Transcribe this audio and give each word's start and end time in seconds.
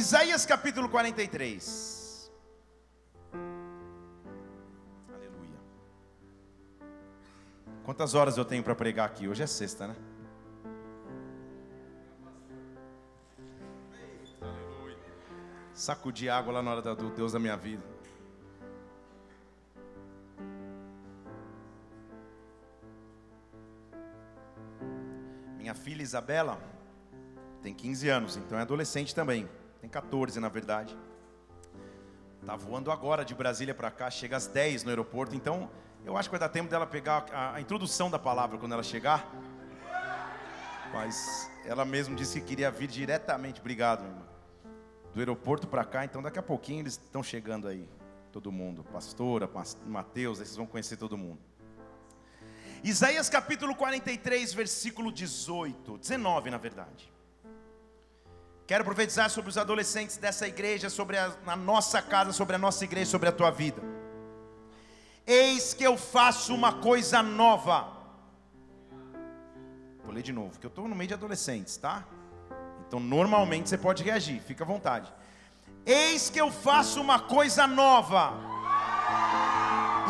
Isaías 0.00 0.46
capítulo 0.46 0.88
43. 0.88 2.32
Aleluia. 5.14 5.58
Quantas 7.84 8.14
horas 8.14 8.38
eu 8.38 8.44
tenho 8.46 8.62
para 8.62 8.74
pregar 8.74 9.04
aqui? 9.04 9.28
Hoje 9.28 9.42
é 9.42 9.46
sexta, 9.46 9.88
né? 9.88 9.96
Sacudir 15.74 16.32
água 16.32 16.54
lá 16.54 16.62
na 16.62 16.70
hora 16.70 16.94
do 16.94 17.10
Deus 17.10 17.32
da 17.32 17.38
minha 17.38 17.58
vida. 17.58 17.84
Minha 25.58 25.74
filha 25.74 26.02
Isabela 26.02 26.58
tem 27.62 27.74
15 27.74 28.08
anos, 28.08 28.36
então 28.38 28.58
é 28.58 28.62
adolescente 28.62 29.14
também. 29.14 29.59
Tem 29.80 29.88
14 29.88 30.38
na 30.40 30.48
verdade. 30.48 30.96
Tá 32.44 32.56
voando 32.56 32.90
agora 32.90 33.24
de 33.24 33.34
Brasília 33.34 33.74
para 33.74 33.90
cá, 33.90 34.10
chega 34.10 34.36
às 34.36 34.46
10 34.46 34.84
no 34.84 34.90
aeroporto, 34.90 35.36
então 35.36 35.70
eu 36.04 36.16
acho 36.16 36.28
que 36.28 36.32
vai 36.32 36.40
dar 36.40 36.48
tempo 36.48 36.70
dela 36.70 36.86
pegar 36.86 37.26
a, 37.32 37.56
a 37.56 37.60
introdução 37.60 38.10
da 38.10 38.18
palavra 38.18 38.56
quando 38.58 38.72
ela 38.72 38.82
chegar. 38.82 39.30
Mas 40.92 41.50
ela 41.64 41.84
mesmo 41.84 42.16
disse 42.16 42.40
que 42.40 42.46
queria 42.46 42.70
vir 42.70 42.88
diretamente, 42.88 43.60
obrigado, 43.60 44.04
irmã 44.04 44.30
do 45.12 45.18
aeroporto 45.18 45.66
para 45.66 45.84
cá, 45.84 46.04
então 46.04 46.22
daqui 46.22 46.38
a 46.38 46.42
pouquinho 46.42 46.80
eles 46.80 46.94
estão 46.94 47.22
chegando 47.22 47.66
aí, 47.66 47.88
todo 48.32 48.52
mundo, 48.52 48.84
pastora, 48.84 49.48
Mateus, 49.86 50.38
aí 50.38 50.46
vocês 50.46 50.56
vão 50.56 50.66
conhecer 50.66 50.96
todo 50.96 51.18
mundo. 51.18 51.40
Isaías 52.82 53.28
capítulo 53.28 53.74
43, 53.74 54.54
versículo 54.54 55.12
18, 55.12 55.98
19 55.98 56.50
na 56.50 56.58
verdade. 56.58 57.12
Quero 58.70 58.84
profetizar 58.84 59.28
sobre 59.28 59.50
os 59.50 59.58
adolescentes 59.58 60.16
dessa 60.16 60.46
igreja, 60.46 60.88
sobre 60.88 61.18
a, 61.18 61.32
a 61.44 61.56
nossa 61.56 62.00
casa, 62.00 62.32
sobre 62.32 62.54
a 62.54 62.58
nossa 62.58 62.84
igreja, 62.84 63.10
sobre 63.10 63.28
a 63.28 63.32
tua 63.32 63.50
vida. 63.50 63.82
Eis 65.26 65.74
que 65.74 65.82
eu 65.82 65.96
faço 65.96 66.54
uma 66.54 66.74
coisa 66.74 67.20
nova. 67.20 67.88
Vou 70.04 70.14
ler 70.14 70.22
de 70.22 70.32
novo, 70.32 70.56
que 70.56 70.64
eu 70.64 70.68
estou 70.68 70.86
no 70.86 70.94
meio 70.94 71.08
de 71.08 71.14
adolescentes, 71.14 71.76
tá? 71.78 72.04
Então, 72.86 73.00
normalmente 73.00 73.68
você 73.68 73.76
pode 73.76 74.04
reagir, 74.04 74.40
fica 74.40 74.62
à 74.62 74.66
vontade. 74.68 75.12
Eis 75.84 76.30
que 76.30 76.40
eu 76.40 76.52
faço 76.52 77.00
uma 77.00 77.18
coisa 77.18 77.66
nova. 77.66 78.49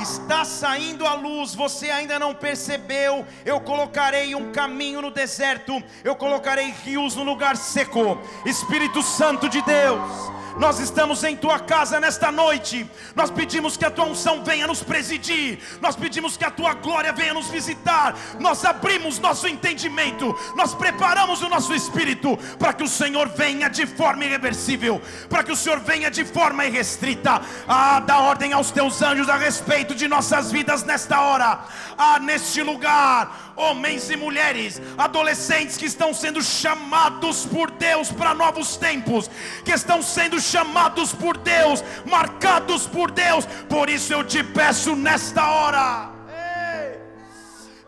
Está 0.00 0.46
saindo 0.46 1.06
a 1.06 1.12
luz, 1.12 1.54
você 1.54 1.90
ainda 1.90 2.18
não 2.18 2.34
percebeu. 2.34 3.26
Eu 3.44 3.60
colocarei 3.60 4.34
um 4.34 4.50
caminho 4.50 5.02
no 5.02 5.10
deserto, 5.10 5.82
eu 6.02 6.16
colocarei 6.16 6.70
rios 6.70 7.16
no 7.16 7.22
lugar 7.22 7.54
seco. 7.56 8.18
Espírito 8.46 9.02
Santo 9.02 9.46
de 9.46 9.60
Deus, 9.60 10.32
nós 10.58 10.78
estamos 10.80 11.22
em 11.24 11.36
tua 11.36 11.58
casa 11.58 12.00
nesta 12.00 12.30
noite. 12.32 12.88
Nós 13.14 13.30
pedimos 13.30 13.76
que 13.76 13.84
a 13.84 13.90
tua 13.90 14.04
unção 14.04 14.42
venha 14.42 14.66
nos 14.66 14.82
presidir. 14.82 15.58
Nós 15.80 15.96
pedimos 15.96 16.36
que 16.36 16.44
a 16.44 16.50
tua 16.50 16.74
glória 16.74 17.12
venha 17.12 17.34
nos 17.34 17.48
visitar. 17.48 18.16
Nós 18.38 18.64
abrimos 18.64 19.18
nosso 19.18 19.46
entendimento. 19.46 20.36
Nós 20.56 20.74
preparamos 20.74 21.42
o 21.42 21.48
nosso 21.48 21.74
espírito 21.74 22.38
para 22.58 22.72
que 22.72 22.82
o 22.82 22.88
Senhor 22.88 23.28
venha 23.28 23.68
de 23.68 23.86
forma 23.86 24.24
irreversível, 24.24 25.00
para 25.28 25.42
que 25.42 25.52
o 25.52 25.56
Senhor 25.56 25.80
venha 25.80 26.10
de 26.10 26.24
forma 26.24 26.64
irrestrita. 26.64 27.40
Ah, 27.68 28.00
dá 28.00 28.18
ordem 28.18 28.52
aos 28.52 28.70
teus 28.70 29.00
anjos 29.02 29.28
a 29.28 29.36
respeito 29.36 29.94
de 29.94 30.08
nossas 30.08 30.50
vidas 30.50 30.82
nesta 30.82 31.20
hora. 31.20 31.60
Ah, 31.96 32.18
neste 32.18 32.62
lugar 32.62 33.50
homens 33.60 34.08
e 34.10 34.16
mulheres, 34.16 34.80
adolescentes 34.96 35.76
que 35.76 35.84
estão 35.84 36.14
sendo 36.14 36.42
chamados 36.42 37.44
por 37.44 37.70
Deus 37.70 38.10
para 38.10 38.34
novos 38.34 38.76
tempos, 38.76 39.30
que 39.64 39.72
estão 39.72 40.02
sendo 40.02 40.39
chamados 40.40 41.12
por 41.12 41.36
Deus, 41.36 41.82
marcados 42.06 42.86
por 42.86 43.10
Deus. 43.10 43.46
Por 43.68 43.88
isso 43.88 44.12
eu 44.12 44.24
te 44.24 44.42
peço 44.42 44.96
nesta 44.96 45.48
hora. 45.48 46.10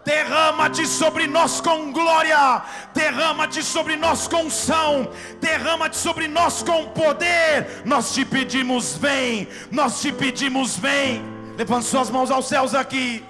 Derrama-te 0.04 0.84
sobre 0.84 1.28
nós 1.28 1.60
com 1.60 1.92
glória, 1.92 2.62
derrama-te 2.92 3.62
sobre 3.62 3.96
nós 3.96 4.26
com 4.26 4.44
unção, 4.46 5.08
derrama-te 5.40 5.96
sobre 5.96 6.26
nós 6.26 6.62
com 6.62 6.86
poder. 6.88 7.82
Nós 7.84 8.12
te 8.12 8.24
pedimos, 8.24 8.96
vem, 8.96 9.46
nós 9.70 10.00
te 10.00 10.12
pedimos, 10.12 10.76
vem. 10.76 11.22
Levante 11.56 11.86
suas 11.86 12.10
mãos 12.10 12.32
aos 12.32 12.48
céus 12.48 12.74
aqui. 12.74 13.24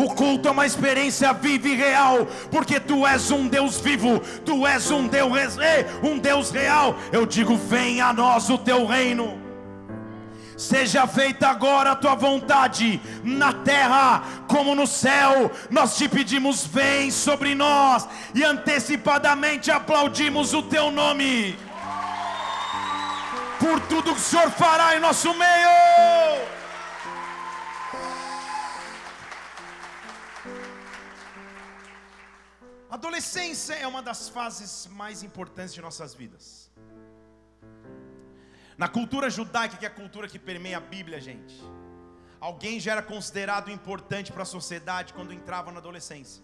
O 0.00 0.08
culto 0.14 0.48
é 0.48 0.50
uma 0.50 0.64
experiência 0.64 1.30
viva 1.34 1.68
e 1.68 1.74
real, 1.76 2.26
porque 2.50 2.80
tu 2.80 3.06
és 3.06 3.30
um 3.30 3.46
Deus 3.46 3.78
vivo, 3.78 4.18
tu 4.46 4.66
és 4.66 4.90
um 4.90 5.06
Deus, 5.06 5.30
um 6.02 6.18
Deus 6.18 6.50
real. 6.50 6.96
Eu 7.12 7.26
digo: 7.26 7.54
venha 7.54 8.06
a 8.06 8.12
nós 8.14 8.48
o 8.48 8.56
teu 8.56 8.86
reino. 8.86 9.38
Seja 10.56 11.06
feita 11.06 11.48
agora 11.48 11.90
a 11.90 11.96
tua 11.96 12.14
vontade, 12.14 12.98
na 13.22 13.52
terra 13.52 14.22
como 14.48 14.74
no 14.74 14.86
céu. 14.86 15.50
Nós 15.68 15.98
te 15.98 16.08
pedimos, 16.08 16.64
vem 16.64 17.10
sobre 17.10 17.54
nós, 17.54 18.08
e 18.34 18.42
antecipadamente 18.42 19.70
aplaudimos 19.70 20.54
o 20.54 20.62
teu 20.62 20.90
nome, 20.90 21.58
por 23.58 23.78
tudo 23.80 24.14
que 24.14 24.18
o 24.18 24.22
Senhor 24.22 24.50
fará 24.50 24.96
em 24.96 25.00
nosso 25.00 25.34
meio. 25.34 26.59
Adolescência 32.90 33.74
é 33.74 33.86
uma 33.86 34.02
das 34.02 34.28
fases 34.28 34.88
mais 34.88 35.22
importantes 35.22 35.72
de 35.72 35.80
nossas 35.80 36.12
vidas. 36.12 36.68
Na 38.76 38.88
cultura 38.88 39.30
judaica, 39.30 39.76
que 39.76 39.84
é 39.84 39.88
a 39.88 39.98
cultura 40.02 40.26
que 40.26 40.40
permeia 40.40 40.78
a 40.78 40.80
Bíblia, 40.80 41.20
gente, 41.20 41.54
alguém 42.40 42.80
já 42.80 42.92
era 42.92 43.02
considerado 43.02 43.70
importante 43.70 44.32
para 44.32 44.42
a 44.42 44.52
sociedade 44.56 45.12
quando 45.12 45.32
entrava 45.32 45.70
na 45.70 45.78
adolescência. 45.78 46.42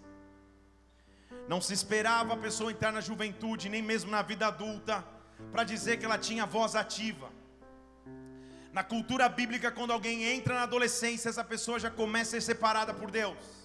Não 1.49 1.61
se 1.61 1.73
esperava 1.73 2.35
a 2.35 2.37
pessoa 2.37 2.71
entrar 2.71 2.93
na 2.93 3.01
juventude, 3.01 3.69
nem 3.69 3.83
mesmo 3.83 4.13
na 4.13 4.23
vida 4.23 4.47
adulta, 4.47 5.05
para 5.51 5.65
dizer 5.65 5.99
que 5.99 6.05
ela 6.05 6.17
tinha 6.17 6.47
voz 6.47 6.77
ativa. 6.77 7.29
Na 8.73 8.85
cultura 8.85 9.29
bíblica, 9.29 9.73
quando 9.73 9.93
alguém 9.93 10.23
entra 10.23 10.55
na 10.55 10.63
adolescência, 10.63 11.29
essa 11.29 11.43
pessoa 11.43 11.81
já 11.81 11.91
começa 11.91 12.37
a 12.37 12.41
ser 12.41 12.53
separada 12.53 12.95
por 12.95 13.11
Deus. 13.11 13.56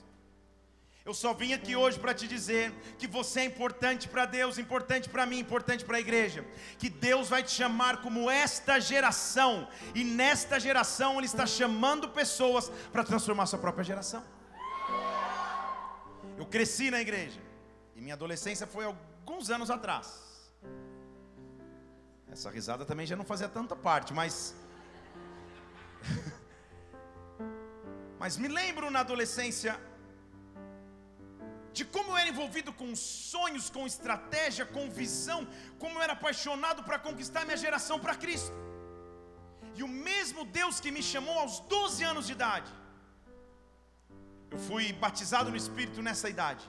Eu 1.04 1.16
só 1.16 1.34
vim 1.34 1.52
aqui 1.52 1.76
hoje 1.76 2.00
para 2.00 2.14
te 2.14 2.28
dizer 2.28 2.72
que 3.00 3.08
você 3.08 3.40
é 3.40 3.46
importante 3.46 4.08
para 4.08 4.28
Deus, 4.28 4.60
importante 4.60 5.10
para 5.10 5.26
mim, 5.26 5.40
importante 5.40 5.84
para 5.84 5.98
a 5.98 6.00
igreja. 6.00 6.46
Que 6.78 6.90
Deus 6.90 7.28
vai 7.28 7.42
te 7.42 7.50
chamar 7.50 8.04
como 8.04 8.30
esta 8.30 8.80
geração, 8.80 9.68
e 9.96 10.04
nesta 10.04 10.60
geração 10.60 11.18
Ele 11.18 11.26
está 11.26 11.48
chamando 11.48 12.10
pessoas 12.10 12.72
para 12.92 13.04
transformar 13.04 13.48
sua 13.48 13.58
própria 13.58 13.84
geração. 13.84 14.24
Eu 16.38 16.46
cresci 16.46 16.92
na 16.92 17.02
igreja, 17.02 17.42
e 17.96 18.02
minha 18.02 18.14
adolescência 18.14 18.68
foi 18.68 18.86
alguns 18.86 19.50
anos 19.50 19.72
atrás. 19.72 20.22
Essa 22.32 22.52
risada 22.52 22.86
também 22.86 23.08
já 23.08 23.16
não 23.16 23.26
fazia 23.26 23.50
tanta 23.50 23.76
parte, 23.76 24.14
mas. 24.14 24.56
mas 28.20 28.38
me 28.38 28.48
lembro 28.48 28.92
na 28.92 29.00
adolescência 29.00 29.80
de 31.82 31.86
como 31.96 32.12
eu 32.12 32.18
era 32.22 32.32
envolvido 32.34 32.72
com 32.80 32.90
sonhos, 32.96 33.66
com 33.76 33.84
estratégia, 33.92 34.66
com 34.76 34.84
visão, 35.02 35.40
como 35.82 35.96
eu 35.98 36.04
era 36.08 36.14
apaixonado 36.20 36.82
para 36.88 36.98
conquistar 37.08 37.42
minha 37.48 37.62
geração 37.66 37.98
para 38.04 38.16
Cristo. 38.24 38.54
E 39.78 39.82
o 39.88 39.90
mesmo 40.10 40.42
Deus 40.60 40.76
que 40.84 40.92
me 40.98 41.04
chamou 41.12 41.38
aos 41.44 41.56
12 41.76 42.04
anos 42.12 42.26
de 42.28 42.34
idade, 42.38 42.72
eu 44.54 44.60
fui 44.68 44.86
batizado 45.06 45.50
no 45.54 45.60
Espírito 45.64 46.04
nessa 46.08 46.30
idade, 46.36 46.66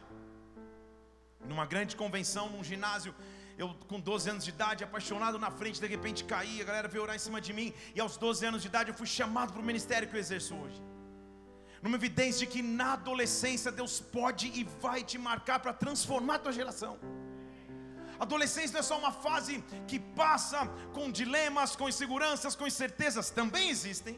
numa 1.50 1.66
grande 1.72 1.94
convenção, 2.02 2.46
num 2.54 2.64
ginásio. 2.72 3.14
Eu, 3.62 3.68
com 3.90 3.98
12 4.00 4.30
anos 4.32 4.44
de 4.46 4.52
idade, 4.56 4.82
apaixonado 4.88 5.38
na 5.44 5.50
frente, 5.58 5.82
de 5.84 5.88
repente 5.94 6.24
caí, 6.32 6.56
a 6.62 6.64
galera 6.70 6.88
veio 6.92 7.02
orar 7.06 7.16
em 7.20 7.24
cima 7.26 7.40
de 7.46 7.52
mim, 7.58 7.68
e 7.96 8.00
aos 8.04 8.16
12 8.16 8.46
anos 8.50 8.62
de 8.62 8.68
idade 8.72 8.90
eu 8.92 8.96
fui 9.00 9.10
chamado 9.18 9.52
para 9.52 9.62
o 9.64 9.68
ministério 9.72 10.08
que 10.08 10.16
eu 10.16 10.24
exerço 10.26 10.54
hoje 10.62 10.80
numa 11.82 11.96
evidência 11.96 12.40
de 12.40 12.46
que 12.46 12.62
na 12.62 12.92
adolescência 12.92 13.72
Deus 13.72 13.98
pode 14.00 14.46
e 14.48 14.62
vai 14.80 15.02
te 15.02 15.18
marcar 15.18 15.58
para 15.58 15.72
transformar 15.72 16.36
a 16.36 16.38
tua 16.38 16.52
geração. 16.52 16.98
Adolescência 18.20 18.74
não 18.74 18.80
é 18.80 18.82
só 18.84 18.96
uma 18.96 19.10
fase 19.10 19.62
que 19.88 19.98
passa 19.98 20.64
com 20.94 21.10
dilemas, 21.10 21.74
com 21.74 21.88
inseguranças, 21.88 22.54
com 22.54 22.64
incertezas, 22.64 23.30
também 23.30 23.68
existem. 23.68 24.16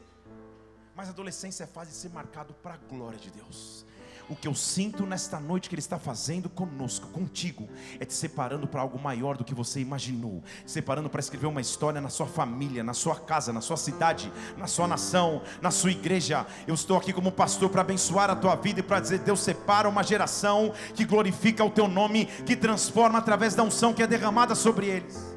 Mas 0.95 1.09
adolescência 1.09 1.65
é 1.65 1.67
a 1.67 1.69
fase 1.69 1.93
de 1.93 1.97
ser 1.97 2.11
marcado 2.11 2.53
para 2.55 2.75
a 2.75 2.77
glória 2.77 3.19
de 3.19 3.31
Deus. 3.31 3.87
O 4.29 4.35
que 4.35 4.49
eu 4.49 4.55
sinto 4.55 5.05
nesta 5.05 5.39
noite 5.39 5.69
que 5.69 5.75
Ele 5.75 5.81
está 5.81 5.99
fazendo 5.99 6.49
conosco, 6.49 7.09
contigo, 7.09 7.69
é 8.01 8.07
te 8.07 8.15
separando 8.15 8.67
para 8.67 8.81
algo 8.81 8.99
maior 8.99 9.37
do 9.37 9.45
que 9.45 9.55
você 9.55 9.81
imaginou, 9.81 10.43
separando 10.65 11.11
para 11.11 11.21
escrever 11.21 11.47
uma 11.47 11.61
história 11.61 12.01
na 12.01 12.09
sua 12.09 12.27
família, 12.27 12.83
na 12.83 12.95
sua 12.95 13.17
casa, 13.17 13.53
na 13.53 13.61
sua 13.61 13.77
cidade, 13.77 14.33
na 14.57 14.67
sua 14.67 14.89
nação, 14.89 15.43
na 15.61 15.71
sua 15.71 15.91
igreja. 15.91 16.47
Eu 16.67 16.75
estou 16.75 16.97
aqui 16.97 17.13
como 17.13 17.31
pastor 17.31 17.69
para 17.69 17.83
abençoar 17.83 18.31
a 18.31 18.37
tua 18.37 18.55
vida 18.55 18.81
e 18.81 18.83
para 18.83 18.99
dizer: 18.99 19.19
Deus 19.19 19.41
separa 19.41 19.89
uma 19.89 20.03
geração 20.03 20.73
que 20.95 21.05
glorifica 21.05 21.63
o 21.63 21.71
teu 21.71 21.87
nome, 21.87 22.25
que 22.25 22.57
transforma 22.57 23.19
através 23.19 23.55
da 23.55 23.63
unção 23.63 23.93
que 23.93 24.03
é 24.03 24.07
derramada 24.07 24.55
sobre 24.55 24.87
eles. 24.87 25.37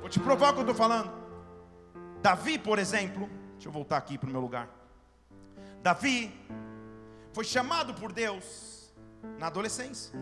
Vou 0.00 0.08
te 0.08 0.20
provar 0.20 0.50
o 0.50 0.52
que 0.52 0.60
eu 0.60 0.62
estou 0.62 0.76
falando. 0.76 1.10
Davi, 2.22 2.56
por 2.56 2.78
exemplo, 2.78 3.28
deixa 3.54 3.68
eu 3.68 3.72
voltar 3.72 3.96
aqui 3.96 4.16
para 4.16 4.28
o 4.28 4.32
meu 4.32 4.40
lugar. 4.40 4.68
Davi 5.82 6.32
foi 7.32 7.44
chamado 7.44 7.94
por 7.94 8.12
Deus 8.12 8.92
na 9.38 9.46
adolescência. 9.46 10.12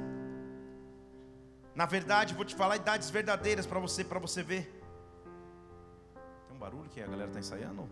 Na 1.75 1.85
verdade, 1.87 2.35
vou 2.35 2.45
te 2.45 2.55
falar 2.55 2.77
idades 2.77 3.11
verdadeiras 3.11 3.67
para 3.67 3.79
você, 3.79 4.03
para 4.03 4.19
você 4.19 4.43
ver. 4.43 4.83
Tem 6.47 6.57
um 6.57 6.59
barulho 6.59 6.89
que 6.89 7.01
a 7.03 7.07
galera 7.07 7.29
está 7.29 7.39
ensaiando? 7.39 7.89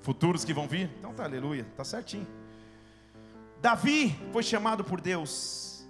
Futuros 0.00 0.44
que 0.44 0.54
vão 0.54 0.66
vir? 0.66 0.90
Então 0.98 1.12
tá, 1.14 1.24
aleluia, 1.24 1.66
tá 1.76 1.84
certinho. 1.84 2.26
Davi 3.60 4.14
foi 4.32 4.42
chamado 4.42 4.84
por 4.84 5.00
Deus. 5.00 5.86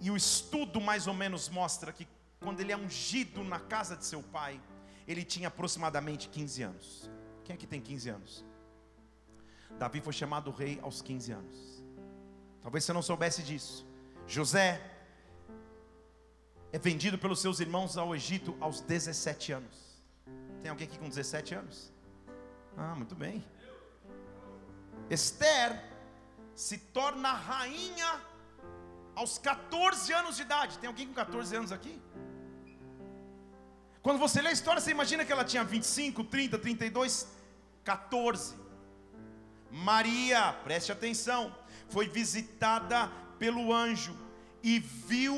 E 0.00 0.10
o 0.10 0.16
estudo 0.16 0.80
mais 0.80 1.06
ou 1.06 1.14
menos 1.14 1.48
mostra 1.48 1.92
que 1.92 2.06
quando 2.40 2.60
ele 2.60 2.72
é 2.72 2.76
ungido 2.76 3.42
na 3.42 3.58
casa 3.58 3.96
de 3.96 4.04
seu 4.04 4.22
pai, 4.22 4.60
ele 5.06 5.24
tinha 5.24 5.48
aproximadamente 5.48 6.28
15 6.28 6.62
anos. 6.62 7.10
Quem 7.48 7.54
aqui 7.54 7.66
tem 7.66 7.80
15 7.80 8.10
anos? 8.10 8.44
Davi 9.78 10.02
foi 10.02 10.12
chamado 10.12 10.50
rei 10.50 10.78
aos 10.82 11.00
15 11.00 11.32
anos. 11.32 11.82
Talvez 12.60 12.84
você 12.84 12.92
não 12.92 13.00
soubesse 13.00 13.42
disso. 13.42 13.86
José 14.26 14.78
é 16.70 16.78
vendido 16.78 17.16
pelos 17.16 17.40
seus 17.40 17.58
irmãos 17.58 17.96
ao 17.96 18.14
Egito 18.14 18.54
aos 18.60 18.82
17 18.82 19.52
anos. 19.52 20.02
Tem 20.60 20.68
alguém 20.70 20.86
aqui 20.86 20.98
com 20.98 21.08
17 21.08 21.54
anos? 21.54 21.90
Ah, 22.76 22.94
muito 22.94 23.14
bem. 23.14 23.42
Esther 25.08 25.82
se 26.54 26.76
torna 26.76 27.32
rainha 27.32 28.20
aos 29.14 29.38
14 29.38 30.12
anos 30.12 30.36
de 30.36 30.42
idade. 30.42 30.78
Tem 30.78 30.88
alguém 30.88 31.06
com 31.06 31.14
14 31.14 31.56
anos 31.56 31.72
aqui? 31.72 31.98
Quando 34.02 34.18
você 34.18 34.42
lê 34.42 34.50
a 34.50 34.52
história, 34.52 34.82
você 34.82 34.90
imagina 34.90 35.24
que 35.24 35.32
ela 35.32 35.46
tinha 35.46 35.64
25, 35.64 36.24
30, 36.24 36.58
32, 36.58 37.37
14. 37.88 38.54
Maria, 39.70 40.52
preste 40.64 40.92
atenção, 40.92 41.54
foi 41.88 42.06
visitada 42.06 43.10
pelo 43.38 43.72
anjo 43.72 44.14
e 44.62 44.78
viu 44.78 45.34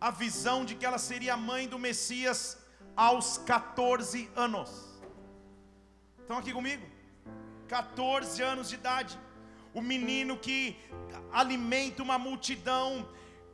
a 0.00 0.10
visão 0.10 0.64
de 0.64 0.76
que 0.76 0.86
ela 0.86 0.98
seria 0.98 1.36
mãe 1.36 1.66
do 1.66 1.80
Messias 1.86 2.38
aos 2.94 3.38
14 3.38 4.30
anos. 4.36 4.70
Estão 6.20 6.38
aqui 6.38 6.52
comigo? 6.52 6.84
14 7.66 8.40
anos 8.42 8.68
de 8.68 8.76
idade. 8.76 9.18
O 9.74 9.82
menino 9.82 10.36
que 10.36 10.76
alimenta 11.32 12.00
uma 12.02 12.18
multidão 12.28 13.08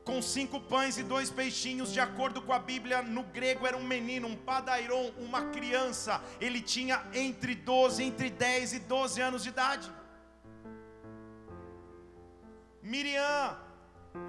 com 0.08 0.22
cinco 0.22 0.58
pães 0.58 0.96
e 0.96 1.02
dois 1.02 1.28
peixinhos, 1.38 1.92
de 1.92 2.00
acordo 2.00 2.40
com 2.40 2.54
a 2.54 2.58
Bíblia, 2.58 3.02
no 3.02 3.22
grego 3.24 3.66
era 3.66 3.76
um 3.76 3.86
menino, 3.94 4.26
um 4.26 4.34
padairon, 4.34 5.10
uma 5.18 5.42
criança. 5.56 6.22
Ele 6.40 6.62
tinha 6.62 6.96
entre 7.12 7.54
12, 7.54 8.02
entre 8.02 8.30
10 8.30 8.72
e 8.72 8.78
12 8.78 9.20
anos 9.20 9.42
de 9.42 9.50
idade. 9.50 9.92
Miriam, 12.82 13.54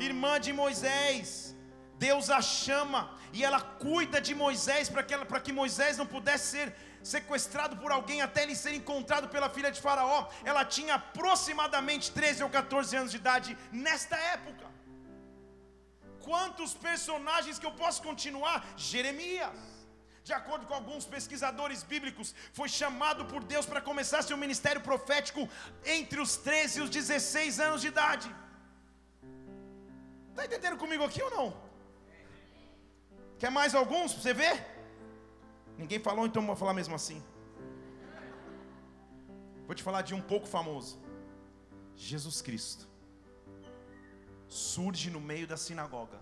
irmã 0.02 0.38
de 0.38 0.52
Moisés, 0.52 1.56
Deus 1.98 2.30
a 2.30 2.42
chama 2.42 3.02
e 3.32 3.46
ela 3.46 3.62
cuida 3.62 4.20
de 4.20 4.36
Moisés 4.36 4.90
para 4.90 5.02
que, 5.02 5.16
que 5.46 5.54
Moisés 5.54 5.96
não 5.96 6.06
pudesse 6.06 6.58
ser 6.58 6.76
sequestrado 7.02 7.78
por 7.78 7.90
alguém 7.90 8.22
até 8.22 8.44
ele 8.44 8.54
ser 8.64 8.74
encontrado 8.74 9.30
pela 9.30 9.50
filha 9.50 9.72
de 9.72 9.80
Faraó. 9.80 10.28
Ela 10.44 10.66
tinha 10.66 10.96
aproximadamente 10.96 12.12
13 12.12 12.44
ou 12.44 12.50
14 12.50 12.98
anos 12.98 13.12
de 13.12 13.18
idade 13.24 13.58
nesta 13.72 14.18
época. 14.18 14.79
Quantos 16.30 16.72
personagens 16.88 17.58
que 17.60 17.68
eu 17.70 17.76
posso 17.84 18.00
continuar? 18.08 18.58
Jeremias. 18.90 19.62
De 20.28 20.34
acordo 20.38 20.66
com 20.68 20.76
alguns 20.80 21.06
pesquisadores 21.14 21.80
bíblicos, 21.92 22.28
foi 22.58 22.68
chamado 22.80 23.22
por 23.32 23.42
Deus 23.54 23.66
para 23.70 23.82
começar 23.88 24.20
seu 24.22 24.38
ministério 24.44 24.82
profético 24.90 25.44
entre 25.98 26.20
os 26.26 26.34
13 26.48 26.80
e 26.80 26.84
os 26.86 26.92
16 26.98 27.60
anos 27.68 27.82
de 27.84 27.88
idade. 27.94 28.28
Está 30.30 30.46
entendendo 30.46 30.78
comigo 30.84 31.04
aqui 31.08 31.22
ou 31.28 31.32
não? 31.38 31.48
Quer 33.42 33.52
mais 33.60 33.74
alguns 33.82 34.12
para 34.14 34.22
você 34.22 34.36
ver? 34.44 34.56
Ninguém 35.82 36.02
falou, 36.10 36.26
então 36.28 36.46
vou 36.52 36.60
falar 36.64 36.76
mesmo 36.82 36.96
assim. 37.00 37.20
Vou 39.66 39.76
te 39.80 39.84
falar 39.90 40.04
de 40.10 40.14
um 40.20 40.24
pouco 40.34 40.48
famoso. 40.58 40.94
Jesus 42.12 42.40
Cristo 42.50 42.89
surge 44.50 45.10
no 45.10 45.22
meio 45.22 45.48
da 45.48 45.56
sinagoga, 45.56 46.20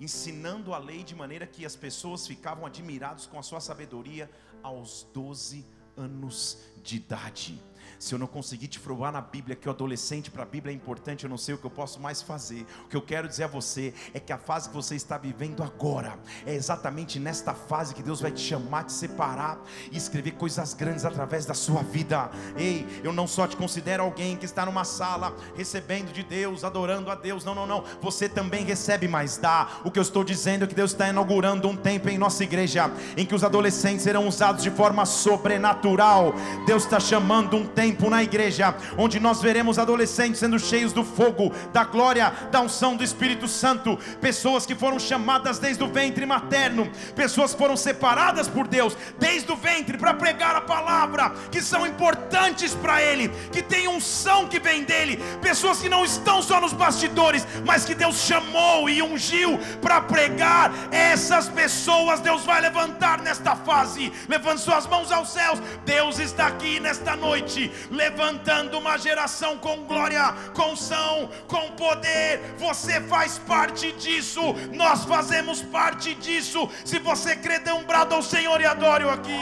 ensinando 0.00 0.74
a 0.74 0.78
lei 0.78 1.02
de 1.02 1.14
maneira 1.14 1.46
que 1.46 1.64
as 1.64 1.76
pessoas 1.76 2.26
ficavam 2.26 2.66
admirados 2.66 3.26
com 3.26 3.38
a 3.38 3.42
sua 3.42 3.60
sabedoria 3.60 4.30
aos 4.62 5.06
12 5.14 5.64
anos 5.96 6.58
de 6.88 6.96
idade. 6.96 7.68
Se 7.98 8.14
eu 8.14 8.18
não 8.18 8.28
conseguir 8.28 8.68
te 8.68 8.78
provar 8.78 9.12
na 9.12 9.20
Bíblia 9.20 9.56
que 9.56 9.66
o 9.66 9.72
adolescente 9.72 10.30
para 10.30 10.44
a 10.44 10.46
Bíblia 10.46 10.72
é 10.72 10.76
importante, 10.76 11.24
eu 11.24 11.30
não 11.30 11.36
sei 11.36 11.56
o 11.56 11.58
que 11.58 11.64
eu 11.64 11.70
posso 11.70 11.98
mais 11.98 12.22
fazer. 12.22 12.64
O 12.84 12.88
que 12.88 12.96
eu 12.96 13.02
quero 13.02 13.26
dizer 13.26 13.44
a 13.44 13.48
você 13.48 13.92
é 14.14 14.20
que 14.20 14.32
a 14.32 14.38
fase 14.38 14.68
que 14.68 14.74
você 14.74 14.94
está 14.94 15.18
vivendo 15.18 15.64
agora 15.64 16.16
é 16.46 16.54
exatamente 16.54 17.18
nesta 17.18 17.54
fase 17.54 17.94
que 17.94 18.02
Deus 18.02 18.20
vai 18.20 18.30
te 18.30 18.40
chamar, 18.40 18.84
te 18.84 18.92
separar 18.92 19.58
e 19.90 19.96
escrever 19.96 20.32
coisas 20.32 20.74
grandes 20.74 21.04
através 21.04 21.44
da 21.44 21.54
sua 21.54 21.82
vida. 21.82 22.30
Ei, 22.56 22.86
eu 23.02 23.12
não 23.12 23.26
só 23.26 23.48
te 23.48 23.56
considero 23.56 24.04
alguém 24.04 24.36
que 24.36 24.44
está 24.44 24.64
numa 24.64 24.84
sala 24.84 25.34
recebendo 25.56 26.12
de 26.12 26.22
Deus, 26.22 26.62
adorando 26.62 27.10
a 27.10 27.16
Deus. 27.16 27.44
Não, 27.44 27.54
não, 27.54 27.66
não. 27.66 27.82
Você 28.00 28.28
também 28.28 28.64
recebe, 28.64 29.08
mas 29.08 29.38
dá. 29.38 29.80
O 29.84 29.90
que 29.90 29.98
eu 29.98 30.02
estou 30.02 30.22
dizendo 30.22 30.64
é 30.64 30.68
que 30.68 30.74
Deus 30.74 30.92
está 30.92 31.08
inaugurando 31.08 31.66
um 31.66 31.76
tempo 31.76 32.08
em 32.08 32.16
nossa 32.16 32.44
igreja 32.44 32.92
em 33.16 33.26
que 33.26 33.34
os 33.34 33.42
adolescentes 33.42 34.02
serão 34.02 34.28
usados 34.28 34.62
de 34.62 34.70
forma 34.70 35.04
sobrenatural. 35.04 36.32
Deus 36.64 36.77
está 36.84 37.00
chamando 37.00 37.56
um 37.56 37.66
tempo 37.66 38.08
na 38.10 38.22
igreja, 38.22 38.74
onde 38.96 39.20
nós 39.20 39.40
veremos 39.40 39.78
adolescentes 39.78 40.40
sendo 40.40 40.58
cheios 40.58 40.92
do 40.92 41.04
fogo, 41.04 41.52
da 41.72 41.84
glória, 41.84 42.32
da 42.50 42.60
unção 42.60 42.96
do 42.96 43.04
Espírito 43.04 43.46
Santo, 43.48 43.98
pessoas 44.20 44.64
que 44.64 44.74
foram 44.74 44.98
chamadas 44.98 45.58
desde 45.58 45.82
o 45.82 45.88
ventre 45.88 46.24
materno, 46.24 46.90
pessoas 47.14 47.52
que 47.52 47.58
foram 47.58 47.76
separadas 47.76 48.48
por 48.48 48.66
Deus 48.66 48.96
desde 49.18 49.50
o 49.50 49.56
ventre 49.56 49.98
para 49.98 50.14
pregar 50.14 50.54
a 50.56 50.60
palavra, 50.60 51.30
que 51.50 51.60
são 51.60 51.86
importantes 51.86 52.74
para 52.74 53.02
Ele, 53.02 53.28
que 53.52 53.62
têm 53.62 53.88
unção 53.88 54.46
que 54.46 54.60
vem 54.60 54.84
dele, 54.84 55.16
pessoas 55.40 55.80
que 55.80 55.88
não 55.88 56.04
estão 56.04 56.42
só 56.42 56.60
nos 56.60 56.72
bastidores, 56.72 57.46
mas 57.64 57.84
que 57.84 57.94
Deus 57.94 58.16
chamou 58.16 58.88
e 58.88 59.02
ungiu 59.02 59.58
para 59.80 60.00
pregar. 60.00 60.72
Essas 60.90 61.48
pessoas 61.48 62.20
Deus 62.20 62.44
vai 62.44 62.60
levantar 62.60 63.20
nesta 63.20 63.56
fase. 63.56 64.12
Levante 64.28 64.60
suas 64.60 64.86
mãos 64.86 65.10
aos 65.10 65.30
céus. 65.30 65.60
Deus 65.84 66.18
está 66.18 66.46
aqui 66.58 66.80
nesta 66.80 67.14
noite 67.14 67.70
levantando 67.88 68.76
uma 68.76 68.98
geração 68.98 69.56
com 69.58 69.84
glória, 69.84 70.34
com 70.54 70.74
são, 70.74 71.30
com 71.46 71.70
poder. 71.76 72.40
Você 72.58 73.00
faz 73.02 73.38
parte 73.38 73.92
disso, 73.92 74.40
nós 74.74 75.04
fazemos 75.04 75.62
parte 75.62 76.16
disso. 76.16 76.68
Se 76.84 76.98
você 76.98 77.36
crê, 77.36 77.60
dê 77.60 77.70
um 77.70 77.84
brado 77.84 78.12
ao 78.16 78.22
Senhor 78.22 78.60
e 78.60 78.66
adore-o 78.66 79.08
aqui. 79.08 79.38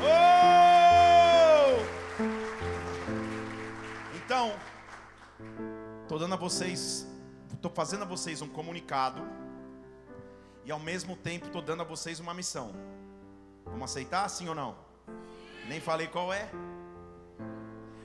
Oh! 0.00 0.64
Então, 4.16 4.54
estou 6.02 6.18
dando 6.18 6.32
a 6.32 6.38
vocês, 6.38 7.06
estou 7.52 7.70
fazendo 7.70 8.04
a 8.04 8.06
vocês 8.06 8.40
um 8.40 8.48
comunicado 8.48 9.22
e 10.64 10.72
ao 10.72 10.80
mesmo 10.80 11.14
tempo 11.14 11.46
estou 11.46 11.60
dando 11.60 11.82
a 11.82 11.84
vocês 11.84 12.18
uma 12.18 12.32
missão. 12.32 12.72
Vamos 13.74 13.90
aceitar 13.90 14.28
sim 14.28 14.48
ou 14.48 14.54
não? 14.54 14.76
Nem 15.68 15.80
falei 15.80 16.06
qual 16.06 16.32
é. 16.32 16.48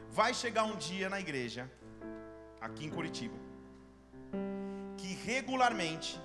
Vai 0.09 0.33
chegar 0.33 0.63
um 0.63 0.75
dia 0.75 1.07
na 1.11 1.19
igreja, 1.19 1.71
aqui 2.59 2.85
em 2.85 2.89
Curitiba, 2.89 3.37
que 4.97 5.13
regularmente, 5.13 6.19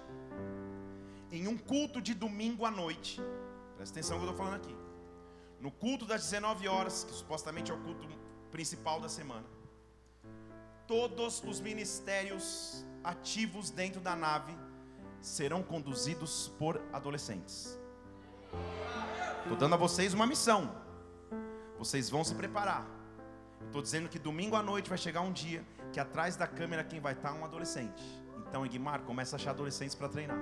em 1.30 1.46
um 1.46 1.58
culto 1.58 2.00
de 2.00 2.14
domingo 2.14 2.64
à 2.64 2.70
noite, 2.70 3.20
presta 3.76 3.92
atenção 3.98 4.16
que 4.18 4.24
eu 4.24 4.30
estou 4.30 4.44
falando 4.44 4.56
aqui, 4.62 4.74
no 5.60 5.70
culto 5.70 6.06
das 6.06 6.22
19 6.22 6.66
horas, 6.66 7.04
que 7.04 7.12
supostamente 7.12 7.70
é 7.70 7.74
o 7.74 7.80
culto 7.82 8.08
principal 8.50 8.98
da 8.98 9.10
semana, 9.10 9.44
todos 10.86 11.44
os 11.44 11.60
ministérios 11.60 12.82
ativos 13.04 13.68
dentro 13.68 14.00
da 14.00 14.16
nave 14.16 14.56
serão 15.20 15.62
conduzidos 15.62 16.50
por 16.58 16.80
adolescentes. 16.94 17.78
Estou 19.44 19.58
dando 19.58 19.74
a 19.74 19.76
vocês 19.76 20.14
uma 20.14 20.26
missão. 20.26 20.74
Vocês 21.78 22.08
vão 22.08 22.24
se 22.24 22.34
preparar. 22.34 22.86
Estou 23.66 23.82
dizendo 23.82 24.08
que 24.08 24.18
domingo 24.18 24.56
à 24.56 24.62
noite 24.62 24.88
vai 24.88 24.96
chegar 24.96 25.20
um 25.20 25.30
dia 25.30 25.62
que 25.92 26.00
atrás 26.00 26.34
da 26.34 26.46
câmera 26.46 26.82
quem 26.82 26.98
vai 26.98 27.12
estar 27.12 27.28
é 27.28 27.32
um 27.32 27.44
adolescente. 27.44 28.02
Então, 28.48 28.64
Egmar, 28.64 29.02
começa 29.02 29.36
a 29.36 29.38
achar 29.38 29.50
adolescentes 29.50 29.94
para 29.94 30.08
treinar. 30.08 30.38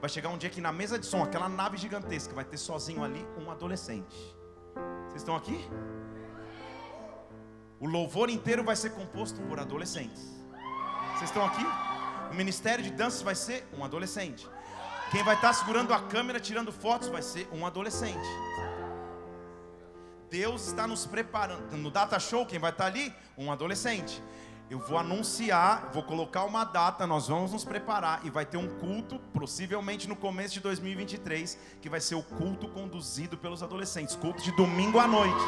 Vai 0.00 0.10
chegar 0.10 0.28
um 0.28 0.36
dia 0.36 0.50
que 0.50 0.60
na 0.60 0.72
mesa 0.72 0.98
de 0.98 1.06
som, 1.06 1.22
aquela 1.22 1.48
nave 1.48 1.76
gigantesca, 1.76 2.34
vai 2.34 2.44
ter 2.44 2.56
sozinho 2.56 3.04
ali 3.04 3.24
um 3.38 3.48
adolescente. 3.48 4.36
Vocês 5.06 5.22
estão 5.22 5.36
aqui? 5.36 5.64
O 7.78 7.86
louvor 7.86 8.28
inteiro 8.28 8.64
vai 8.64 8.74
ser 8.74 8.90
composto 8.90 9.40
por 9.42 9.60
adolescentes. 9.60 10.22
Vocês 11.14 11.30
estão 11.30 11.44
aqui? 11.44 11.64
O 12.32 12.34
ministério 12.34 12.82
de 12.82 12.90
danças 12.90 13.22
vai 13.22 13.36
ser 13.36 13.68
um 13.78 13.84
adolescente. 13.84 14.48
Quem 15.12 15.22
vai 15.22 15.34
estar 15.34 15.52
segurando 15.52 15.92
a 15.92 16.00
câmera, 16.00 16.40
tirando 16.40 16.72
fotos, 16.72 17.08
vai 17.08 17.20
ser 17.20 17.46
um 17.52 17.66
adolescente. 17.66 18.26
Deus 20.30 20.68
está 20.68 20.86
nos 20.86 21.04
preparando. 21.04 21.76
No 21.76 21.90
data 21.90 22.18
show, 22.18 22.46
quem 22.46 22.58
vai 22.58 22.70
estar 22.70 22.86
ali? 22.86 23.12
Um 23.36 23.52
adolescente. 23.52 24.22
Eu 24.70 24.78
vou 24.78 24.96
anunciar, 24.96 25.90
vou 25.92 26.02
colocar 26.02 26.44
uma 26.44 26.64
data, 26.64 27.06
nós 27.06 27.28
vamos 27.28 27.52
nos 27.52 27.62
preparar 27.62 28.24
e 28.24 28.30
vai 28.30 28.46
ter 28.46 28.56
um 28.56 28.66
culto, 28.78 29.18
possivelmente 29.34 30.08
no 30.08 30.16
começo 30.16 30.54
de 30.54 30.60
2023, 30.60 31.58
que 31.82 31.90
vai 31.90 32.00
ser 32.00 32.14
o 32.14 32.22
culto 32.22 32.66
conduzido 32.68 33.36
pelos 33.36 33.62
adolescentes, 33.62 34.16
culto 34.16 34.42
de 34.42 34.50
domingo 34.56 34.98
à 34.98 35.06
noite. 35.06 35.44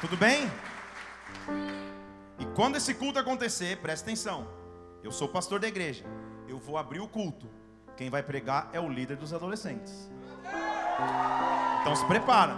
Tudo 0.00 0.16
bem? 0.16 0.50
Quando 2.56 2.76
esse 2.76 2.94
culto 2.94 3.18
acontecer, 3.18 3.76
presta 3.82 4.06
atenção. 4.06 4.48
Eu 5.04 5.12
sou 5.12 5.28
pastor 5.28 5.60
da 5.60 5.68
igreja. 5.68 6.06
Eu 6.48 6.56
vou 6.56 6.78
abrir 6.78 7.00
o 7.00 7.06
culto. 7.06 7.46
Quem 7.98 8.08
vai 8.08 8.22
pregar 8.22 8.70
é 8.72 8.80
o 8.80 8.88
líder 8.88 9.18
dos 9.18 9.34
adolescentes. 9.34 10.10
Então 11.82 11.94
se 11.94 12.06
prepara. 12.06 12.56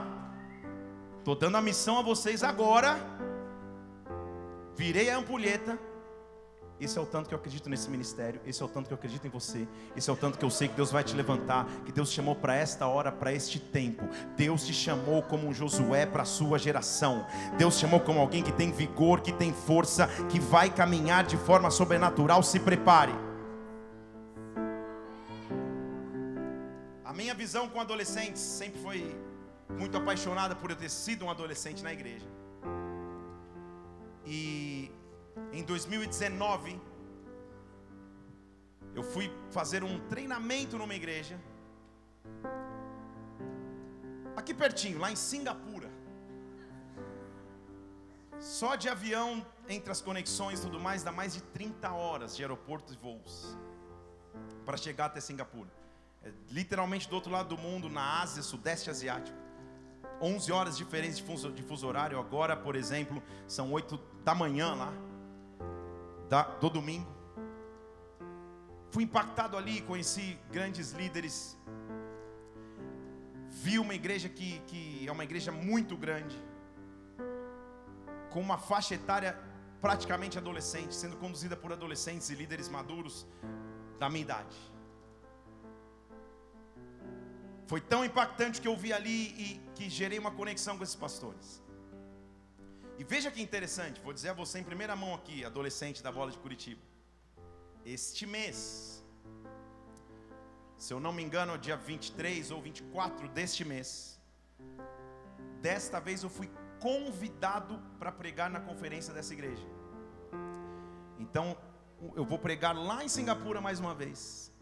Estou 1.19 1.35
dando 1.35 1.57
a 1.57 1.61
missão 1.61 1.99
a 1.99 2.03
vocês 2.03 2.45
agora. 2.45 2.97
Virei 4.77 5.11
a 5.11 5.19
ampulheta. 5.19 5.77
Esse 6.81 6.97
é 6.97 7.01
o 7.01 7.07
tanto 7.07 7.29
que 7.29 7.35
eu 7.35 7.39
acredito 7.39 7.69
nesse 7.69 7.91
ministério. 7.91 8.41
Esse 8.47 8.63
é 8.63 8.65
o 8.65 8.69
tanto 8.69 8.87
que 8.87 8.93
eu 8.93 8.97
acredito 8.97 9.27
em 9.27 9.31
você. 9.31 9.67
Esse 9.97 10.09
é 10.09 10.13
o 10.13 10.17
tanto 10.17 10.39
que 10.39 10.45
eu 10.45 10.51
sei 10.51 10.69
que 10.69 10.75
Deus 10.75 10.93
vai 10.93 11.03
te 11.03 11.15
levantar. 11.15 11.67
Que 11.85 11.91
Deus 11.91 12.11
te 12.11 12.17
chamou 12.17 12.37
para 12.37 12.55
esta 12.55 12.87
hora, 12.87 13.11
para 13.11 13.33
este 13.33 13.59
tempo. 13.59 14.09
Deus 14.37 14.65
te 14.65 14.73
chamou 14.73 15.23
como 15.23 15.49
um 15.49 15.53
Josué 15.53 16.07
para 16.07 16.23
a 16.23 16.27
sua 16.27 16.57
geração. 16.57 17.27
Deus 17.57 17.75
te 17.77 17.81
chamou 17.81 17.99
como 17.99 18.21
alguém 18.21 18.45
que 18.45 18.53
tem 18.53 18.71
vigor, 18.71 19.21
que 19.21 19.33
tem 19.33 19.53
força, 19.53 20.07
que 20.29 20.39
vai 20.39 20.71
caminhar 20.71 21.25
de 21.25 21.37
forma 21.37 21.69
sobrenatural. 21.71 22.43
Se 22.45 22.61
prepare. 22.61 23.13
A 27.05 27.13
minha 27.13 27.35
visão 27.35 27.69
com 27.69 27.81
adolescentes 27.81 28.41
sempre 28.41 28.81
foi 28.81 29.17
muito 29.69 29.97
apaixonada 29.97 30.55
por 30.55 30.71
eu 30.71 30.77
ter 30.77 30.89
sido 30.89 31.25
um 31.25 31.31
adolescente 31.31 31.83
na 31.83 31.93
igreja. 31.93 32.27
E 34.25 34.93
em 35.53 35.63
2019, 35.63 36.81
eu 38.95 39.03
fui 39.03 39.31
fazer 39.51 39.83
um 39.85 39.99
treinamento 40.09 40.77
numa 40.77 40.95
igreja, 40.95 41.39
aqui 44.37 44.53
pertinho, 44.53 44.99
lá 44.99 45.11
em 45.11 45.17
Singapura. 45.17 45.91
Só 48.39 48.77
de 48.77 48.89
avião, 48.89 49.45
entre 49.69 49.91
as 49.91 50.01
conexões 50.01 50.61
e 50.61 50.63
tudo 50.63 50.79
mais, 50.79 51.03
dá 51.03 51.11
mais 51.11 51.35
de 51.35 51.43
30 51.43 51.91
horas 51.93 52.37
de 52.37 52.43
aeroportos 52.43 52.95
e 52.95 52.97
voos 52.97 53.57
para 54.65 54.77
chegar 54.77 55.07
até 55.07 55.21
Singapura. 55.21 55.71
É 56.23 56.31
literalmente 56.51 57.09
do 57.09 57.15
outro 57.15 57.33
lado 57.33 57.49
do 57.49 57.59
mundo, 57.59 57.89
na 57.89 58.21
Ásia, 58.21 58.43
Sudeste 58.43 58.91
Asiático. 58.91 59.37
11 60.21 60.53
horas 60.53 60.77
diferentes 60.77 61.19
de 61.19 61.25
fuso, 61.25 61.51
de 61.51 61.63
fuso 61.63 61.87
horário. 61.87 62.19
Agora, 62.19 62.57
por 62.57 62.77
exemplo, 62.77 63.23
são 63.47 63.73
8 63.73 63.99
da 64.25 64.35
manhã 64.35 64.75
lá 64.75 65.08
da, 66.29 66.43
do 66.43 66.69
domingo. 66.71 67.11
Fui 68.91 69.05
impactado 69.05 69.57
ali, 69.57 69.81
conheci 69.83 70.39
grandes 70.51 70.93
líderes. 70.93 71.57
Vi 73.51 73.79
uma 73.79 73.95
igreja 73.95 74.29
que, 74.29 74.61
que 74.67 75.07
é 75.07 75.13
uma 75.13 75.25
igreja 75.25 75.51
muito 75.51 75.97
grande, 75.97 76.37
com 78.31 78.41
uma 78.41 78.59
faixa 78.59 78.95
etária 78.95 79.39
praticamente 79.81 80.39
adolescente, 80.39 80.95
sendo 80.95 81.17
conduzida 81.17 81.57
por 81.57 81.73
adolescentes 81.73 82.31
e 82.31 82.35
líderes 82.35 82.69
maduros 82.69 83.27
da 83.99 84.09
minha 84.09 84.23
idade. 84.23 84.57
Foi 87.67 87.81
tão 87.81 88.05
impactante 88.05 88.61
que 88.61 88.69
eu 88.69 88.77
vi 88.77 88.93
ali 88.93 89.35
e 89.45 89.61
que 89.75 89.91
gerei 89.91 90.19
uma 90.19 90.31
conexão 90.31 90.77
com 90.79 90.85
esses 90.85 90.97
pastores. 90.97 91.63
E 92.99 93.05
veja 93.05 93.31
que 93.31 93.41
interessante, 93.41 94.01
vou 94.01 94.13
dizer 94.13 94.31
a 94.31 94.33
você 94.33 94.59
em 94.59 94.65
primeira 94.65 94.97
mão 94.97 95.15
aqui, 95.15 95.45
adolescente 95.45 96.03
da 96.03 96.11
bola 96.11 96.33
de 96.33 96.39
Curitiba. 96.39 96.81
Este 97.87 98.27
mês, 98.27 99.05
se 100.77 100.93
eu 100.93 100.99
não 100.99 101.13
me 101.13 101.23
engano, 101.23 101.55
é 101.55 101.59
dia 101.59 101.77
23 101.77 102.51
ou 102.51 102.61
24 102.61 103.29
deste 103.29 103.65
mês, 103.65 104.21
desta 105.63 106.01
vez 106.01 106.25
eu 106.25 106.29
fui 106.29 106.51
convidado 106.81 107.81
para 108.01 108.11
pregar 108.11 108.51
na 108.51 108.61
conferência 108.61 109.15
dessa 109.15 109.33
igreja. 109.33 109.67
Então, 111.21 111.57
eu 112.17 112.25
vou 112.25 112.39
pregar 112.39 112.77
lá 112.77 113.05
em 113.05 113.09
Singapura 113.09 113.61
mais 113.61 113.79
uma 113.79 113.95
vez, 113.95 114.53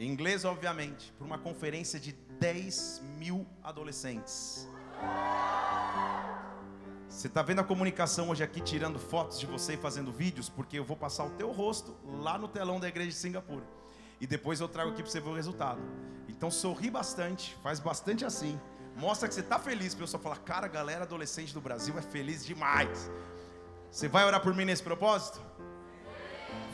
em 0.00 0.10
inglês, 0.10 0.44
obviamente, 0.44 1.12
para 1.12 1.24
uma 1.24 1.38
conferência 1.38 2.00
de 2.00 2.10
10 2.10 3.02
mil 3.18 3.46
adolescentes. 3.62 4.68
Você 7.12 7.26
está 7.26 7.42
vendo 7.42 7.60
a 7.60 7.64
comunicação 7.64 8.30
hoje 8.30 8.42
aqui 8.42 8.58
tirando 8.60 8.98
fotos 8.98 9.38
de 9.38 9.44
você 9.44 9.74
e 9.74 9.76
fazendo 9.76 10.10
vídeos, 10.10 10.48
porque 10.48 10.78
eu 10.78 10.84
vou 10.84 10.96
passar 10.96 11.24
o 11.24 11.30
teu 11.30 11.52
rosto 11.52 11.94
lá 12.04 12.38
no 12.38 12.48
telão 12.48 12.80
da 12.80 12.88
igreja 12.88 13.10
de 13.10 13.16
Singapura. 13.16 13.64
E 14.18 14.26
depois 14.26 14.60
eu 14.60 14.66
trago 14.66 14.90
aqui 14.90 15.02
para 15.02 15.12
você 15.12 15.20
ver 15.20 15.28
o 15.28 15.34
resultado. 15.34 15.78
Então 16.26 16.50
sorri 16.50 16.90
bastante, 16.90 17.54
faz 17.62 17.78
bastante 17.78 18.24
assim. 18.24 18.58
Mostra 18.96 19.28
que 19.28 19.34
você 19.34 19.40
está 19.40 19.58
feliz. 19.58 19.94
Para 19.94 20.04
eu 20.04 20.08
só 20.08 20.18
falar, 20.18 20.38
cara, 20.38 20.64
a 20.64 20.68
galera 20.68 21.04
adolescente 21.04 21.52
do 21.52 21.60
Brasil 21.60 21.96
é 21.98 22.02
feliz 22.02 22.44
demais. 22.46 23.10
Você 23.90 24.08
vai 24.08 24.24
orar 24.24 24.40
por 24.40 24.54
mim 24.54 24.64
nesse 24.64 24.82
propósito? 24.82 25.38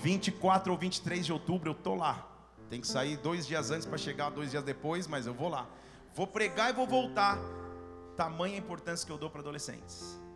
24 0.02 0.73
ou 0.73 0.78
23 0.78 1.26
de 1.26 1.33
outubro 1.33 1.71
eu 1.71 1.75
tô 1.75 1.97
lá. 1.97 2.26
Tem 2.71 2.80
que 2.80 2.87
sair 2.87 3.16
dois 3.16 3.45
dias 3.45 3.73
antes 3.73 3.87
para 3.87 3.99
chegar 3.99 4.30
dois 4.30 4.52
dias 4.52 4.62
depois, 4.62 5.09
mas 5.09 5.26
eu 5.26 5.35
vou 5.35 5.49
lá. 5.49 5.68
Vou 6.14 6.28
pregar 6.28 6.71
e 6.71 6.73
vou 6.73 6.87
voltar. 6.87 7.38
Tamanha 8.16 8.57
importância 8.57 9.04
que 9.04 9.12
eu 9.12 9.18
dou 9.18 9.28
para 9.28 9.40
adolescentes. 9.40 10.28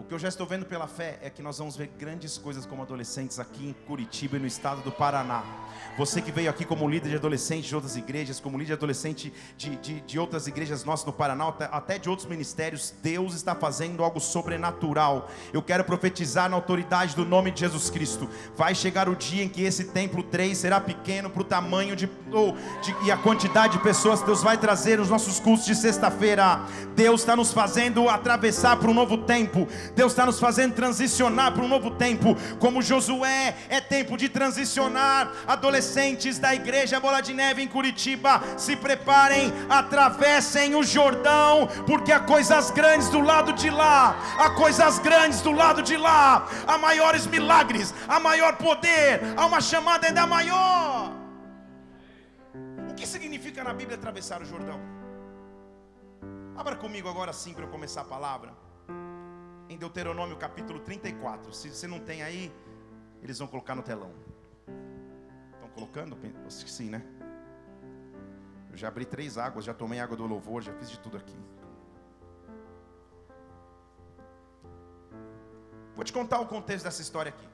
O 0.00 0.04
que 0.04 0.14
eu 0.14 0.18
já 0.18 0.28
estou 0.28 0.46
vendo 0.46 0.64
pela 0.64 0.86
fé 0.86 1.18
é 1.20 1.28
que 1.28 1.42
nós 1.42 1.58
vamos 1.58 1.76
ver 1.76 1.90
grandes 1.98 2.38
coisas 2.38 2.64
como 2.64 2.80
adolescentes 2.82 3.38
aqui 3.38 3.68
em 3.68 3.72
Curitiba 3.86 4.38
e 4.38 4.40
no 4.40 4.46
estado 4.46 4.80
do 4.80 4.90
Paraná. 4.90 5.44
Você 5.98 6.22
que 6.22 6.32
veio 6.32 6.48
aqui 6.48 6.64
como 6.64 6.88
líder 6.88 7.10
de 7.10 7.16
adolescente 7.16 7.68
de 7.68 7.74
outras 7.74 7.96
igrejas, 7.96 8.40
como 8.40 8.56
líder 8.56 8.68
de 8.68 8.72
adolescente 8.72 9.30
de, 9.58 9.76
de, 9.76 10.00
de 10.00 10.18
outras 10.18 10.46
igrejas 10.46 10.84
nossas 10.84 11.04
no 11.04 11.12
Paraná, 11.12 11.48
até, 11.70 11.98
de 11.98 12.08
outros 12.08 12.26
ministérios, 12.26 12.94
Deus 13.02 13.34
está 13.34 13.54
fazendo 13.54 14.02
algo 14.02 14.18
sobrenatural. 14.20 15.28
Eu 15.52 15.62
quero 15.62 15.84
profetizar 15.84 16.48
na 16.48 16.56
autoridade 16.56 17.14
do 17.14 17.26
nome 17.26 17.50
de 17.50 17.60
Jesus 17.60 17.90
Cristo. 17.90 18.26
Vai 18.56 18.74
chegar 18.74 19.06
o 19.06 19.14
dia 19.14 19.44
em 19.44 19.50
que 19.50 19.62
esse 19.62 19.84
templo 19.84 20.22
3 20.22 20.56
será 20.56 20.80
pequeno 20.80 21.28
para 21.28 21.42
o 21.42 21.44
tamanho 21.44 21.94
de, 21.94 22.08
oh, 22.32 22.52
de, 22.80 22.96
e 23.04 23.12
a 23.12 23.18
quantidade 23.18 23.74
de 23.74 23.82
pessoas 23.82 24.20
que 24.20 24.26
Deus 24.26 24.42
vai 24.42 24.56
trazer 24.56 24.96
nos 24.96 25.10
nossos 25.10 25.38
cultos 25.38 25.66
de 25.66 25.74
sexta-feira. 25.74 26.64
Deus 26.96 27.20
está 27.20 27.36
nos 27.36 27.52
fazendo 27.52 28.08
atravessar 28.08 28.78
para 28.78 28.90
um 28.90 28.94
novo 28.94 29.18
tempo. 29.18 29.68
Deus 29.94 30.12
está 30.12 30.26
nos 30.26 30.38
fazendo 30.38 30.74
transicionar 30.74 31.52
para 31.52 31.62
um 31.62 31.68
novo 31.68 31.90
tempo. 31.92 32.36
Como 32.58 32.82
Josué, 32.82 33.56
é 33.68 33.80
tempo 33.80 34.16
de 34.16 34.28
transicionar. 34.28 35.32
Adolescentes 35.46 36.38
da 36.38 36.54
igreja 36.54 37.00
Bola 37.00 37.20
de 37.20 37.34
Neve 37.34 37.62
em 37.62 37.68
Curitiba, 37.68 38.42
se 38.56 38.76
preparem, 38.76 39.52
atravessem 39.68 40.74
o 40.74 40.82
Jordão, 40.82 41.68
porque 41.86 42.12
há 42.12 42.20
coisas 42.20 42.70
grandes 42.70 43.08
do 43.08 43.20
lado 43.20 43.52
de 43.52 43.70
lá. 43.70 44.16
Há 44.38 44.50
coisas 44.50 44.98
grandes 44.98 45.40
do 45.40 45.52
lado 45.52 45.82
de 45.82 45.96
lá. 45.96 46.48
Há 46.66 46.78
maiores 46.78 47.26
milagres, 47.26 47.94
há 48.08 48.20
maior 48.20 48.56
poder, 48.56 49.20
há 49.36 49.46
uma 49.46 49.60
chamada 49.60 50.06
ainda 50.06 50.26
maior. 50.26 51.12
O 52.88 52.94
que 52.94 53.06
significa 53.06 53.64
na 53.64 53.72
Bíblia 53.72 53.96
atravessar 53.96 54.40
o 54.42 54.44
Jordão? 54.44 54.80
Abra 56.56 56.76
comigo 56.76 57.08
agora 57.08 57.32
sim 57.32 57.54
para 57.54 57.64
eu 57.64 57.68
começar 57.68 58.02
a 58.02 58.04
palavra 58.04 58.69
em 59.70 59.78
Deuteronômio 59.78 60.36
capítulo 60.36 60.80
34. 60.80 61.52
Se 61.52 61.70
você 61.70 61.86
não 61.86 62.00
tem 62.00 62.24
aí, 62.24 62.52
eles 63.22 63.38
vão 63.38 63.46
colocar 63.46 63.76
no 63.76 63.82
telão. 63.82 64.12
Estão 65.54 65.68
colocando? 65.68 66.18
Sim, 66.50 66.90
né? 66.90 67.06
Eu 68.68 68.76
já 68.76 68.88
abri 68.88 69.04
três 69.04 69.38
águas, 69.38 69.64
já 69.64 69.72
tomei 69.72 70.00
água 70.00 70.16
do 70.16 70.26
louvor, 70.26 70.60
já 70.60 70.72
fiz 70.72 70.90
de 70.90 70.98
tudo 70.98 71.16
aqui. 71.16 71.38
Vou 75.94 76.04
te 76.04 76.12
contar 76.12 76.40
o 76.40 76.46
contexto 76.46 76.84
dessa 76.84 77.00
história 77.00 77.28
aqui. 77.28 77.48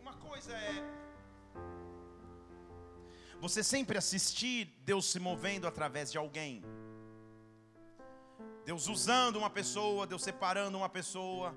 Uma 0.00 0.14
coisa 0.14 0.52
é 0.52 1.01
você 3.42 3.60
sempre 3.64 3.98
assistir 3.98 4.72
Deus 4.84 5.04
se 5.10 5.18
movendo 5.18 5.66
através 5.66 6.12
de 6.12 6.16
alguém. 6.16 6.62
Deus 8.64 8.86
usando 8.86 9.34
uma 9.34 9.50
pessoa, 9.50 10.06
Deus 10.06 10.22
separando 10.22 10.78
uma 10.78 10.88
pessoa. 10.88 11.52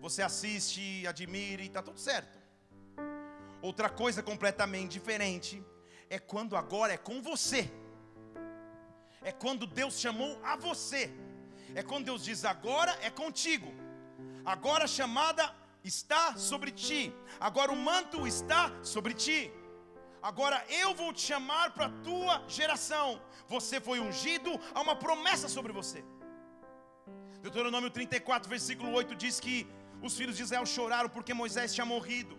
Você 0.00 0.22
assiste, 0.22 1.06
admira 1.06 1.62
e 1.62 1.66
está 1.66 1.80
tudo 1.80 2.00
certo. 2.00 2.36
Outra 3.62 3.88
coisa 3.88 4.24
completamente 4.24 4.90
diferente 4.90 5.62
é 6.10 6.18
quando 6.18 6.56
agora 6.56 6.92
é 6.94 6.96
com 6.96 7.22
você. 7.22 7.70
É 9.22 9.30
quando 9.30 9.68
Deus 9.68 10.00
chamou 10.00 10.40
a 10.42 10.56
você. 10.56 11.14
É 11.76 11.82
quando 11.84 12.06
Deus 12.06 12.24
diz 12.24 12.44
agora 12.44 12.92
é 13.00 13.08
contigo. 13.08 13.72
Agora 14.44 14.82
a 14.82 14.88
chamada 14.88 15.54
está 15.84 16.36
sobre 16.36 16.72
ti. 16.72 17.14
Agora 17.38 17.70
o 17.70 17.76
manto 17.76 18.26
está 18.26 18.72
sobre 18.82 19.14
ti. 19.14 19.52
Agora 20.30 20.58
eu 20.82 20.94
vou 20.94 21.12
te 21.12 21.20
chamar 21.20 21.72
para 21.74 21.86
a 21.86 21.94
tua 22.06 22.34
geração. 22.48 23.20
Você 23.46 23.78
foi 23.78 24.00
ungido, 24.00 24.58
há 24.74 24.80
uma 24.80 24.96
promessa 24.96 25.48
sobre 25.50 25.70
você. 25.70 26.02
Deuteronômio 27.42 27.90
34, 27.90 28.48
versículo 28.48 28.90
8 28.92 29.14
diz 29.14 29.38
que 29.38 29.66
os 30.02 30.16
filhos 30.16 30.34
de 30.38 30.42
Israel 30.44 30.64
choraram 30.64 31.10
porque 31.10 31.34
Moisés 31.34 31.74
tinha 31.74 31.84
morrido. 31.84 32.38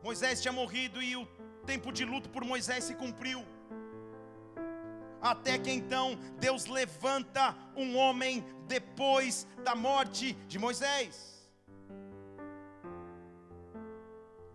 Moisés 0.00 0.40
tinha 0.40 0.52
morrido 0.52 1.02
e 1.02 1.16
o 1.16 1.26
tempo 1.66 1.90
de 1.90 2.04
luto 2.04 2.30
por 2.30 2.44
Moisés 2.44 2.84
se 2.84 2.94
cumpriu. 2.94 3.44
Até 5.20 5.58
que 5.58 5.72
então 5.72 6.16
Deus 6.38 6.66
levanta 6.66 7.56
um 7.74 7.96
homem 7.96 8.46
depois 8.68 9.48
da 9.64 9.74
morte 9.74 10.34
de 10.46 10.60
Moisés. 10.60 11.37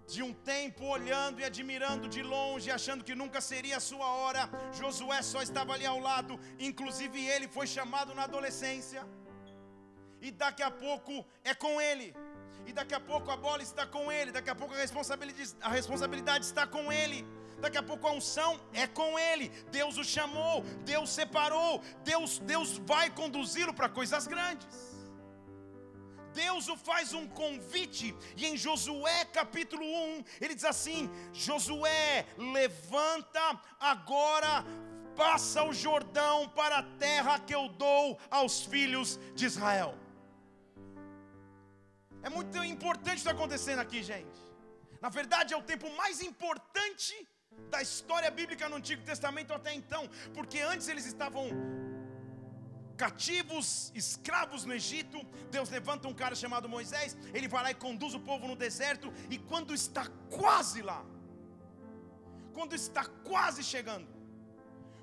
De 0.08 0.22
um 0.22 0.34
tempo 0.34 0.86
olhando 0.86 1.40
e 1.40 1.44
admirando 1.44 2.08
de 2.08 2.22
longe, 2.22 2.70
achando 2.70 3.04
que 3.04 3.16
nunca 3.16 3.40
seria 3.42 3.78
a 3.78 3.80
sua 3.80 4.06
hora. 4.06 4.50
Josué 4.74 5.22
só 5.22 5.42
estava 5.42 5.74
ali 5.74 5.86
ao 5.86 6.00
lado, 6.00 6.40
inclusive 6.60 7.26
ele 7.26 7.48
foi 7.48 7.68
chamado 7.68 8.14
na 8.14 8.24
adolescência. 8.24 9.06
E 10.22 10.32
daqui 10.32 10.64
a 10.64 10.72
pouco 10.72 11.26
é 11.44 11.54
com 11.54 11.82
ele. 11.82 12.16
E 12.66 12.72
daqui 12.72 12.94
a 12.94 13.00
pouco 13.00 13.30
a 13.30 13.36
bola 13.36 13.62
está 13.62 13.86
com 13.86 14.12
ele, 14.12 14.32
daqui 14.32 14.50
a 14.50 14.56
pouco 14.56 14.74
a 14.74 14.78
responsabilidade, 14.78 15.56
a 15.62 15.70
responsabilidade 15.70 16.46
está 16.46 16.66
com 16.66 16.92
ele. 16.92 17.26
Daqui 17.60 17.78
a 17.78 17.84
pouco 17.84 18.08
a 18.08 18.12
unção 18.12 18.60
é 18.74 18.88
com 18.88 19.18
ele. 19.18 19.50
Deus 19.72 19.98
o 19.98 20.04
chamou, 20.04 20.64
Deus 20.84 21.10
separou, 21.10 21.82
Deus 22.04 22.40
Deus 22.40 22.78
vai 22.80 23.10
conduzi-lo 23.10 23.74
para 23.74 23.90
coisas 23.90 24.28
grandes. 24.28 24.93
Deus 26.34 26.68
o 26.68 26.76
faz 26.76 27.14
um 27.14 27.28
convite, 27.28 28.16
e 28.36 28.46
em 28.46 28.58
Josué 28.58 29.26
capítulo 29.26 29.84
1, 29.84 30.24
ele 30.42 30.56
diz 30.56 30.66
assim: 30.66 31.10
Josué, 31.32 32.26
levanta 32.38 33.62
agora, 33.80 34.66
passa 35.16 35.64
o 35.64 35.74
Jordão 35.74 36.50
para 36.50 36.80
a 36.80 36.84
terra 37.08 37.40
que 37.40 37.56
eu 37.56 37.68
dou 37.70 38.20
aos 38.30 38.64
filhos 38.66 39.20
de 39.36 39.46
Israel. 39.46 39.94
É 42.22 42.30
muito 42.30 42.58
importante 42.64 43.10
o 43.10 43.14
que 43.14 43.18
está 43.18 43.32
acontecendo 43.32 43.80
aqui, 43.80 44.02
gente. 44.02 44.42
Na 45.02 45.10
verdade, 45.10 45.54
é 45.54 45.58
o 45.58 45.62
tempo 45.72 45.88
mais 46.02 46.22
importante 46.22 47.14
da 47.70 47.82
história 47.82 48.32
bíblica 48.32 48.70
no 48.70 48.78
Antigo 48.78 49.04
Testamento 49.04 49.54
até 49.54 49.74
então, 49.74 50.10
porque 50.34 50.60
antes 50.60 50.88
eles 50.88 51.06
estavam 51.06 51.50
cativos, 52.98 53.92
escravos 53.96 54.66
no 54.66 54.74
Egito. 54.74 55.20
Deus 55.52 55.70
levanta 55.70 56.08
um 56.08 56.14
cara 56.14 56.36
chamado 56.36 56.70
Moisés, 56.70 57.18
ele 57.34 57.48
vai 57.48 57.64
lá 57.64 57.72
e 57.72 57.76
conduz 57.76 58.14
o 58.14 58.20
povo 58.20 58.48
no 58.48 58.56
deserto, 58.56 59.12
e 59.30 59.38
quando 59.38 59.74
está 59.74 60.08
quase 60.30 60.82
lá, 60.82 61.04
quando 62.54 62.74
está 62.74 63.06
quase 63.06 63.64
chegando, 63.64 64.08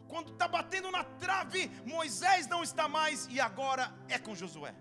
quando 0.09 0.33
está 0.33 0.49
batendo 0.49 0.91
na 0.91 1.05
trave, 1.05 1.71
Moisés 1.85 2.47
não 2.47 2.63
está 2.63 2.89
mais, 2.89 3.27
e 3.31 3.41
agora 3.41 3.93
é 4.09 4.19
com 4.19 4.35
Josué. 4.35 4.75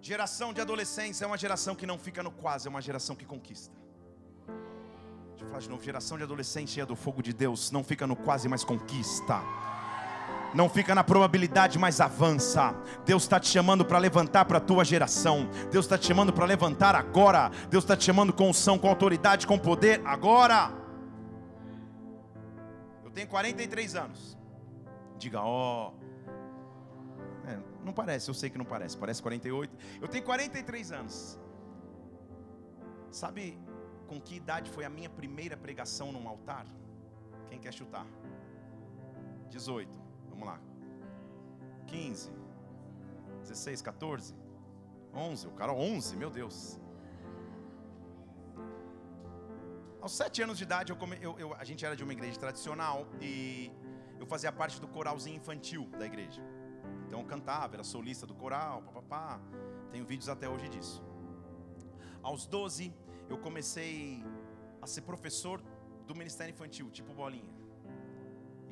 Geração 0.00 0.52
de 0.52 0.60
adolescência 0.60 1.24
é 1.24 1.26
uma 1.26 1.38
geração 1.38 1.74
que 1.74 1.86
não 1.86 1.98
fica 1.98 2.22
no 2.22 2.30
quase, 2.30 2.66
é 2.66 2.70
uma 2.70 2.82
geração 2.82 3.16
que 3.16 3.24
conquista. 3.24 3.74
Deixa 5.30 5.44
eu 5.44 5.48
falar 5.48 5.60
de 5.60 5.70
novo: 5.70 5.82
geração 5.82 6.18
de 6.18 6.24
adolescente 6.24 6.72
cheia 6.72 6.84
do 6.84 6.94
fogo 6.94 7.22
de 7.22 7.32
Deus, 7.32 7.70
não 7.70 7.82
fica 7.82 8.06
no 8.06 8.14
quase, 8.14 8.46
mas 8.46 8.62
conquista 8.62 9.40
não 10.54 10.68
fica 10.68 10.94
na 10.94 11.02
probabilidade, 11.02 11.78
mas 11.78 12.00
avança. 12.00 12.74
Deus 13.04 13.24
está 13.24 13.40
te 13.40 13.48
chamando 13.48 13.84
para 13.84 13.98
levantar 13.98 14.44
para 14.44 14.58
a 14.58 14.60
tua 14.60 14.84
geração. 14.84 15.48
Deus 15.70 15.84
está 15.84 15.98
te 15.98 16.06
chamando 16.06 16.32
para 16.32 16.46
levantar 16.46 16.94
agora. 16.94 17.50
Deus 17.68 17.82
está 17.82 17.96
te 17.96 18.04
chamando 18.04 18.32
com 18.32 18.48
unção, 18.48 18.78
com 18.78 18.88
autoridade, 18.88 19.46
com 19.46 19.58
poder 19.58 20.00
agora. 20.04 20.72
Eu 23.04 23.10
tenho 23.10 23.26
43 23.26 23.96
anos. 23.96 24.38
Diga, 25.18 25.40
ó. 25.42 25.90
Oh. 25.90 26.04
É, 27.48 27.58
não 27.84 27.92
parece, 27.92 28.30
eu 28.30 28.34
sei 28.34 28.48
que 28.48 28.56
não 28.56 28.64
parece, 28.64 28.96
parece 28.96 29.20
48. 29.20 29.76
Eu 30.00 30.08
tenho 30.08 30.24
43 30.24 30.92
anos. 30.92 31.38
Sabe 33.10 33.58
com 34.06 34.20
que 34.20 34.36
idade 34.36 34.70
foi 34.70 34.84
a 34.84 34.88
minha 34.88 35.10
primeira 35.10 35.56
pregação 35.56 36.12
num 36.12 36.28
altar? 36.28 36.64
Quem 37.48 37.58
quer 37.58 37.72
chutar? 37.72 38.06
18. 39.50 40.03
Vamos 40.34 40.48
lá. 40.48 40.60
15, 41.86 42.30
16, 43.42 43.82
14, 43.82 44.34
11. 45.14 45.46
O 45.46 45.52
cara, 45.52 45.72
11, 45.72 46.16
meu 46.16 46.28
Deus. 46.28 46.80
Aos 50.02 50.12
sete 50.12 50.42
anos 50.42 50.58
de 50.58 50.64
idade, 50.64 50.90
eu, 50.90 50.96
come, 50.96 51.16
eu, 51.22 51.38
eu, 51.38 51.54
a 51.54 51.64
gente 51.64 51.86
era 51.86 51.96
de 51.96 52.02
uma 52.02 52.12
igreja 52.12 52.38
tradicional 52.38 53.06
e 53.20 53.70
eu 54.18 54.26
fazia 54.26 54.50
parte 54.52 54.80
do 54.80 54.88
coralzinho 54.88 55.36
infantil 55.36 55.88
da 55.98 56.04
igreja. 56.04 56.42
Então 57.06 57.20
eu 57.20 57.26
cantava, 57.26 57.76
era 57.76 57.84
solista 57.84 58.26
do 58.26 58.34
coral, 58.34 58.82
papapá. 58.82 59.40
Tenho 59.92 60.04
vídeos 60.04 60.28
até 60.28 60.48
hoje 60.48 60.68
disso. 60.68 61.02
Aos 62.22 62.44
12, 62.44 62.92
eu 63.30 63.38
comecei 63.38 64.24
a 64.82 64.86
ser 64.86 65.02
professor 65.02 65.62
do 66.08 66.14
ministério 66.14 66.52
infantil, 66.52 66.90
tipo 66.90 67.14
bolinha. 67.14 67.63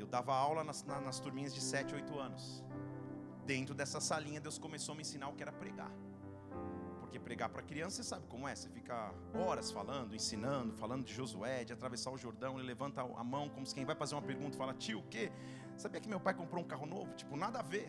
Eu 0.02 0.06
dava 0.08 0.34
aula 0.34 0.64
nas, 0.64 0.82
nas 0.82 1.20
turminhas 1.20 1.54
de 1.54 1.60
7, 1.60 1.94
8 1.94 2.18
anos. 2.18 2.64
Dentro 3.46 3.72
dessa 3.72 4.00
salinha, 4.00 4.40
Deus 4.40 4.58
começou 4.58 4.94
a 4.94 4.96
me 4.96 5.02
ensinar 5.02 5.28
o 5.28 5.34
que 5.34 5.44
era 5.44 5.52
pregar. 5.52 5.92
Porque 6.98 7.20
pregar 7.20 7.48
para 7.50 7.62
criança, 7.62 8.02
você 8.02 8.08
sabe 8.08 8.26
como 8.26 8.48
é? 8.48 8.54
Você 8.54 8.68
fica 8.68 9.14
horas 9.32 9.70
falando, 9.70 10.12
ensinando, 10.12 10.74
falando 10.74 11.04
de 11.04 11.14
Josué, 11.14 11.62
de 11.62 11.72
atravessar 11.72 12.10
o 12.10 12.18
Jordão. 12.18 12.58
Ele 12.58 12.66
levanta 12.66 13.00
a 13.00 13.22
mão 13.22 13.48
como 13.48 13.64
se 13.64 13.72
quem 13.72 13.84
vai 13.84 13.94
fazer 13.94 14.16
uma 14.16 14.22
pergunta 14.22 14.58
fala: 14.58 14.74
Tio, 14.74 14.98
o 14.98 15.04
quê? 15.04 15.30
Sabia 15.76 16.00
que 16.00 16.08
meu 16.08 16.18
pai 16.18 16.34
comprou 16.34 16.64
um 16.64 16.66
carro 16.66 16.84
novo? 16.84 17.14
Tipo, 17.14 17.36
nada 17.36 17.60
a 17.60 17.62
ver. 17.62 17.88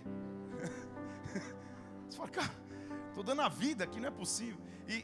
Você 2.08 2.16
fala, 2.16 2.30
cara, 2.30 2.54
estou 3.08 3.24
dando 3.24 3.42
a 3.42 3.50
vida 3.50 3.84
aqui, 3.86 4.00
não 4.00 4.10
é 4.10 4.12
possível. 4.12 4.62
E 4.88 5.04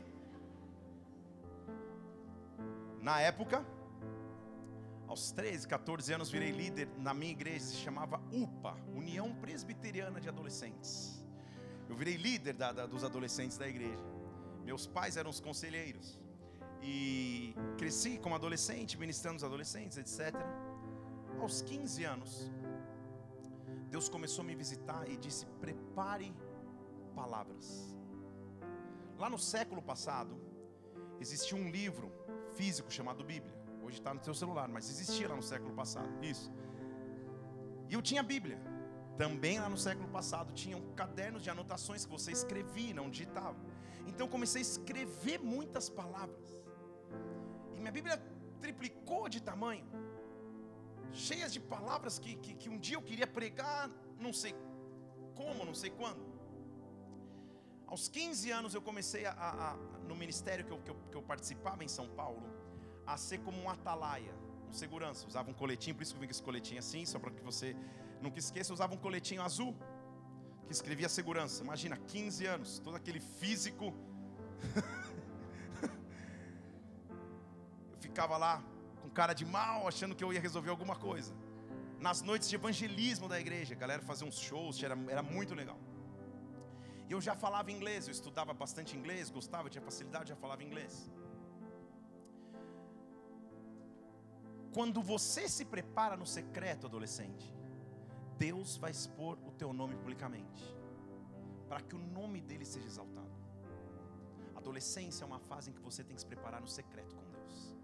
na 3.01 3.19
época, 3.19 3.65
aos 5.09 5.31
13, 5.31 5.67
14 5.67 6.13
anos 6.13 6.29
virei 6.29 6.51
líder 6.51 6.87
na 6.95 7.15
minha 7.15 7.31
igreja, 7.31 7.65
se 7.65 7.77
chamava 7.77 8.21
UPA, 8.31 8.77
União 8.95 9.33
Presbiteriana 9.33 10.21
de 10.21 10.29
Adolescentes. 10.29 11.25
Eu 11.89 11.95
virei 11.95 12.15
líder 12.15 12.53
da, 12.53 12.71
da, 12.71 12.85
dos 12.85 13.03
adolescentes 13.03 13.57
da 13.57 13.67
igreja. 13.67 14.05
Meus 14.63 14.85
pais 14.85 15.17
eram 15.17 15.31
os 15.31 15.39
conselheiros. 15.39 16.19
E 16.83 17.55
cresci 17.75 18.19
como 18.19 18.35
adolescente, 18.35 18.99
ministrando 18.99 19.37
os 19.37 19.43
adolescentes, 19.43 19.97
etc. 19.97 20.35
Aos 21.39 21.63
15 21.63 22.03
anos, 22.03 22.51
Deus 23.89 24.07
começou 24.09 24.43
a 24.43 24.45
me 24.45 24.55
visitar 24.55 25.09
e 25.09 25.17
disse: 25.17 25.47
prepare 25.59 26.31
palavras. 27.15 27.97
Lá 29.17 29.27
no 29.27 29.39
século 29.39 29.81
passado, 29.81 30.39
existia 31.19 31.57
um 31.57 31.71
livro 31.71 32.11
físico 32.53 32.93
chamado 32.93 33.23
Bíblia. 33.23 33.58
Hoje 33.89 33.97
está 33.97 34.13
no 34.13 34.23
seu 34.23 34.35
celular, 34.35 34.67
mas 34.67 34.87
existia 34.87 35.27
lá 35.27 35.35
no 35.35 35.41
século 35.41 35.73
passado. 35.73 36.09
Isso. 36.23 36.51
E 37.89 37.93
eu 37.95 38.03
tinha 38.03 38.21
a 38.21 38.23
Bíblia. 38.23 38.59
Também 39.17 39.59
lá 39.59 39.67
no 39.67 39.79
século 39.85 40.07
passado 40.09 40.53
tinham 40.53 40.79
cadernos 40.99 41.41
de 41.41 41.49
anotações 41.49 42.05
que 42.05 42.11
você 42.11 42.31
escrevia, 42.31 42.93
não 42.93 43.09
digitava. 43.09 43.57
Então 44.05 44.27
comecei 44.27 44.61
a 44.61 44.67
escrever 44.69 45.39
muitas 45.39 45.89
palavras. 45.89 46.45
E 47.75 47.79
minha 47.79 47.91
Bíblia 47.91 48.21
triplicou 48.61 49.27
de 49.27 49.41
tamanho. 49.41 49.87
Cheias 51.11 51.51
de 51.51 51.59
palavras 51.59 52.19
que, 52.19 52.35
que, 52.35 52.53
que 52.53 52.69
um 52.69 52.77
dia 52.77 52.95
eu 52.95 53.01
queria 53.01 53.25
pregar, 53.25 53.89
não 54.19 54.31
sei 54.31 54.53
como, 55.33 55.65
não 55.65 55.73
sei 55.73 55.89
quando. 55.89 56.23
Aos 57.87 58.07
15 58.07 58.51
anos 58.51 58.75
eu 58.75 58.83
comecei 58.83 59.25
a, 59.25 59.31
a, 59.31 59.71
a 59.71 59.75
no 60.07 60.15
ministério 60.15 60.63
que 60.63 60.71
eu, 60.71 60.77
que 60.77 60.91
eu, 60.91 60.97
que 61.11 61.17
eu 61.17 61.23
participava 61.23 61.83
em 61.83 61.87
São 61.87 62.07
Paulo 62.07 62.58
a 63.13 63.17
ser 63.17 63.39
como 63.39 63.59
um 63.61 63.69
atalaia, 63.69 64.33
um 64.69 64.73
segurança. 64.73 65.27
Usava 65.27 65.49
um 65.49 65.53
coletinho, 65.53 65.95
por 65.95 66.03
isso 66.03 66.13
que 66.13 66.17
eu 66.17 66.21
vim 66.21 66.27
com 66.27 66.31
esse 66.31 66.43
coletinho 66.43 66.79
assim, 66.79 67.05
só 67.05 67.17
para 67.17 67.31
que 67.31 67.41
você 67.41 67.75
nunca 68.21 68.37
esqueça. 68.37 68.71
Usava 68.71 68.93
um 68.93 68.97
coletinho 68.97 69.41
azul, 69.41 69.75
que 70.67 70.73
escrevia 70.73 71.09
segurança. 71.09 71.63
Imagina, 71.63 71.97
15 71.97 72.45
anos, 72.45 72.79
todo 72.79 72.95
aquele 72.95 73.19
físico. 73.19 73.93
eu 77.91 77.97
ficava 77.99 78.37
lá 78.37 78.63
com 79.01 79.09
cara 79.09 79.33
de 79.33 79.45
mal, 79.45 79.87
achando 79.87 80.15
que 80.15 80.23
eu 80.23 80.31
ia 80.31 80.39
resolver 80.39 80.69
alguma 80.69 80.95
coisa. 80.95 81.33
Nas 81.99 82.21
noites 82.21 82.47
de 82.47 82.55
evangelismo 82.55 83.27
da 83.27 83.39
igreja, 83.39 83.73
a 83.73 83.77
galera 83.77 84.01
fazia 84.03 84.27
uns 84.27 84.39
shows, 84.39 84.81
era, 84.83 84.97
era 85.09 85.23
muito 85.23 85.55
legal. 85.55 85.79
E 87.09 87.11
eu 87.11 87.19
já 87.19 87.35
falava 87.35 87.71
inglês, 87.71 88.07
eu 88.07 88.11
estudava 88.11 88.53
bastante 88.53 88.95
inglês, 88.95 89.31
gostava, 89.31 89.67
tinha 89.67 89.81
facilidade, 89.81 90.29
já 90.29 90.35
falava 90.35 90.63
inglês. 90.63 91.09
Quando 94.73 95.01
você 95.01 95.47
se 95.49 95.65
prepara 95.65 96.15
no 96.15 96.25
secreto, 96.25 96.85
adolescente, 96.85 97.53
Deus 98.37 98.77
vai 98.77 98.91
expor 98.91 99.37
o 99.45 99.51
teu 99.51 99.73
nome 99.73 99.95
publicamente, 99.95 100.63
para 101.67 101.81
que 101.81 101.95
o 101.95 101.99
nome 101.99 102.39
dele 102.39 102.65
seja 102.65 102.87
exaltado. 102.87 103.29
Adolescência 104.55 105.23
é 105.23 105.27
uma 105.27 105.39
fase 105.39 105.71
em 105.71 105.73
que 105.73 105.81
você 105.81 106.03
tem 106.03 106.15
que 106.15 106.21
se 106.21 106.27
preparar 106.27 106.61
no 106.61 106.67
secreto 106.67 107.15
com 107.15 107.23
Deus, 107.29 107.75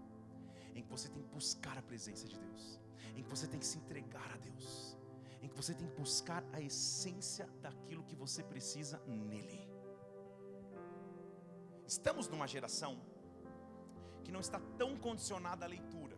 em 0.74 0.82
que 0.82 0.90
você 0.90 1.08
tem 1.08 1.22
que 1.22 1.28
buscar 1.28 1.76
a 1.76 1.82
presença 1.82 2.26
de 2.26 2.38
Deus, 2.38 2.80
em 3.16 3.22
que 3.22 3.28
você 3.28 3.46
tem 3.46 3.58
que 3.58 3.66
se 3.66 3.78
entregar 3.78 4.30
a 4.32 4.36
Deus, 4.36 4.96
em 5.42 5.48
que 5.48 5.56
você 5.56 5.74
tem 5.74 5.88
que 5.88 5.96
buscar 5.96 6.44
a 6.52 6.60
essência 6.60 7.48
daquilo 7.60 8.04
que 8.04 8.14
você 8.14 8.42
precisa 8.42 8.98
nele. 9.06 9.68
Estamos 11.86 12.28
numa 12.28 12.46
geração 12.46 13.00
que 14.24 14.32
não 14.32 14.40
está 14.40 14.60
tão 14.76 14.96
condicionada 14.96 15.64
à 15.64 15.68
leitura. 15.68 16.15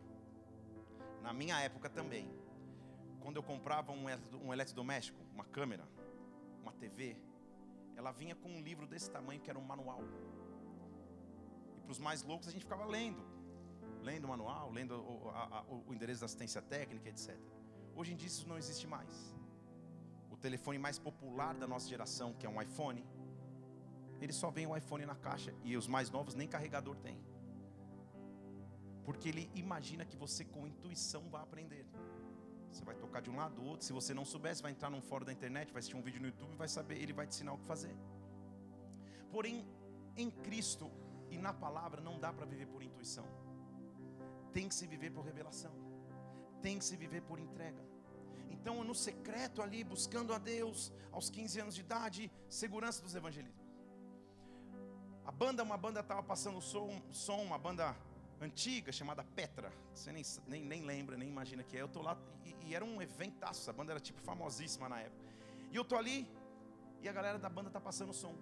Na 1.28 1.34
minha 1.34 1.60
época 1.60 1.90
também, 1.90 2.26
quando 3.20 3.36
eu 3.36 3.42
comprava 3.42 3.92
um, 3.92 4.50
eletrodoméstico, 4.50 5.18
uma 5.34 5.44
câmera, 5.44 5.86
uma 6.62 6.72
TV, 6.72 7.18
ela 7.94 8.10
vinha 8.12 8.34
com 8.34 8.48
um 8.48 8.62
livro 8.62 8.86
desse 8.86 9.10
tamanho 9.10 9.38
que 9.38 9.50
era 9.50 9.58
um 9.58 9.62
manual. 9.62 10.00
E 11.76 11.80
para 11.82 11.92
os 11.92 11.98
mais 11.98 12.22
loucos 12.22 12.48
a 12.48 12.50
gente 12.50 12.62
ficava 12.62 12.86
lendo, 12.86 13.22
lendo 14.02 14.24
o 14.24 14.28
manual, 14.28 14.70
lendo 14.70 14.94
o, 14.94 15.28
a, 15.28 15.58
a, 15.58 15.64
o 15.70 15.92
endereço 15.92 16.20
da 16.20 16.24
assistência 16.24 16.62
técnica, 16.62 17.10
etc. 17.10 17.38
Hoje 17.94 18.14
em 18.14 18.16
dia 18.16 18.28
isso 18.28 18.48
não 18.48 18.56
existe 18.56 18.86
mais. 18.86 19.36
O 20.30 20.36
telefone 20.38 20.78
mais 20.78 20.98
popular 20.98 21.54
da 21.54 21.68
nossa 21.68 21.86
geração, 21.86 22.32
que 22.32 22.46
é 22.46 22.48
um 22.48 22.58
iPhone, 22.58 23.04
ele 24.18 24.32
só 24.32 24.50
vem 24.50 24.66
o 24.66 24.74
iPhone 24.74 25.04
na 25.04 25.14
caixa 25.14 25.54
e 25.62 25.76
os 25.76 25.86
mais 25.86 26.10
novos 26.10 26.34
nem 26.34 26.48
carregador 26.48 26.96
tem. 26.96 27.22
Porque 29.08 29.26
ele 29.30 29.50
imagina 29.54 30.04
que 30.04 30.18
você 30.22 30.44
com 30.44 30.66
intuição 30.66 31.22
vai 31.34 31.42
aprender. 31.42 31.86
Você 32.70 32.84
vai 32.84 32.94
tocar 32.94 33.20
de 33.22 33.30
um 33.30 33.36
lado 33.36 33.54
do 33.54 33.64
outro. 33.64 33.86
Se 33.86 33.90
você 33.98 34.12
não 34.12 34.24
soubesse, 34.32 34.60
vai 34.60 34.70
entrar 34.70 34.90
num 34.90 35.00
fórum 35.00 35.24
da 35.24 35.32
internet, 35.32 35.72
vai 35.72 35.80
assistir 35.80 35.96
um 35.96 36.02
vídeo 36.02 36.20
no 36.20 36.26
YouTube, 36.26 36.54
vai 36.56 36.68
saber, 36.68 36.96
ele 37.02 37.14
vai 37.14 37.26
te 37.26 37.30
ensinar 37.30 37.54
o 37.54 37.58
que 37.58 37.64
fazer. 37.64 37.94
Porém, 39.32 39.66
em 40.14 40.30
Cristo 40.30 40.90
e 41.30 41.38
na 41.38 41.54
palavra 41.54 42.02
não 42.02 42.20
dá 42.20 42.34
para 42.34 42.44
viver 42.44 42.66
por 42.66 42.82
intuição. 42.82 43.24
Tem 44.52 44.68
que 44.68 44.74
se 44.74 44.86
viver 44.86 45.10
por 45.10 45.24
revelação. 45.24 45.72
Tem 46.60 46.78
que 46.78 46.84
se 46.84 46.94
viver 46.94 47.22
por 47.22 47.38
entrega. 47.38 47.82
Então, 48.50 48.84
no 48.84 48.94
secreto 48.94 49.62
ali, 49.62 49.84
buscando 49.84 50.34
a 50.34 50.38
Deus, 50.38 50.92
aos 51.10 51.30
15 51.30 51.60
anos 51.60 51.74
de 51.74 51.80
idade, 51.80 52.30
segurança 52.50 53.00
dos 53.00 53.14
evangelismos. 53.14 53.66
A 55.24 55.32
banda, 55.32 55.62
uma 55.62 55.78
banda 55.78 56.00
estava 56.00 56.22
passando 56.22 56.60
som, 56.60 57.00
som, 57.10 57.40
uma 57.42 57.56
banda 57.56 57.96
antiga 58.40 58.92
chamada 58.92 59.24
Petra. 59.24 59.72
Você 59.94 60.12
nem, 60.12 60.24
nem, 60.46 60.64
nem 60.64 60.82
lembra, 60.82 61.16
nem 61.16 61.28
imagina 61.28 61.62
que 61.62 61.76
é. 61.76 61.82
Eu 61.82 61.88
tô 61.88 62.02
lá 62.02 62.16
e, 62.44 62.54
e 62.66 62.74
era 62.74 62.84
um 62.84 63.00
eventaço. 63.02 63.68
A 63.70 63.72
banda 63.72 63.92
era 63.92 64.00
tipo 64.00 64.20
famosíssima 64.20 64.88
na 64.88 65.00
época. 65.00 65.24
E 65.70 65.76
eu 65.76 65.84
tô 65.84 65.96
ali 65.96 66.30
e 67.00 67.08
a 67.08 67.12
galera 67.12 67.38
da 67.38 67.48
banda 67.48 67.70
tá 67.70 67.80
passando 67.80 68.12
som. 68.12 68.34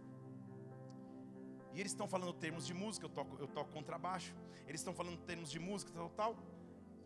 E 1.73 1.81
eles 1.81 1.93
estão 1.93 2.09
falando 2.09 2.33
termos 2.33 2.67
de 2.67 2.73
música, 2.73 3.05
eu 3.05 3.11
toco, 3.11 3.37
eu 3.39 3.47
toco 3.47 3.71
contrabaixo. 3.71 4.35
Eles 4.67 4.81
estão 4.81 4.95
falando 4.95 5.19
termos 5.19 5.51
de 5.51 5.59
música, 5.59 5.93
tal, 5.93 6.09
tal. 6.11 6.37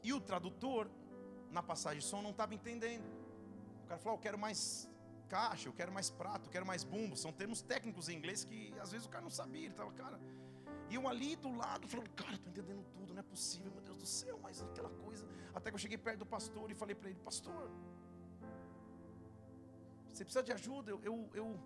E 0.03 0.13
o 0.13 0.21
tradutor, 0.21 0.89
na 1.51 1.63
passagem 1.63 1.99
de 1.99 2.05
som, 2.05 2.23
não 2.23 2.31
estava 2.31 2.55
entendendo. 2.55 3.05
O 3.85 3.89
cara 3.89 4.01
falou: 4.01 4.17
oh, 4.17 4.19
Eu 4.19 4.23
quero 4.23 4.39
mais 4.39 4.89
caixa, 5.29 5.69
eu 5.69 5.73
quero 5.73 5.93
mais 5.93 6.11
prato, 6.11 6.47
eu 6.47 6.51
quero 6.51 6.67
mais 6.67 6.85
bumbo. 6.85 7.17
São 7.17 7.33
termos 7.33 7.63
técnicos 7.63 8.09
em 8.09 8.17
inglês 8.17 8.45
que 8.45 8.73
às 8.81 8.93
vezes 8.93 9.07
o 9.07 9.11
cara 9.11 9.23
não 9.23 9.31
sabia. 9.31 9.63
Ele 9.63 9.73
estava, 9.73 9.93
cara. 9.93 10.21
E 10.91 10.97
eu 10.97 11.07
ali 11.09 11.37
do 11.37 11.51
lado, 11.57 11.87
falando: 11.87 12.11
Cara, 12.11 12.35
estou 12.35 12.51
entendendo 12.51 12.85
tudo, 12.93 13.15
não 13.15 13.21
é 13.21 13.23
possível, 13.23 13.71
meu 13.73 13.83
Deus 13.83 13.97
do 13.97 14.07
céu. 14.07 14.39
Mas 14.43 14.61
aquela 14.61 14.91
coisa. 14.91 15.25
Até 15.55 15.71
que 15.71 15.77
eu 15.77 15.79
cheguei 15.79 15.97
perto 15.97 16.19
do 16.19 16.27
pastor 16.27 16.71
e 16.71 16.75
falei 16.75 16.97
para 16.97 17.09
ele: 17.11 17.19
Pastor, 17.21 17.71
você 20.09 20.25
precisa 20.25 20.43
de 20.43 20.53
ajuda? 20.53 20.91
Eu 20.91 20.99
estou 20.99 21.57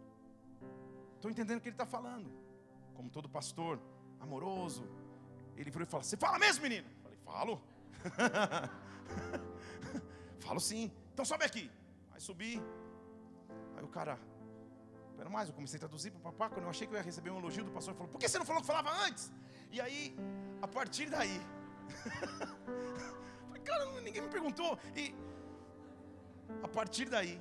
eu, 1.24 1.30
entendendo 1.30 1.58
o 1.58 1.60
que 1.62 1.68
ele 1.68 1.74
está 1.74 1.87
falando 1.87 2.30
como 2.94 3.08
todo 3.10 3.28
pastor 3.28 3.80
amoroso, 4.20 4.87
ele 5.56 5.70
virou 5.70 5.87
e 5.87 5.90
falou: 5.90 6.04
Você 6.04 6.16
fala 6.16 6.38
mesmo, 6.38 6.62
menino? 6.62 6.87
Eu 6.87 7.02
falei: 7.02 7.18
Falo. 7.24 7.62
Falo 10.44 10.60
sim. 10.60 10.92
Então 11.12 11.24
sobe 11.24 11.44
aqui. 11.44 11.70
Aí 12.12 12.20
subi. 12.20 12.62
Aí 13.76 13.82
o 13.82 13.88
cara, 13.88 14.18
pera 15.14 15.31
mais, 15.31 15.48
eu 15.48 15.55
comecei 15.55 15.77
a 15.77 15.81
traduzir 15.81 16.11
para 16.11 16.18
o 16.18 16.22
papá. 16.22 16.48
Quando 16.50 16.64
eu 16.64 16.70
achei 16.70 16.87
que 16.87 16.92
eu 16.92 16.98
ia 16.98 17.03
receber 17.03 17.31
um 17.31 17.38
elogio 17.38 17.64
do 17.64 17.70
pastor, 17.70 17.92
ele 17.92 17.98
falou: 17.98 18.12
Por 18.12 18.18
que 18.18 18.29
você 18.29 18.38
não 18.38 18.46
falou 18.46 18.61
que 18.61 18.66
falava 18.66 18.90
antes? 19.07 19.33
E 19.70 19.81
aí, 19.81 20.16
a 20.61 20.68
partir 20.68 21.09
daí, 21.09 21.40
cara, 23.64 24.00
ninguém 24.00 24.22
me 24.22 24.29
perguntou. 24.29 24.79
E 24.94 25.14
a 26.62 26.68
partir 26.68 27.09
daí, 27.09 27.40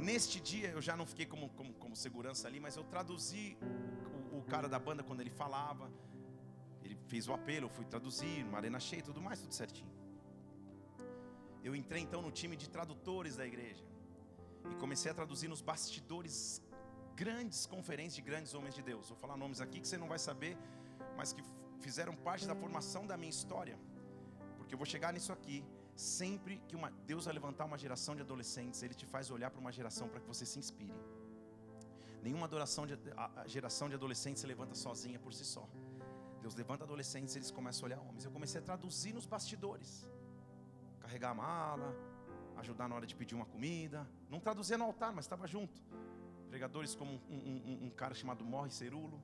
Neste 0.00 0.40
dia 0.40 0.68
eu 0.70 0.80
já 0.80 0.96
não 0.96 1.04
fiquei 1.04 1.26
como, 1.26 1.50
como, 1.50 1.74
como 1.74 1.94
segurança 1.94 2.48
ali, 2.48 2.58
mas 2.58 2.74
eu 2.76 2.84
traduzi 2.84 3.58
o, 4.32 4.38
o, 4.38 4.42
cara 4.42 4.66
da 4.68 4.78
banda 4.78 5.02
quando 5.02 5.20
ele 5.20 5.30
falava. 5.30 5.90
Ele 6.82 6.96
fez 7.06 7.28
o 7.28 7.34
apelo, 7.34 7.66
eu 7.66 7.70
fui 7.70 7.84
traduzir, 7.84 8.44
uma 8.44 8.56
arena 8.56 8.80
cheia, 8.80 9.02
tudo 9.02 9.20
mais, 9.20 9.40
tudo 9.40 9.52
certinho. 9.52 9.92
Eu 11.62 11.76
entrei 11.76 12.00
então 12.00 12.22
no 12.22 12.30
time 12.30 12.56
de 12.56 12.68
tradutores 12.70 13.36
da 13.36 13.46
igreja 13.46 13.84
e 14.70 14.74
comecei 14.76 15.10
a 15.10 15.14
traduzir 15.14 15.48
nos 15.48 15.62
bastidores 15.62 16.62
grandes 17.14 17.66
conferências 17.66 18.14
de 18.14 18.22
grandes 18.22 18.54
homens 18.54 18.74
de 18.74 18.82
Deus. 18.82 19.08
Vou 19.08 19.18
falar 19.18 19.36
nomes 19.36 19.60
aqui 19.60 19.80
que 19.80 19.88
você 19.88 19.98
não 19.98 20.08
vai 20.08 20.18
saber, 20.18 20.56
mas 21.16 21.32
que 21.32 21.42
fizeram 21.80 22.14
parte 22.14 22.46
da 22.46 22.54
formação 22.54 23.06
da 23.06 23.16
minha 23.16 23.30
história, 23.30 23.78
porque 24.56 24.74
eu 24.74 24.78
vou 24.78 24.86
chegar 24.86 25.12
nisso 25.12 25.32
aqui. 25.32 25.64
Sempre 25.96 26.62
que 26.66 26.74
uma, 26.74 26.90
Deus 27.06 27.26
vai 27.26 27.34
levantar 27.34 27.66
uma 27.66 27.76
geração 27.76 28.16
de 28.16 28.22
adolescentes, 28.22 28.82
Ele 28.82 28.94
te 28.94 29.04
faz 29.04 29.30
olhar 29.30 29.50
para 29.50 29.60
uma 29.60 29.70
geração 29.70 30.08
para 30.08 30.20
que 30.20 30.26
você 30.26 30.46
se 30.46 30.58
inspire. 30.58 30.94
Nenhuma 32.22 32.46
adoração 32.46 32.86
de, 32.86 32.94
a, 33.16 33.42
a 33.42 33.46
geração 33.46 33.86
de 33.88 33.94
adolescentes 33.94 34.40
se 34.40 34.46
levanta 34.46 34.74
sozinha 34.74 35.18
por 35.18 35.34
si 35.34 35.44
só. 35.44 35.68
Deus 36.40 36.54
levanta 36.54 36.84
adolescentes, 36.84 37.36
eles 37.36 37.50
começam 37.50 37.84
a 37.84 37.86
olhar 37.88 38.00
homens. 38.00 38.24
Eu 38.24 38.30
comecei 38.30 38.60
a 38.60 38.64
traduzir 38.64 39.12
nos 39.12 39.26
bastidores, 39.26 40.08
carregar 41.00 41.30
a 41.30 41.34
mala, 41.34 41.94
ajudar 42.56 42.88
na 42.88 42.94
hora 42.94 43.06
de 43.06 43.14
pedir 43.14 43.34
uma 43.34 43.46
comida. 43.46 44.08
Não 44.28 44.40
traduzia 44.40 44.76
no 44.76 44.84
altar, 44.84 45.12
mas 45.12 45.24
estava 45.24 45.46
junto. 45.46 45.80
Pregadores 46.48 46.94
como 46.94 47.20
um, 47.28 47.36
um, 47.36 47.86
um, 47.86 47.90
cara 47.90 48.14
chamado 48.14 48.44
Morre 48.44 48.70
Cerulo, 48.70 49.22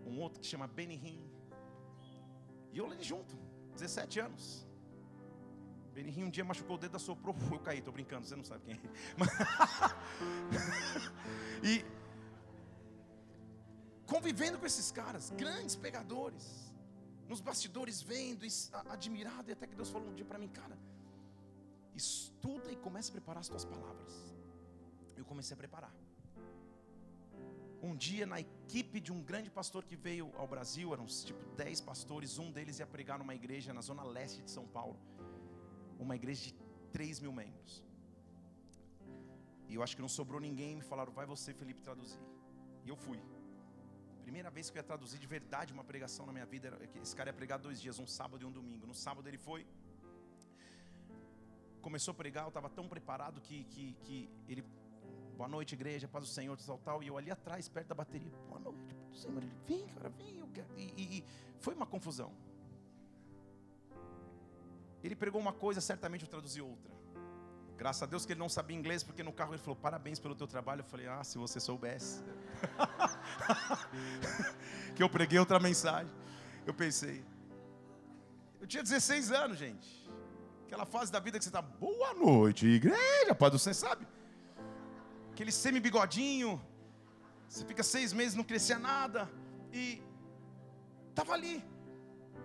um 0.00 0.20
outro 0.20 0.40
que 0.40 0.46
chama 0.46 0.66
Benny 0.66 0.94
Hinn. 0.94 1.28
E 2.72 2.78
eu 2.78 2.86
ali 2.86 3.02
junto, 3.02 3.36
17 3.72 4.20
anos. 4.20 4.66
Benihim 5.96 6.24
um 6.24 6.30
dia 6.30 6.44
machucou 6.44 6.76
o 6.76 6.78
dedo, 6.78 6.96
assoprou, 6.96 7.34
eu 7.50 7.58
caí, 7.58 7.78
estou 7.78 7.90
brincando, 7.90 8.26
você 8.26 8.36
não 8.36 8.44
sabe 8.44 8.64
quem 8.66 8.74
é. 8.74 8.78
e 11.66 11.82
convivendo 14.06 14.58
com 14.58 14.66
esses 14.66 14.92
caras, 14.92 15.30
grandes 15.30 15.74
pegadores, 15.74 16.74
nos 17.26 17.40
bastidores 17.40 18.02
vendo, 18.02 18.46
admirado, 18.90 19.48
e 19.48 19.52
até 19.54 19.66
que 19.66 19.74
Deus 19.74 19.88
falou 19.88 20.10
um 20.10 20.14
dia 20.14 20.26
para 20.26 20.38
mim, 20.38 20.48
cara, 20.48 20.78
estuda 21.96 22.70
e 22.72 22.76
comece 22.76 23.10
a 23.10 23.12
preparar 23.12 23.40
as 23.40 23.48
tuas 23.48 23.64
palavras. 23.64 24.12
Eu 25.16 25.24
comecei 25.24 25.54
a 25.54 25.58
preparar. 25.64 25.94
Um 27.82 27.94
dia, 27.94 28.26
na 28.26 28.40
equipe 28.40 29.00
de 29.00 29.12
um 29.12 29.22
grande 29.22 29.50
pastor 29.50 29.84
que 29.84 29.96
veio 29.96 30.32
ao 30.36 30.46
Brasil, 30.46 30.92
eram 30.92 31.06
tipo 31.06 31.44
10 31.56 31.80
pastores, 31.82 32.38
um 32.38 32.50
deles 32.50 32.78
ia 32.78 32.86
pregar 32.86 33.18
numa 33.18 33.34
igreja 33.34 33.72
na 33.72 33.80
zona 33.80 34.02
leste 34.02 34.42
de 34.42 34.50
São 34.50 34.66
Paulo 34.66 34.96
uma 35.98 36.14
igreja 36.14 36.42
de 36.46 36.54
3 36.92 37.20
mil 37.20 37.32
membros. 37.32 37.82
E 39.68 39.74
eu 39.74 39.82
acho 39.82 39.96
que 39.96 40.02
não 40.02 40.08
sobrou 40.08 40.40
ninguém. 40.40 40.76
Me 40.76 40.82
falaram, 40.82 41.12
vai 41.12 41.26
você, 41.26 41.52
Felipe, 41.52 41.80
traduzir. 41.82 42.20
E 42.84 42.88
eu 42.88 42.96
fui. 42.96 43.20
Primeira 44.22 44.50
vez 44.50 44.70
que 44.70 44.76
eu 44.76 44.80
ia 44.80 44.86
traduzir 44.90 45.18
de 45.18 45.26
verdade 45.26 45.72
uma 45.72 45.84
pregação 45.84 46.24
na 46.26 46.32
minha 46.32 46.46
vida. 46.46 46.78
Esse 47.02 47.14
cara 47.14 47.30
ia 47.30 47.34
pregar 47.34 47.58
dois 47.58 47.80
dias, 47.80 47.98
um 47.98 48.06
sábado 48.06 48.42
e 48.42 48.46
um 48.46 48.52
domingo. 48.52 48.86
No 48.86 48.94
sábado 48.94 49.28
ele 49.28 49.38
foi. 49.38 49.66
Começou 51.86 52.10
a 52.10 52.14
pregar, 52.16 52.42
eu 52.42 52.48
estava 52.48 52.68
tão 52.68 52.88
preparado 52.88 53.40
que, 53.40 53.62
que, 53.66 53.96
que 54.02 54.28
ele. 54.48 54.64
Boa 55.36 55.48
noite, 55.48 55.76
igreja, 55.76 56.08
paz 56.08 56.24
do 56.24 56.28
Senhor, 56.28 56.58
tal, 56.58 56.78
tal. 56.78 57.00
E 57.00 57.06
eu 57.06 57.16
ali 57.16 57.30
atrás, 57.30 57.68
perto 57.68 57.86
da 57.86 57.94
bateria. 57.94 58.32
Boa 58.48 58.58
noite, 58.58 58.92
paz 58.92 59.10
do 59.12 59.16
Senhor. 59.18 59.40
Ele, 59.40 59.52
vem, 59.64 59.86
cara, 59.86 60.08
vem. 60.08 60.36
Eu 60.36 60.48
quero. 60.48 60.66
E, 60.76 60.82
e, 60.96 61.18
e 61.18 61.24
foi 61.60 61.74
uma 61.74 61.86
confusão. 61.86 62.32
Ele 65.00 65.14
pregou 65.14 65.40
uma 65.40 65.52
coisa, 65.52 65.80
certamente 65.80 66.24
eu 66.24 66.28
traduzi 66.28 66.60
outra. 66.60 66.92
Graças 67.76 68.02
a 68.02 68.06
Deus 68.06 68.26
que 68.26 68.32
ele 68.32 68.40
não 68.40 68.48
sabia 68.48 68.76
inglês, 68.76 69.04
porque 69.04 69.22
no 69.22 69.32
carro 69.32 69.54
ele 69.54 69.62
falou: 69.62 69.76
Parabéns 69.76 70.18
pelo 70.18 70.34
teu 70.34 70.48
trabalho. 70.48 70.80
Eu 70.80 70.86
falei: 70.86 71.06
Ah, 71.06 71.22
se 71.22 71.38
você 71.38 71.60
soubesse. 71.60 72.20
que 74.96 75.04
eu 75.04 75.08
preguei 75.08 75.38
outra 75.38 75.60
mensagem. 75.60 76.12
Eu 76.66 76.74
pensei. 76.74 77.24
Eu 78.60 78.66
tinha 78.66 78.82
16 78.82 79.30
anos, 79.30 79.56
gente. 79.56 80.05
Aquela 80.66 80.84
fase 80.84 81.12
da 81.12 81.20
vida 81.20 81.38
que 81.38 81.44
você 81.44 81.48
está, 81.48 81.62
boa 81.62 82.12
noite, 82.12 82.66
igreja, 82.66 83.32
Pai 83.36 83.50
do 83.50 83.58
Senhor, 83.58 83.74
sabe? 83.74 84.04
Aquele 85.30 85.52
semi-bigodinho. 85.52 86.60
Você 87.48 87.64
fica 87.64 87.84
seis 87.84 88.12
meses, 88.12 88.34
não 88.34 88.42
crescia 88.42 88.76
nada. 88.76 89.30
E 89.72 90.02
estava 91.10 91.34
ali. 91.34 91.64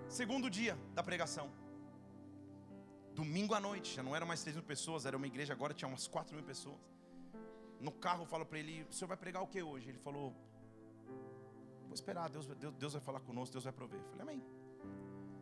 Segundo 0.07 0.51
dia 0.51 0.77
da 0.93 1.01
pregação. 1.01 1.49
Domingo 3.15 3.55
à 3.55 3.59
noite, 3.59 3.95
já 3.95 4.03
não 4.03 4.15
eram 4.15 4.27
mais 4.27 4.43
3 4.43 4.55
mil 4.55 4.63
pessoas, 4.63 5.05
era 5.05 5.17
uma 5.17 5.27
igreja, 5.27 5.51
agora 5.51 5.73
tinha 5.73 5.87
umas 5.87 6.07
4 6.07 6.35
mil 6.35 6.45
pessoas. 6.45 6.79
No 7.79 7.91
carro 7.91 8.21
eu 8.21 8.27
falo 8.27 8.45
para 8.45 8.59
ele: 8.59 8.85
O 8.89 8.93
senhor 8.93 9.07
vai 9.07 9.17
pregar 9.17 9.41
o 9.41 9.47
que 9.47 9.63
hoje? 9.63 9.89
Ele 9.89 9.97
falou: 9.97 10.35
Vou 11.85 11.93
esperar, 11.93 12.29
Deus, 12.29 12.45
Deus, 12.45 12.73
Deus 12.75 12.93
vai 12.93 13.01
falar 13.01 13.19
conosco, 13.21 13.51
Deus 13.51 13.63
vai 13.63 13.73
prover. 13.73 13.99
Eu 13.99 14.09
falei: 14.11 14.21
Amém. 14.21 14.43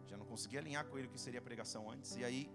Já 0.07 0.17
não 0.17 0.25
consegui 0.25 0.57
alinhar 0.57 0.85
com 0.85 0.97
ele 0.97 1.07
o 1.07 1.11
que 1.11 1.19
seria 1.19 1.39
a 1.39 1.43
pregação 1.43 1.91
antes. 1.91 2.15
E 2.15 2.23
aí, 2.23 2.49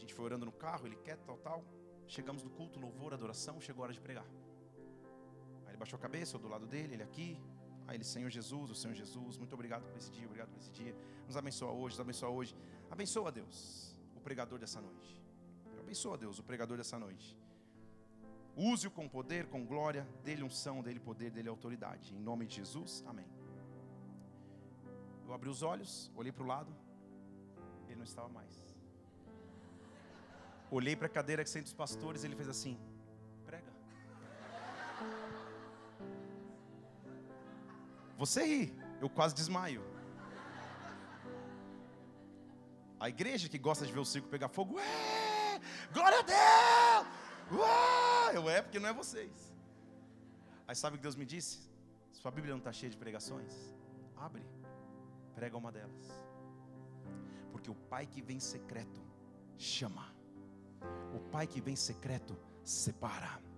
a 0.00 0.02
gente 0.02 0.14
foi 0.14 0.24
orando 0.24 0.46
no 0.46 0.52
carro, 0.52 0.86
ele 0.86 0.96
quer, 0.96 1.18
tal, 1.18 1.36
tal. 1.38 1.62
Chegamos 2.06 2.42
no 2.42 2.50
culto, 2.58 2.80
louvor, 2.80 3.12
adoração, 3.12 3.60
chegou 3.60 3.82
a 3.82 3.84
hora 3.84 3.92
de 3.92 4.00
pregar. 4.00 4.26
Aí 5.64 5.70
ele 5.70 5.76
baixou 5.76 5.98
a 5.98 6.00
cabeça, 6.00 6.36
eu 6.36 6.40
do 6.40 6.48
lado 6.48 6.66
dele, 6.66 6.94
ele 6.94 7.02
aqui. 7.02 7.38
Aí 7.86 7.96
ele, 7.96 8.04
Senhor 8.04 8.30
Jesus, 8.30 8.70
o 8.70 8.74
Senhor 8.74 8.94
Jesus, 8.94 9.36
muito 9.36 9.52
obrigado 9.52 9.84
por 9.84 9.96
esse 9.96 10.10
dia, 10.10 10.24
obrigado 10.24 10.48
por 10.48 10.58
esse 10.58 10.70
dia. 10.70 10.96
Nos 11.26 11.36
abençoa 11.36 11.72
hoje, 11.72 11.94
nos 11.94 12.00
abençoa 12.00 12.30
hoje. 12.30 12.56
Abençoa, 12.90 13.30
Deus, 13.30 13.94
o 14.16 14.20
pregador 14.20 14.58
dessa 14.58 14.80
noite. 14.80 15.22
Abençoa, 15.78 16.16
Deus, 16.16 16.38
o 16.38 16.42
pregador 16.42 16.76
dessa 16.78 16.98
noite. 16.98 17.36
Use-o 18.56 18.90
com 18.90 19.08
poder, 19.08 19.46
com 19.48 19.66
glória, 19.66 20.08
dele 20.24 20.42
unção, 20.42 20.82
dele 20.82 21.00
poder, 21.00 21.30
dele 21.30 21.48
autoridade. 21.48 22.14
Em 22.14 22.18
nome 22.18 22.46
de 22.46 22.56
Jesus, 22.56 23.04
amém. 23.06 23.28
Eu 25.26 25.34
abri 25.34 25.48
os 25.48 25.62
olhos, 25.62 26.10
olhei 26.16 26.32
para 26.32 26.42
o 26.42 26.46
lado, 26.46 26.74
ele 27.86 27.96
não 27.96 28.04
estava 28.04 28.28
mais. 28.28 28.69
Olhei 30.70 30.94
para 30.94 31.06
a 31.06 31.10
cadeira 31.10 31.42
que 31.42 31.50
senta 31.50 31.66
os 31.66 31.72
pastores, 31.72 32.22
ele 32.22 32.36
fez 32.36 32.48
assim: 32.48 32.78
prega. 33.44 33.72
Você 38.16 38.44
ri, 38.44 38.74
eu 39.00 39.10
quase 39.10 39.34
desmaio. 39.34 39.82
A 43.00 43.08
igreja 43.08 43.48
que 43.48 43.58
gosta 43.58 43.86
de 43.86 43.92
ver 43.92 43.98
o 43.98 44.04
circo 44.04 44.28
pegar 44.28 44.48
fogo, 44.48 44.78
é, 44.78 45.60
glória 45.92 46.18
a 46.18 46.22
Deus! 46.22 47.60
Ué! 47.60 48.36
Eu 48.36 48.48
é 48.48 48.62
porque 48.62 48.78
não 48.78 48.88
é 48.88 48.92
vocês. 48.92 49.52
Aí 50.68 50.76
sabe 50.76 50.94
o 50.94 50.98
que 50.98 51.02
Deus 51.02 51.16
me 51.16 51.24
disse? 51.24 51.68
Sua 52.12 52.30
Bíblia 52.30 52.52
não 52.52 52.58
está 52.58 52.72
cheia 52.72 52.90
de 52.90 52.96
pregações? 52.96 53.74
Abre, 54.16 54.44
prega 55.34 55.56
uma 55.56 55.72
delas. 55.72 56.06
Porque 57.50 57.70
o 57.70 57.74
Pai 57.74 58.06
que 58.06 58.20
vem 58.20 58.38
secreto 58.38 59.02
chama. 59.56 60.09
Pai 61.30 61.46
que 61.46 61.60
vem 61.60 61.76
secreto 61.76 62.36
separa. 62.64 63.49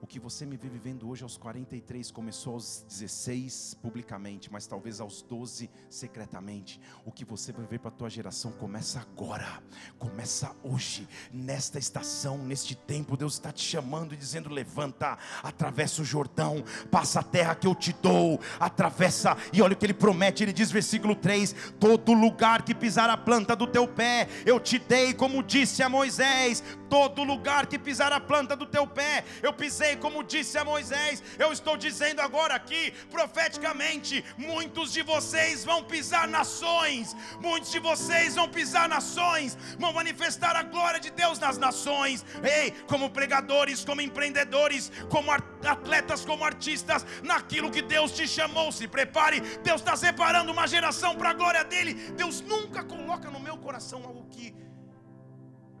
O 0.00 0.06
que 0.06 0.20
você 0.20 0.44
me 0.44 0.56
vê 0.56 0.68
vivendo 0.68 1.08
hoje 1.08 1.22
aos 1.22 1.38
43 1.38 2.10
começou 2.10 2.54
aos 2.54 2.84
16 2.86 3.78
publicamente, 3.80 4.52
mas 4.52 4.66
talvez 4.66 5.00
aos 5.00 5.22
12 5.22 5.70
secretamente. 5.88 6.78
O 7.04 7.10
que 7.10 7.24
você 7.24 7.50
vai 7.50 7.64
ver 7.64 7.80
para 7.80 7.88
a 7.88 7.92
tua 7.92 8.10
geração 8.10 8.52
começa 8.52 9.00
agora, 9.00 9.62
começa 9.98 10.54
hoje, 10.62 11.08
nesta 11.32 11.78
estação, 11.78 12.36
neste 12.36 12.74
tempo. 12.74 13.16
Deus 13.16 13.34
está 13.34 13.50
te 13.50 13.62
chamando 13.64 14.12
e 14.12 14.16
dizendo: 14.16 14.50
levanta, 14.50 15.18
atravessa 15.42 16.02
o 16.02 16.04
Jordão, 16.04 16.62
passa 16.90 17.20
a 17.20 17.24
terra 17.24 17.54
que 17.54 17.66
eu 17.66 17.74
te 17.74 17.94
dou, 17.94 18.38
atravessa. 18.60 19.36
E 19.52 19.62
olha 19.62 19.72
o 19.72 19.76
que 19.76 19.86
ele 19.86 19.94
promete, 19.94 20.42
ele 20.42 20.52
diz, 20.52 20.70
versículo 20.70 21.16
3: 21.16 21.54
todo 21.80 22.12
lugar 22.12 22.62
que 22.62 22.74
pisar 22.74 23.08
a 23.08 23.16
planta 23.16 23.56
do 23.56 23.66
teu 23.66 23.88
pé, 23.88 24.28
eu 24.44 24.60
te 24.60 24.78
dei, 24.78 25.14
como 25.14 25.42
disse 25.42 25.82
a 25.82 25.88
Moisés, 25.88 26.62
todo 26.90 27.24
lugar 27.24 27.66
que 27.66 27.78
pisar 27.78 28.12
a 28.12 28.20
planta 28.20 28.54
do 28.54 28.66
teu 28.66 28.86
pé, 28.86 29.24
eu 29.42 29.52
pisei 29.52 29.85
como 29.94 30.24
disse 30.24 30.58
a 30.58 30.64
Moisés, 30.64 31.22
eu 31.38 31.52
estou 31.52 31.76
dizendo 31.76 32.20
agora 32.20 32.54
aqui, 32.54 32.92
profeticamente: 33.10 34.24
muitos 34.36 34.92
de 34.92 35.02
vocês 35.02 35.64
vão 35.64 35.84
pisar 35.84 36.26
nações, 36.26 37.14
muitos 37.40 37.70
de 37.70 37.78
vocês 37.78 38.34
vão 38.34 38.48
pisar 38.48 38.88
nações, 38.88 39.56
vão 39.78 39.92
manifestar 39.92 40.56
a 40.56 40.62
glória 40.62 40.98
de 40.98 41.10
Deus 41.10 41.38
nas 41.38 41.58
nações, 41.58 42.24
ei, 42.42 42.72
como 42.88 43.10
pregadores, 43.10 43.84
como 43.84 44.00
empreendedores, 44.00 44.90
como 45.08 45.30
atletas, 45.30 46.24
como 46.24 46.44
artistas, 46.44 47.06
naquilo 47.22 47.70
que 47.70 47.82
Deus 47.82 48.12
te 48.12 48.26
chamou, 48.26 48.72
se 48.72 48.88
prepare, 48.88 49.40
Deus 49.62 49.80
está 49.80 49.96
separando 49.96 50.50
uma 50.50 50.66
geração 50.66 51.14
para 51.16 51.30
a 51.30 51.34
glória 51.34 51.62
dEle, 51.64 51.94
Deus 52.12 52.40
nunca 52.40 52.82
coloca 52.82 53.30
no 53.30 53.38
meu 53.38 53.56
coração 53.58 54.02
algo 54.04 54.26
que 54.30 54.54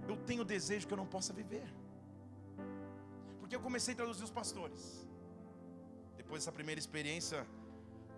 eu 0.06 0.16
tenho 0.16 0.44
desejo 0.44 0.86
que 0.86 0.92
eu 0.92 0.98
não 0.98 1.06
possa 1.06 1.32
viver 1.32 1.66
porque 3.46 3.54
eu 3.54 3.60
comecei 3.60 3.94
a 3.94 3.96
traduzir 3.96 4.24
os 4.24 4.30
pastores. 4.38 5.06
Depois 6.16 6.38
dessa 6.40 6.50
primeira 6.50 6.80
experiência 6.80 7.46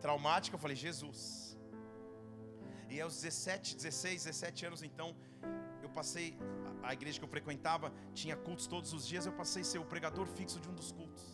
traumática, 0.01 0.57
eu 0.57 0.59
falei, 0.59 0.75
Jesus. 0.75 1.55
E 2.89 2.99
aos 2.99 3.17
17, 3.21 3.77
16, 3.77 4.25
17 4.25 4.65
anos, 4.69 4.83
então, 4.83 5.15
eu 5.83 5.91
passei, 5.91 6.35
a, 6.83 6.95
igreja 6.95 7.19
que 7.19 7.27
eu 7.27 7.29
frequentava 7.29 7.93
tinha 8.15 8.37
cultos 8.39 8.67
todos 8.67 8.95
os 8.95 9.07
dias, 9.07 9.27
eu 9.27 9.35
passei 9.35 9.61
a 9.61 9.65
ser 9.67 9.79
o 9.79 9.85
pregador 9.85 10.27
fixo 10.27 10.59
de 10.61 10.69
um 10.71 10.75
dos 10.75 10.91
cultos. 10.93 11.27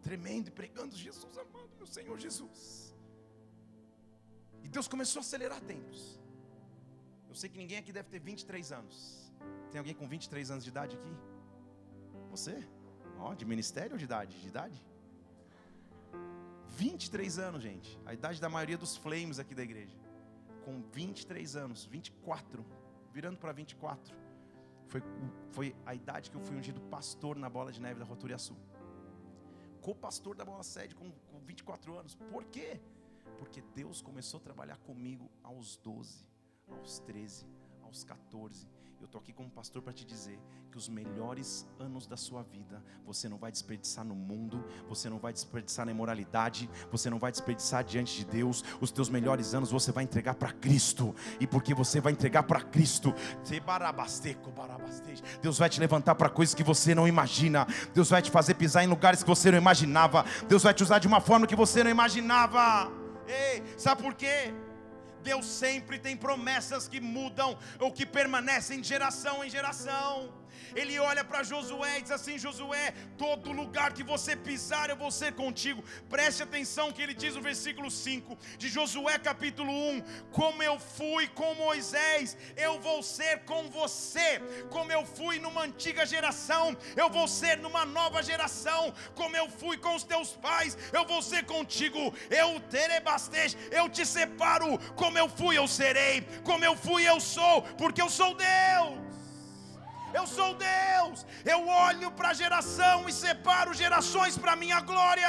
Tremendo 0.00 0.48
e 0.48 0.50
pregando 0.50 0.96
Jesus 0.96 1.36
amado, 1.36 1.70
meu 1.76 1.86
Senhor 1.86 2.18
Jesus. 2.18 2.96
E 4.64 4.68
Deus 4.70 4.88
começou 4.88 5.20
a 5.20 5.24
acelerar 5.26 5.60
tempos. 5.60 6.18
Eu 7.28 7.34
sei 7.34 7.50
que 7.50 7.58
ninguém 7.58 7.76
aqui 7.76 7.92
deve 7.92 8.08
ter 8.08 8.20
23 8.20 8.72
anos. 8.72 9.30
Tem 9.70 9.78
alguém 9.78 9.94
com 9.94 10.08
23 10.08 10.50
anos 10.50 10.64
de 10.64 10.70
idade 10.70 10.96
aqui? 10.96 11.14
Você? 12.30 12.66
Ó, 13.18 13.34
de 13.34 13.44
ministério 13.44 13.92
ou 13.92 13.98
de 13.98 14.04
idade? 14.04 14.40
De 14.40 14.48
idade? 14.48 14.84
23 16.68 17.38
anos, 17.38 17.62
gente. 17.62 17.98
A 18.06 18.14
idade 18.14 18.40
da 18.40 18.48
maioria 18.48 18.78
dos 18.78 18.96
flames 18.96 19.38
aqui 19.38 19.54
da 19.54 19.62
igreja. 19.62 19.96
Com 20.64 20.82
23 20.92 21.56
anos, 21.56 21.84
24, 21.84 22.64
virando 23.12 23.38
para 23.38 23.52
24. 23.52 24.16
Foi, 24.86 25.02
foi 25.50 25.76
a 25.84 25.94
idade 25.94 26.30
que 26.30 26.36
eu 26.36 26.40
fui 26.40 26.56
ungido 26.56 26.80
pastor 26.82 27.36
na 27.36 27.48
bola 27.48 27.72
de 27.72 27.80
neve 27.80 27.98
da 27.98 28.06
Roturiaçu. 28.06 28.56
Co-pastor 29.80 30.36
da 30.36 30.44
bola 30.44 30.62
sede 30.62 30.94
com, 30.94 31.10
com 31.10 31.40
24 31.40 31.98
anos. 31.98 32.14
Por 32.14 32.44
quê? 32.44 32.80
Porque 33.38 33.62
Deus 33.74 34.00
começou 34.00 34.38
a 34.38 34.42
trabalhar 34.42 34.78
comigo 34.78 35.30
aos 35.42 35.76
12, 35.76 36.26
aos 36.68 36.98
13, 37.00 37.46
aos 37.82 38.04
14 38.04 38.77
eu 39.00 39.06
estou 39.06 39.20
aqui 39.20 39.32
como 39.32 39.48
pastor 39.48 39.80
para 39.80 39.92
te 39.92 40.04
dizer 40.04 40.38
que 40.70 40.76
os 40.76 40.88
melhores 40.88 41.66
anos 41.78 42.06
da 42.06 42.16
sua 42.16 42.42
vida 42.42 42.82
você 43.06 43.28
não 43.28 43.38
vai 43.38 43.50
desperdiçar 43.52 44.04
no 44.04 44.14
mundo, 44.14 44.64
você 44.88 45.08
não 45.08 45.18
vai 45.18 45.32
desperdiçar 45.32 45.86
na 45.86 45.92
imoralidade, 45.92 46.68
você 46.90 47.08
não 47.08 47.18
vai 47.18 47.30
desperdiçar 47.30 47.84
diante 47.84 48.18
de 48.18 48.24
Deus. 48.24 48.64
Os 48.80 48.90
teus 48.90 49.08
melhores 49.08 49.54
anos 49.54 49.70
você 49.70 49.92
vai 49.92 50.04
entregar 50.04 50.34
para 50.34 50.52
Cristo, 50.52 51.14
e 51.38 51.46
porque 51.46 51.72
você 51.74 52.00
vai 52.00 52.12
entregar 52.12 52.42
para 52.42 52.60
Cristo, 52.60 53.14
Deus 55.40 55.58
vai 55.58 55.68
te 55.68 55.80
levantar 55.80 56.14
para 56.16 56.28
coisas 56.28 56.54
que 56.54 56.64
você 56.64 56.94
não 56.94 57.06
imagina, 57.06 57.66
Deus 57.94 58.10
vai 58.10 58.20
te 58.20 58.30
fazer 58.30 58.54
pisar 58.54 58.82
em 58.82 58.88
lugares 58.88 59.22
que 59.22 59.28
você 59.28 59.50
não 59.50 59.58
imaginava, 59.58 60.24
Deus 60.48 60.62
vai 60.62 60.74
te 60.74 60.82
usar 60.82 60.98
de 60.98 61.06
uma 61.06 61.20
forma 61.20 61.46
que 61.46 61.56
você 61.56 61.84
não 61.84 61.90
imaginava. 61.90 62.90
Ei, 63.26 63.62
sabe 63.76 64.02
por 64.02 64.14
quê? 64.14 64.52
Deus 65.28 65.44
sempre 65.44 65.98
tem 65.98 66.16
promessas 66.16 66.88
que 66.88 67.00
mudam 67.00 67.58
ou 67.78 67.92
que 67.92 68.06
permanecem 68.06 68.80
de 68.80 68.88
geração 68.88 69.44
em 69.44 69.50
geração. 69.50 70.32
Ele 70.74 70.98
olha 70.98 71.24
para 71.24 71.42
Josué 71.42 71.98
e 71.98 72.02
diz 72.02 72.10
assim: 72.10 72.38
Josué, 72.38 72.92
todo 73.16 73.52
lugar 73.52 73.92
que 73.92 74.02
você 74.02 74.36
pisar, 74.36 74.90
eu 74.90 74.96
vou 74.96 75.10
ser 75.10 75.32
contigo. 75.32 75.82
Preste 76.08 76.42
atenção 76.42 76.92
que 76.92 77.02
ele 77.02 77.14
diz 77.14 77.34
no 77.34 77.42
versículo 77.42 77.90
5 77.90 78.36
de 78.58 78.68
Josué, 78.68 79.18
capítulo 79.18 79.72
1: 79.72 80.02
Como 80.32 80.62
eu 80.62 80.78
fui 80.78 81.28
com 81.28 81.54
Moisés, 81.54 82.36
eu 82.56 82.80
vou 82.80 83.02
ser 83.02 83.40
com 83.40 83.68
você. 83.68 84.40
Como 84.70 84.92
eu 84.92 85.04
fui 85.04 85.38
numa 85.38 85.62
antiga 85.62 86.06
geração, 86.06 86.76
eu 86.96 87.08
vou 87.10 87.26
ser 87.26 87.58
numa 87.58 87.84
nova 87.84 88.22
geração. 88.22 88.94
Como 89.14 89.36
eu 89.36 89.48
fui 89.48 89.76
com 89.76 89.94
os 89.94 90.04
teus 90.04 90.32
pais, 90.32 90.76
eu 90.92 91.04
vou 91.04 91.22
ser 91.22 91.44
contigo. 91.44 92.14
Eu 92.30 92.60
terei 92.60 93.00
bastante, 93.00 93.56
eu 93.70 93.88
te 93.88 94.04
separo. 94.04 94.78
Como 94.94 95.18
eu 95.18 95.28
fui, 95.28 95.58
eu 95.58 95.66
serei. 95.66 96.22
Como 96.44 96.64
eu 96.64 96.76
fui, 96.76 97.08
eu 97.08 97.20
sou, 97.20 97.62
porque 97.62 98.02
eu 98.02 98.08
sou 98.08 98.34
Deus. 98.34 99.17
Eu 100.12 100.26
sou 100.26 100.54
Deus. 100.54 101.26
Eu 101.44 101.66
olho 101.68 102.10
para 102.10 102.30
a 102.30 102.34
geração 102.34 103.08
e 103.08 103.12
separo 103.12 103.74
gerações 103.74 104.36
para 104.36 104.56
minha 104.56 104.80
glória. 104.80 105.28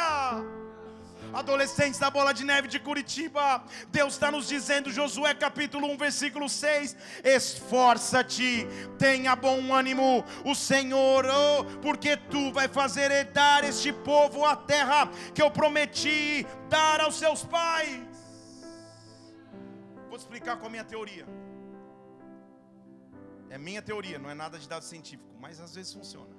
Adolescentes 1.33 1.99
da 1.99 2.09
bola 2.09 2.33
de 2.33 2.43
neve 2.43 2.67
de 2.67 2.79
Curitiba, 2.79 3.63
Deus 3.89 4.13
está 4.13 4.31
nos 4.31 4.47
dizendo, 4.47 4.91
Josué 4.91 5.33
capítulo 5.35 5.87
1, 5.91 5.97
versículo 5.97 6.49
6: 6.49 6.95
Esforça-te, 7.23 8.67
tenha 8.97 9.35
bom 9.35 9.71
ânimo, 9.71 10.25
o 10.43 10.55
Senhor, 10.55 11.25
oh, 11.27 11.65
porque 11.81 12.17
tu 12.17 12.51
vai 12.51 12.67
fazer 12.67 13.11
herdar 13.11 13.63
este 13.63 13.93
povo 13.93 14.43
a 14.43 14.55
terra 14.55 15.07
que 15.35 15.41
eu 15.41 15.51
prometi 15.51 16.47
dar 16.67 17.01
aos 17.01 17.15
seus 17.15 17.43
pais. 17.43 18.01
Vou 20.07 20.17
explicar 20.17 20.57
com 20.57 20.65
a 20.65 20.69
minha 20.69 20.83
teoria. 20.83 21.27
É 23.49 23.57
minha 23.57 23.81
teoria, 23.81 24.19
não 24.19 24.29
é 24.29 24.33
nada 24.33 24.59
de 24.59 24.67
dado 24.67 24.83
científico, 24.83 25.33
mas 25.39 25.59
às 25.59 25.73
vezes 25.73 25.93
funciona. 25.93 26.35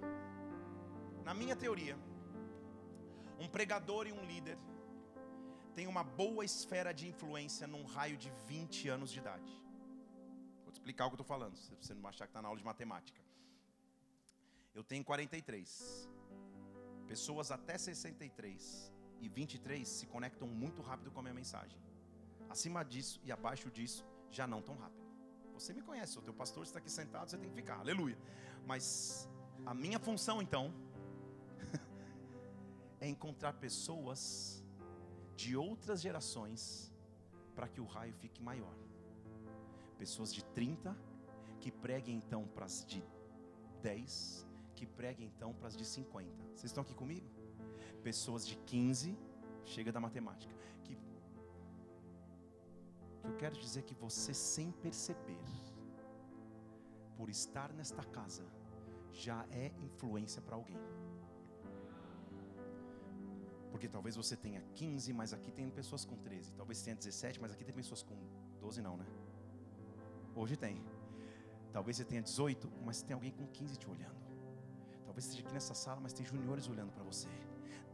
Na 1.25 1.35
minha 1.35 1.57
teoria, 1.57 1.99
um 3.39 3.49
pregador 3.49 4.07
e 4.07 4.13
um 4.13 4.25
líder 4.25 4.59
tem 5.75 5.87
uma 5.87 6.05
boa 6.05 6.45
esfera 6.45 6.93
de 6.93 7.09
influência 7.09 7.67
num 7.67 7.85
raio 7.85 8.17
de 8.17 8.31
20 8.47 8.89
anos 8.89 9.11
de 9.11 9.19
idade. 9.19 9.51
Vou 10.63 10.71
te 10.73 10.75
explicar 10.75 11.07
o 11.07 11.11
que 11.11 11.15
eu 11.15 11.23
estou 11.23 11.27
falando, 11.27 11.57
se 11.57 11.75
você 11.75 11.95
não 11.95 12.09
achar 12.09 12.27
que 12.27 12.31
está 12.31 12.43
na 12.43 12.49
aula 12.49 12.59
de 12.59 12.65
matemática. 12.65 13.21
Eu 14.75 14.85
tenho 14.85 15.05
43. 15.05 16.09
Pessoas 17.09 17.51
até 17.51 17.77
63 17.77 18.93
e 19.21 19.29
23 19.29 19.89
se 19.89 20.07
conectam 20.07 20.47
muito 20.47 20.81
rápido 20.81 21.11
com 21.11 21.19
a 21.19 21.23
minha 21.23 21.35
mensagem. 21.35 21.79
Acima 22.49 22.85
disso 22.85 23.21
e 23.25 23.33
abaixo 23.33 23.71
disso, 23.71 24.07
já 24.31 24.47
não 24.47 24.63
tão 24.63 24.77
rápido. 24.77 25.00
Você 25.61 25.75
me 25.75 25.83
conhece, 25.83 26.19
o 26.19 26.23
teu 26.23 26.33
pastor 26.33 26.63
está 26.63 26.79
aqui 26.79 26.91
sentado, 26.91 27.29
você 27.29 27.37
tem 27.37 27.51
que 27.51 27.55
ficar, 27.55 27.81
aleluia. 27.81 28.17
Mas 28.67 29.29
a 29.67 29.75
minha 29.75 29.99
função 29.99 30.41
então 30.41 30.73
é 32.99 33.07
encontrar 33.07 33.53
pessoas 33.53 34.65
de 35.37 35.55
outras 35.57 36.01
gerações 36.01 36.91
para 37.55 37.69
que 37.69 37.79
o 37.79 37.85
raio 37.85 38.15
fique 38.15 38.43
maior. 38.43 38.75
Pessoas 39.99 40.33
de 40.33 40.43
30 40.43 40.97
que 41.61 41.71
preguem 41.71 42.17
então 42.17 42.47
para 42.49 42.65
as 42.65 42.83
de 42.83 43.05
10, 43.83 44.47
que 44.75 44.87
preguem 44.87 45.27
então 45.27 45.53
para 45.53 45.69
as 45.69 45.77
de 45.77 45.85
50. 45.85 46.27
Vocês 46.55 46.65
estão 46.65 46.83
aqui 46.83 46.95
comigo? 46.95 47.29
Pessoas 48.03 48.47
de 48.47 48.57
15, 48.57 49.15
chega 49.67 49.93
da 49.93 50.01
matemática. 50.01 50.55
Que, 50.85 50.97
que 53.21 53.29
eu 53.29 53.37
quero 53.37 53.57
dizer 53.57 53.83
que 53.83 53.95
você, 53.95 54.33
sem 54.35 54.71
perceber, 54.73 55.45
por 57.17 57.29
estar 57.29 57.73
nesta 57.73 58.03
casa, 58.03 58.45
já 59.13 59.47
é 59.51 59.73
influência 59.83 60.41
para 60.41 60.57
alguém. 60.57 60.79
Porque 63.71 63.89
talvez 63.89 64.17
você 64.17 64.37
tenha 64.37 64.61
15, 64.75 65.13
mas 65.13 65.33
aqui 65.33 65.51
tem 65.53 65.71
pessoas 65.71 66.05
com 66.05 66.17
13. 66.17 66.53
Talvez 66.55 66.83
tenha 66.83 66.97
17, 66.97 67.41
mas 67.41 67.53
aqui 67.53 67.65
tem 67.65 67.75
pessoas 67.75 68.03
com 68.03 68.17
12 68.61 68.83
não, 68.83 68.97
né? 68.97 69.07
Hoje 70.35 70.57
tem. 70.57 70.83
Talvez 71.73 71.97
você 71.97 72.05
tenha 72.05 72.23
18, 72.23 72.71
mas 72.85 73.03
tem 73.03 73.15
alguém 73.15 73.31
com 73.31 73.47
15 73.47 73.77
te 73.77 73.89
olhando. 73.89 74.21
Talvez 75.05 75.25
esteja 75.27 75.45
aqui 75.45 75.53
nessa 75.53 75.75
sala, 75.75 76.01
mas 76.01 76.13
tem 76.13 76.27
juniores 76.27 76.69
olhando 76.69 76.93
para 76.93 77.05
você. 77.05 77.29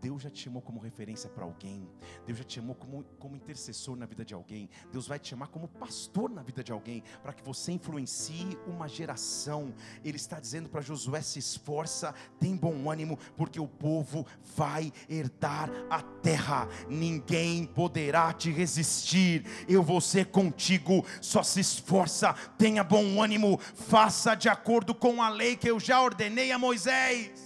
Deus 0.01 0.23
já 0.23 0.31
te 0.31 0.43
chamou 0.45 0.63
como 0.63 0.79
referência 0.79 1.29
para 1.29 1.45
alguém. 1.45 1.89
Deus 2.27 2.39
já 2.39 2.45
te 2.45 2.55
chamou 2.55 2.75
como, 2.75 3.05
como 3.19 3.37
intercessor 3.37 3.97
na 3.97 4.07
vida 4.07 4.25
de 4.25 4.35
alguém. 4.35 4.69
Deus 4.93 5.09
vai 5.09 5.19
te 5.19 5.31
chamar 5.31 5.49
como 5.49 5.69
pastor 5.69 6.31
na 6.31 6.43
vida 6.43 6.63
de 6.63 6.71
alguém, 6.71 7.03
para 7.23 7.33
que 7.33 7.43
você 7.43 7.73
influencie 7.73 8.57
uma 8.67 8.89
geração. 8.89 9.75
Ele 10.05 10.17
está 10.17 10.39
dizendo 10.39 10.69
para 10.69 10.81
Josué: 10.81 11.21
se 11.23 11.39
esforça, 11.39 12.15
tem 12.39 12.57
bom 12.57 12.91
ânimo, 12.91 13.19
porque 13.37 13.59
o 13.59 13.67
povo 13.67 14.27
vai 14.55 14.93
herdar 15.09 15.71
a 15.91 16.03
terra. 16.03 16.69
Ninguém 16.89 17.65
poderá 17.67 18.33
te 18.33 18.51
resistir. 18.51 19.45
Eu 19.69 19.83
vou 19.83 20.01
ser 20.01 20.27
contigo. 20.27 21.05
Só 21.21 21.43
se 21.43 21.61
esforça, 21.61 22.35
tenha 22.57 22.85
bom 22.85 23.23
ânimo, 23.23 23.59
faça 23.59 24.35
de 24.35 24.49
acordo 24.49 24.95
com 24.95 25.23
a 25.23 25.29
lei 25.29 25.57
que 25.57 25.69
eu 25.69 25.81
já 25.81 26.01
ordenei 26.01 26.53
a 26.53 26.59
Moisés. 26.59 27.46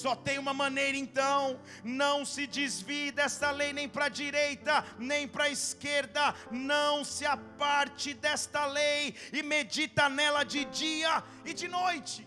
Só 0.00 0.12
tem 0.16 0.38
uma 0.38 0.54
maneira 0.54 0.96
então, 0.96 1.60
não 1.84 2.24
se 2.24 2.46
desvie 2.46 3.12
desta 3.12 3.50
lei 3.50 3.74
nem 3.74 3.86
para 3.86 4.06
a 4.06 4.08
direita, 4.08 4.82
nem 4.98 5.28
para 5.28 5.44
a 5.44 5.50
esquerda, 5.50 6.34
não 6.50 7.04
se 7.04 7.26
aparte 7.26 8.14
desta 8.14 8.64
lei 8.64 9.14
e 9.32 9.42
medita 9.42 10.08
nela 10.08 10.44
de 10.44 10.64
dia 10.64 11.22
e 11.44 11.52
de 11.52 11.68
noite. 11.68 12.26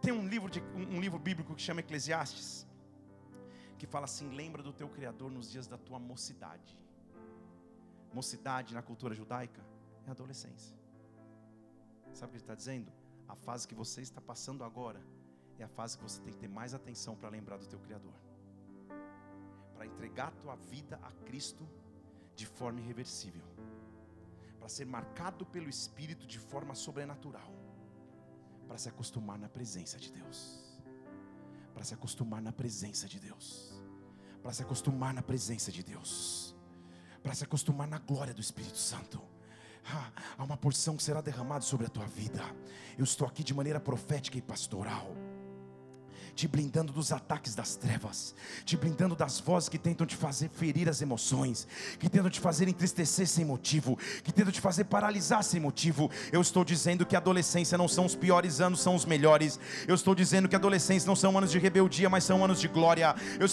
Tem 0.00 0.14
um 0.14 0.26
livro, 0.26 0.48
de, 0.48 0.62
um 0.96 0.98
livro 0.98 1.18
bíblico 1.18 1.54
que 1.54 1.60
chama 1.60 1.80
Eclesiastes, 1.80 2.66
que 3.78 3.86
fala 3.86 4.06
assim: 4.06 4.30
lembra 4.30 4.62
do 4.62 4.72
teu 4.72 4.88
Criador 4.88 5.30
nos 5.30 5.50
dias 5.50 5.66
da 5.66 5.76
tua 5.76 5.98
mocidade. 5.98 6.72
Mocidade 8.14 8.72
na 8.72 8.80
cultura 8.80 9.14
judaica 9.14 9.62
é 10.06 10.10
adolescência. 10.10 10.74
Sabe 12.14 12.28
o 12.28 12.30
que 12.30 12.36
ele 12.36 12.44
está 12.44 12.54
dizendo? 12.54 12.90
A 13.28 13.36
fase 13.36 13.68
que 13.68 13.74
você 13.74 14.00
está 14.00 14.20
passando 14.20 14.64
agora 14.64 15.00
é 15.58 15.64
a 15.64 15.68
fase 15.68 15.98
que 15.98 16.02
você 16.02 16.20
tem 16.22 16.32
que 16.32 16.38
ter 16.38 16.48
mais 16.48 16.72
atenção 16.72 17.14
para 17.14 17.28
lembrar 17.28 17.58
do 17.58 17.66
teu 17.66 17.78
Criador. 17.78 18.14
Para 19.74 19.86
entregar 19.86 20.28
a 20.28 20.30
tua 20.30 20.56
vida 20.56 20.98
a 21.02 21.12
Cristo 21.26 21.68
de 22.34 22.46
forma 22.46 22.80
irreversível. 22.80 23.44
Para 24.58 24.68
ser 24.68 24.86
marcado 24.86 25.44
pelo 25.44 25.68
Espírito 25.68 26.26
de 26.26 26.38
forma 26.38 26.74
sobrenatural. 26.74 27.52
Para 28.66 28.78
se 28.78 28.88
acostumar 28.88 29.38
na 29.38 29.48
presença 29.48 29.98
de 29.98 30.10
Deus. 30.10 30.80
Para 31.74 31.84
se 31.84 31.94
acostumar 31.94 32.40
na 32.40 32.52
presença 32.52 33.06
de 33.06 33.20
Deus. 33.20 33.78
Para 34.42 34.52
se 34.52 34.62
acostumar 34.62 35.12
na 35.12 35.22
presença 35.22 35.70
de 35.70 35.82
Deus. 35.82 36.56
Para 37.22 37.34
se 37.34 37.44
acostumar 37.44 37.86
na 37.86 37.98
glória 37.98 38.32
do 38.32 38.40
Espírito 38.40 38.78
Santo 38.78 39.27
há 40.36 40.44
uma 40.44 40.56
porção 40.56 40.96
que 40.96 41.02
será 41.02 41.20
derramada 41.20 41.62
sobre 41.62 41.86
a 41.86 41.88
tua 41.88 42.06
vida. 42.06 42.42
Eu 42.96 43.04
estou 43.04 43.26
aqui 43.26 43.42
de 43.42 43.54
maneira 43.54 43.80
profética 43.80 44.38
e 44.38 44.42
pastoral 44.42 45.14
te 46.38 46.46
blindando 46.46 46.92
dos 46.92 47.10
ataques 47.10 47.52
das 47.56 47.74
trevas, 47.74 48.32
te 48.64 48.76
blindando 48.76 49.16
das 49.16 49.40
vozes 49.40 49.68
que 49.68 49.76
tentam 49.76 50.06
te 50.06 50.14
fazer 50.14 50.48
ferir 50.48 50.88
as 50.88 51.02
emoções, 51.02 51.66
que 51.98 52.08
tentam 52.08 52.30
te 52.30 52.38
fazer 52.38 52.68
entristecer 52.68 53.26
sem 53.26 53.44
motivo, 53.44 53.98
que 54.22 54.30
tentam 54.30 54.52
te 54.52 54.60
fazer 54.60 54.84
paralisar 54.84 55.42
sem 55.42 55.58
motivo. 55.58 56.08
Eu 56.30 56.40
estou 56.40 56.64
dizendo 56.64 57.04
que 57.04 57.16
adolescência 57.16 57.76
não 57.76 57.88
são 57.88 58.06
os 58.06 58.14
piores 58.14 58.60
anos, 58.60 58.80
são 58.80 58.94
os 58.94 59.04
melhores. 59.04 59.58
Eu 59.88 59.96
estou 59.96 60.14
dizendo 60.14 60.48
que 60.48 60.54
adolescência 60.54 61.08
não 61.08 61.16
são 61.16 61.36
anos 61.36 61.50
de 61.50 61.58
rebeldia, 61.58 62.08
mas 62.08 62.22
são 62.22 62.44
anos 62.44 62.60
de 62.60 62.68
glória. 62.68 63.16
Eu 63.40 63.46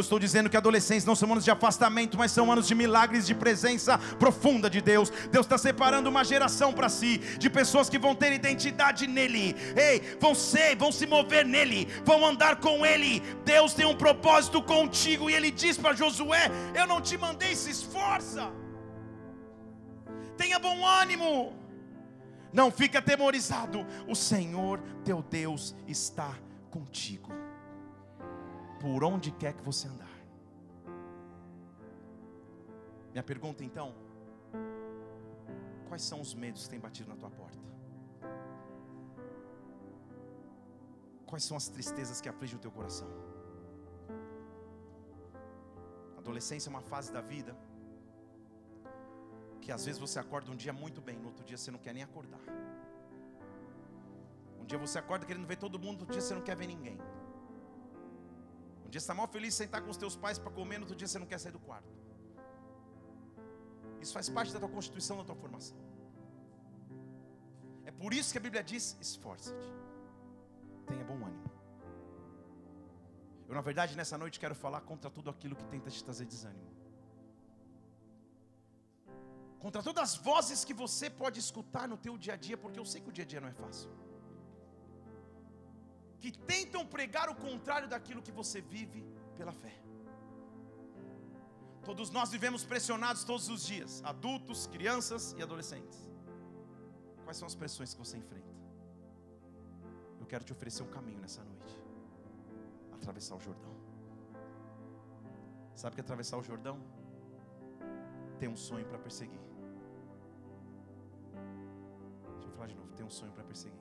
estou 0.00 0.18
dizendo 0.18 0.50
que 0.50 0.56
adolescência 0.56 1.06
não 1.06 1.14
são 1.14 1.30
anos 1.30 1.44
de 1.44 1.52
afastamento, 1.52 2.18
mas 2.18 2.32
são 2.32 2.50
anos 2.50 2.66
de 2.66 2.74
milagres, 2.74 3.28
de 3.28 3.34
presença 3.36 3.96
profunda 4.18 4.68
de 4.68 4.80
Deus. 4.80 5.12
Deus 5.30 5.46
está 5.46 5.56
separando 5.56 6.10
uma 6.10 6.24
geração 6.24 6.72
para 6.72 6.88
si, 6.88 7.18
de 7.38 7.48
pessoas 7.48 7.88
que 7.88 7.96
vão 7.96 8.12
ter 8.12 8.32
identidade 8.32 9.06
nele. 9.06 9.54
Ei, 9.76 10.16
vão 10.20 10.34
ser, 10.34 10.74
vão 10.74 10.90
se 10.90 11.11
mover 11.12 11.44
nele, 11.54 11.86
vão 12.04 12.24
andar 12.26 12.56
com 12.56 12.84
ele. 12.84 13.20
Deus 13.44 13.74
tem 13.74 13.86
um 13.86 13.96
propósito 13.96 14.62
contigo 14.62 15.28
e 15.28 15.34
ele 15.34 15.50
diz 15.50 15.76
para 15.76 15.94
Josué: 15.94 16.50
Eu 16.74 16.86
não 16.86 17.00
te 17.00 17.16
mandei, 17.16 17.54
se 17.54 17.70
esforça. 17.70 18.50
Tenha 20.36 20.58
bom 20.58 20.84
ânimo. 20.84 21.54
Não 22.52 22.70
fique 22.70 22.96
atemorizado. 22.96 23.86
O 24.06 24.14
Senhor 24.14 24.80
teu 25.04 25.22
Deus 25.22 25.74
está 25.86 26.36
contigo. 26.70 27.30
Por 28.80 29.04
onde 29.04 29.30
quer 29.30 29.52
que 29.54 29.62
você 29.62 29.88
andar. 29.88 30.08
Minha 33.12 33.22
pergunta 33.22 33.62
então: 33.62 33.94
quais 35.88 36.02
são 36.02 36.20
os 36.20 36.34
medos 36.34 36.64
que 36.64 36.70
têm 36.70 36.80
batido 36.80 37.08
na 37.10 37.16
tua 37.16 37.30
porta? 37.30 37.61
Quais 41.32 41.44
são 41.44 41.56
as 41.56 41.66
tristezas 41.66 42.20
que 42.20 42.28
afligem 42.28 42.56
o 42.56 42.60
teu 42.64 42.70
coração? 42.70 43.08
Adolescência 46.18 46.68
é 46.68 46.72
uma 46.72 46.82
fase 46.82 47.10
da 47.10 47.22
vida 47.22 47.56
que 49.62 49.72
às 49.72 49.86
vezes 49.86 49.98
você 49.98 50.18
acorda 50.18 50.50
um 50.50 50.56
dia 50.64 50.74
muito 50.74 51.00
bem, 51.00 51.16
no 51.18 51.28
outro 51.28 51.42
dia 51.42 51.56
você 51.56 51.70
não 51.70 51.78
quer 51.78 51.94
nem 51.94 52.02
acordar. 52.02 52.42
Um 54.60 54.66
dia 54.66 54.76
você 54.76 54.98
acorda 54.98 55.24
querendo 55.24 55.46
ver 55.46 55.56
todo 55.56 55.78
mundo, 55.78 56.00
no 56.00 56.02
outro 56.02 56.12
dia 56.12 56.20
você 56.20 56.34
não 56.34 56.42
quer 56.42 56.54
ver 56.54 56.66
ninguém. 56.66 56.98
Um 58.84 58.90
dia 58.90 59.00
você 59.00 59.06
está 59.06 59.14
mal 59.14 59.26
feliz 59.26 59.54
sentar 59.54 59.80
com 59.80 59.90
os 59.90 59.96
teus 59.96 60.14
pais 60.14 60.38
para 60.38 60.50
comer, 60.50 60.76
no 60.76 60.84
outro 60.84 60.94
dia 60.94 61.08
você 61.08 61.18
não 61.18 61.26
quer 61.32 61.38
sair 61.38 61.52
do 61.52 61.60
quarto. 61.60 61.94
Isso 64.02 64.12
faz 64.12 64.28
parte 64.28 64.52
da 64.52 64.60
tua 64.60 64.68
constituição, 64.68 65.16
da 65.16 65.24
tua 65.24 65.36
formação. 65.36 65.78
É 67.86 67.90
por 67.90 68.12
isso 68.12 68.32
que 68.32 68.36
a 68.36 68.44
Bíblia 68.48 68.62
diz: 68.62 68.98
esforça-te 69.00 69.72
tenha 70.92 71.04
bom. 71.04 71.21
Eu, 73.52 73.56
na 73.60 73.60
verdade, 73.60 73.96
nessa 74.00 74.16
noite 74.22 74.40
quero 74.42 74.54
falar 74.54 74.80
contra 74.90 75.10
tudo 75.16 75.28
aquilo 75.28 75.54
que 75.54 75.64
tenta 75.72 75.90
te 75.90 76.02
trazer 76.02 76.24
desânimo. 76.24 76.70
Contra 79.64 79.82
todas 79.88 80.02
as 80.04 80.14
vozes 80.28 80.64
que 80.68 80.72
você 80.72 81.10
pode 81.10 81.38
escutar 81.38 81.86
no 81.86 81.98
teu 82.04 82.14
dia 82.16 82.32
a 82.32 82.36
dia, 82.46 82.56
porque 82.62 82.80
eu 82.82 82.86
sei 82.92 83.02
que 83.02 83.10
o 83.10 83.12
dia 83.12 83.24
a 83.26 83.28
dia 83.32 83.42
não 83.42 83.48
é 83.48 83.52
fácil. 83.52 83.90
Que 86.22 86.32
tentam 86.52 86.86
pregar 86.96 87.28
o 87.28 87.34
contrário 87.34 87.90
daquilo 87.94 88.22
que 88.22 88.32
você 88.40 88.62
vive 88.62 89.04
pela 89.36 89.52
fé. 89.52 89.74
Todos 91.84 92.08
nós 92.16 92.30
vivemos 92.30 92.64
pressionados 92.64 93.22
todos 93.22 93.50
os 93.50 93.66
dias, 93.66 94.02
adultos, 94.02 94.66
crianças 94.66 95.34
e 95.36 95.42
adolescentes. 95.42 96.00
Quais 97.24 97.36
são 97.36 97.46
as 97.46 97.54
pressões 97.54 97.92
que 97.92 98.00
você 98.00 98.16
enfrenta? 98.16 98.52
quero 100.32 100.44
te 100.44 100.52
oferecer 100.54 100.82
um 100.82 100.88
caminho 100.88 101.20
nessa 101.20 101.44
noite. 101.44 101.74
Atravessar 103.02 103.36
o 103.36 103.40
Jordão. 103.40 103.74
Sabe 105.74 105.96
que 105.96 106.00
atravessar 106.00 106.36
o 106.38 106.42
Jordão 106.42 106.76
tem 108.38 108.48
um 108.48 108.56
sonho 108.56 108.86
para 108.86 108.98
perseguir. 108.98 109.40
Deixa 112.34 112.48
eu 112.48 112.52
falar 112.52 112.68
de 112.68 112.76
novo, 112.76 112.92
tem 112.94 113.04
um 113.04 113.10
sonho 113.10 113.32
para 113.32 113.44
perseguir. 113.44 113.80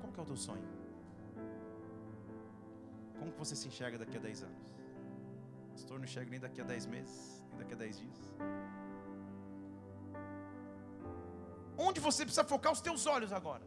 Qual 0.00 0.12
que 0.12 0.20
é 0.20 0.22
o 0.22 0.26
teu 0.26 0.36
sonho? 0.36 0.68
Como 3.18 3.32
que 3.32 3.38
você 3.38 3.54
se 3.54 3.68
enxerga 3.68 3.98
daqui 3.98 4.16
a 4.16 4.20
10 4.20 4.42
anos? 4.44 4.68
Pastor, 5.72 5.98
não 5.98 6.04
enxerga 6.04 6.30
nem 6.30 6.40
daqui 6.40 6.60
a 6.60 6.64
10 6.64 6.86
meses, 6.86 7.42
nem 7.50 7.58
daqui 7.58 7.74
a 7.74 7.76
10 7.76 7.98
dias. 7.98 8.34
Onde 11.76 12.00
você 12.00 12.24
precisa 12.24 12.44
focar 12.44 12.72
os 12.72 12.80
teus 12.80 13.06
olhos 13.06 13.32
agora? 13.32 13.66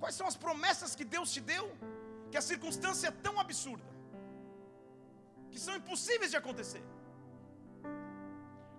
Quais 0.00 0.14
são 0.18 0.26
as 0.30 0.36
promessas 0.44 0.94
que 0.98 1.06
Deus 1.14 1.28
te 1.34 1.40
deu? 1.52 1.66
Que 2.30 2.38
a 2.40 2.44
circunstância 2.50 3.08
é 3.08 3.14
tão 3.26 3.34
absurda, 3.44 3.90
que 5.50 5.58
são 5.64 5.74
impossíveis 5.80 6.30
de 6.34 6.38
acontecer. 6.42 6.84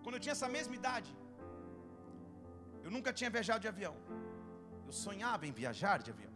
Quando 0.04 0.16
eu 0.18 0.24
tinha 0.26 0.36
essa 0.38 0.50
mesma 0.58 0.76
idade, 0.82 1.12
eu 2.86 2.92
nunca 2.96 3.12
tinha 3.18 3.30
viajado 3.36 3.62
de 3.66 3.70
avião. 3.74 3.96
Eu 4.88 4.94
sonhava 5.06 5.46
em 5.48 5.54
viajar 5.62 5.98
de 6.06 6.12
avião. 6.14 6.34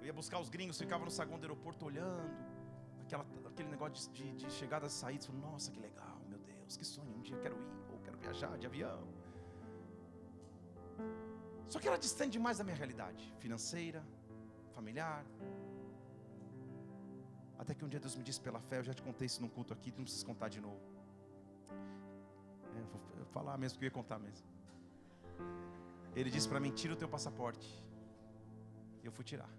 Eu 0.00 0.06
ia 0.08 0.16
buscar 0.20 0.38
os 0.44 0.50
gringos, 0.54 0.78
ficava 0.84 1.04
no 1.08 1.10
saguão 1.18 1.38
do 1.38 1.44
aeroporto 1.46 1.84
olhando, 1.90 2.36
aquela, 3.04 3.24
aquele 3.50 3.70
negócio 3.74 3.94
de, 3.94 4.32
de, 4.32 4.46
de 4.46 4.52
chegadas 4.58 4.92
e 4.92 4.96
saídas. 5.02 5.26
Falei, 5.26 5.40
nossa, 5.40 5.70
que 5.70 5.80
legal, 5.88 6.18
meu 6.28 6.38
Deus, 6.38 6.76
que 6.76 6.84
sonho. 6.84 7.14
Um 7.18 7.22
dia 7.22 7.36
eu 7.36 7.40
quero 7.40 7.56
ir, 7.56 7.92
ou 7.92 7.98
quero 8.00 8.18
viajar 8.18 8.56
de 8.58 8.66
avião. 8.66 9.00
Só 11.68 11.78
que 11.78 11.86
era 11.86 11.98
distante 11.98 12.32
demais 12.32 12.58
da 12.58 12.64
minha 12.64 12.76
realidade 12.76 13.32
financeira, 13.38 14.02
familiar. 14.74 15.24
Até 17.58 17.74
que 17.74 17.84
um 17.84 17.88
dia 17.88 18.00
Deus 18.00 18.14
me 18.16 18.22
disse 18.22 18.40
pela 18.40 18.60
fé, 18.60 18.78
eu 18.78 18.84
já 18.84 18.94
te 18.94 19.02
contei 19.02 19.26
isso 19.26 19.40
num 19.42 19.48
culto 19.48 19.72
aqui, 19.72 19.92
não 19.96 20.04
precisa 20.04 20.24
contar 20.24 20.48
de 20.48 20.60
novo. 20.60 20.80
É, 22.76 22.80
vou 23.16 23.26
falar 23.26 23.58
mesmo 23.58 23.78
que 23.78 23.84
eu 23.84 23.88
ia 23.88 23.90
contar 23.90 24.18
mesmo. 24.18 24.46
Ele 26.14 26.30
disse 26.30 26.48
para 26.48 26.60
mim: 26.60 26.70
tira 26.70 26.94
o 26.94 26.96
teu 26.96 27.08
passaporte. 27.08 27.68
Eu 29.02 29.12
fui 29.12 29.24
tirar. 29.24 29.50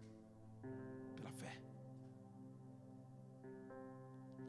Pela 1.16 1.32
fé. 1.32 1.60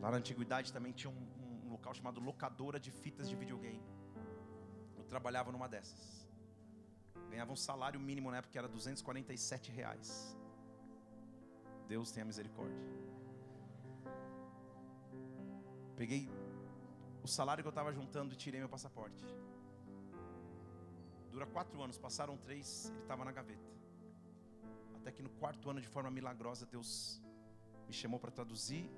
Lá 0.01 0.11
na 0.11 0.17
antiguidade 0.17 0.73
também 0.73 0.93
tinha 0.93 1.11
um, 1.11 1.67
um 1.67 1.71
local 1.71 1.93
chamado 1.93 2.21
locadora 2.21 2.81
de 2.81 2.91
fitas 2.91 3.29
de 3.29 3.37
videogame. 3.37 3.83
Eu 4.97 5.05
trabalhava 5.05 5.53
numa 5.53 5.69
dessas. 5.69 6.20
Ganhava 7.31 7.53
um 7.53 7.57
salário 7.57 8.01
mínimo 8.01 8.31
na 8.31 8.39
época 8.39 8.53
que 8.53 8.59
era 8.59 8.69
247 8.69 9.71
reais. 9.71 10.37
Deus 11.89 12.11
tenha 12.11 12.25
misericórdia. 12.25 12.79
Peguei 15.97 16.29
o 17.23 17.29
salário 17.29 17.63
que 17.63 17.69
eu 17.69 17.77
estava 17.77 17.93
juntando 17.93 18.35
e 18.35 18.37
tirei 18.37 18.61
meu 18.61 18.69
passaporte. 18.69 19.25
Dura 21.31 21.47
quatro 21.47 21.81
anos, 21.83 21.97
passaram 21.97 22.37
três, 22.37 22.91
ele 22.91 23.01
estava 23.01 23.25
na 23.25 23.33
gaveta. 23.33 23.71
Até 24.97 25.13
que 25.13 25.23
no 25.23 25.31
quarto 25.31 25.71
ano, 25.71 25.81
de 25.81 25.89
forma 25.89 26.11
milagrosa, 26.11 26.67
Deus 26.67 27.21
me 27.87 27.93
chamou 27.93 28.19
para 28.19 28.31
traduzir 28.31 28.91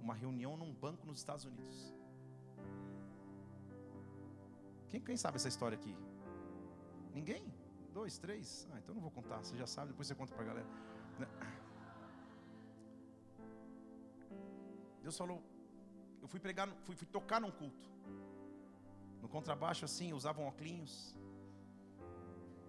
uma 0.00 0.14
reunião 0.14 0.56
num 0.56 0.72
banco 0.72 1.06
nos 1.06 1.18
Estados 1.18 1.44
Unidos. 1.44 1.94
Quem, 4.90 5.00
quem 5.00 5.16
sabe 5.16 5.36
essa 5.36 5.48
história 5.48 5.76
aqui? 5.76 5.94
Ninguém? 7.14 7.52
Dois, 7.92 8.18
três? 8.18 8.66
Ah, 8.72 8.78
então 8.78 8.94
não 8.94 9.02
vou 9.02 9.10
contar. 9.10 9.38
Você 9.38 9.56
já 9.56 9.66
sabe, 9.66 9.88
depois 9.88 10.08
você 10.08 10.14
conta 10.14 10.34
para 10.34 10.44
a 10.44 10.46
galera. 10.46 10.68
Né? 11.18 11.26
Deus 15.02 15.16
falou. 15.16 15.42
Eu 16.22 16.28
fui 16.28 16.38
pregar, 16.38 16.68
fui, 16.84 16.94
fui 16.94 17.06
tocar 17.06 17.40
num 17.40 17.50
culto. 17.50 17.90
No 19.20 19.28
contrabaixo 19.28 19.84
assim, 19.84 20.12
usavam 20.12 20.46
óculos. 20.46 21.16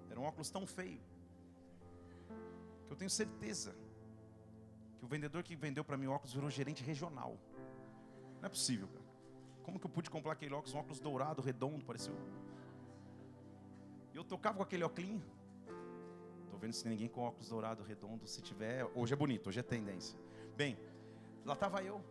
Era 0.10 0.20
um 0.20 0.24
óculos 0.24 0.50
tão 0.50 0.66
feio. 0.66 1.02
Que 2.88 2.94
eu 2.94 2.98
tenho 2.98 3.10
certeza 3.10 3.76
que 4.98 5.06
o 5.06 5.08
vendedor 5.08 5.44
que 5.44 5.56
vendeu 5.56 5.84
para 5.86 5.98
mim 5.98 6.08
óculos 6.08 6.34
virou 6.34 6.50
gerente 6.50 6.84
regional. 6.84 7.38
Não 8.40 8.46
é 8.46 8.50
possível, 8.50 8.88
cara. 8.88 9.06
Como 9.64 9.80
que 9.80 9.86
eu 9.86 9.90
pude 9.90 10.10
comprar 10.10 10.34
aquele 10.34 10.54
óculos, 10.54 10.74
um 10.74 10.80
óculos 10.80 11.00
dourado, 11.00 11.42
redondo, 11.42 11.86
parecia 11.86 12.14
e 14.14 14.18
eu 14.18 14.24
tocava 14.24 14.58
com 14.58 14.64
aquele 14.64 14.84
óculos. 14.84 15.22
Estou 16.44 16.60
vendo 16.60 16.74
se 16.74 16.88
ninguém 16.88 17.10
com 17.10 17.22
óculos 17.22 17.50
dourado, 17.50 17.84
redondo. 17.84 18.28
Se 18.28 18.42
tiver, 18.42 18.86
hoje 18.96 19.14
é 19.14 19.16
bonito, 19.16 19.48
hoje 19.50 19.60
é 19.60 19.64
tendência. 19.64 20.18
Bem, 20.56 20.78
lá 21.44 21.54
estava 21.54 21.84
eu, 21.84 22.02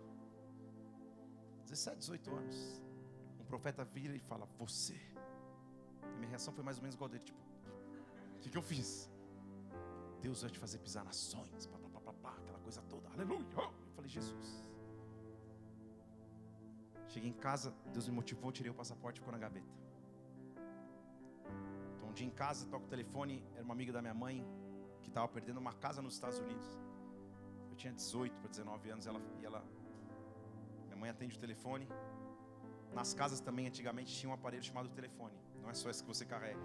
17, 1.65 1.99
18 1.99 2.35
anos. 2.35 2.83
Um 3.41 3.45
profeta 3.45 3.85
vira 3.85 4.15
e 4.15 4.19
fala: 4.19 4.47
Você. 4.59 4.95
E 4.95 6.17
minha 6.17 6.29
reação 6.29 6.53
foi 6.53 6.65
mais 6.65 6.77
ou 6.79 6.83
menos 6.83 6.97
igual 6.97 7.09
dele: 7.09 7.25
Tipo, 7.25 7.41
o 8.37 8.41
que, 8.41 8.51
que 8.51 8.59
eu 8.59 8.63
fiz? 8.63 9.09
Deus 10.21 10.43
vai 10.43 10.51
te 10.51 10.59
fazer 10.59 10.79
pisar 10.79 11.05
nações, 11.05 11.67
pá, 11.67 11.79
pá, 11.79 12.01
pá, 12.01 12.13
pá, 12.13 12.37
aquela 12.39 12.59
coisa 12.59 12.83
toda, 12.83 13.09
aleluia. 13.11 13.47
Eu 13.57 13.93
falei: 13.95 14.11
Jesus. 14.11 14.65
Cheguei 17.09 17.29
em 17.29 17.35
casa, 17.35 17.75
Deus 17.93 18.09
me 18.09 18.15
motivou, 18.15 18.51
tirei 18.51 18.71
o 18.71 18.75
passaporte 18.75 19.19
e 19.19 19.21
ficou 19.21 19.33
na 19.33 19.39
gaveta. 19.39 19.92
Um 22.13 22.15
dia 22.15 22.27
em 22.27 22.31
casa, 22.31 22.67
toco 22.67 22.85
o 22.85 22.89
telefone, 22.89 23.43
era 23.55 23.65
uma 23.65 23.73
amiga 23.73 23.91
da 23.91 24.03
minha 24.03 24.13
mãe 24.13 24.47
que 25.03 25.09
estava 25.09 25.27
perdendo 25.29 25.57
uma 25.57 25.73
casa 25.73 26.03
nos 26.03 26.13
Estados 26.13 26.39
Unidos. 26.39 26.67
Eu 27.71 27.75
tinha 27.75 27.91
18 27.91 28.39
para 28.39 28.51
19 28.51 28.91
anos, 28.91 29.07
ela, 29.07 29.19
e 29.41 29.47
ela 29.47 29.65
minha 30.89 30.97
mãe 30.99 31.09
atende 31.09 31.39
o 31.39 31.41
telefone. 31.41 31.89
Nas 32.93 33.15
casas 33.15 33.41
também 33.41 33.67
antigamente 33.67 34.15
tinha 34.15 34.29
um 34.29 34.35
aparelho 34.35 34.63
chamado 34.63 34.91
telefone. 34.91 35.35
Não 35.63 35.71
é 35.71 35.73
só 35.73 35.89
esse 35.89 36.03
que 36.03 36.09
você 36.15 36.27
carrega. 36.27 36.61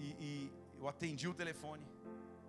E, 0.00 0.06
e 0.18 0.52
eu 0.80 0.88
atendi 0.88 1.28
o 1.28 1.34
telefone. 1.34 1.86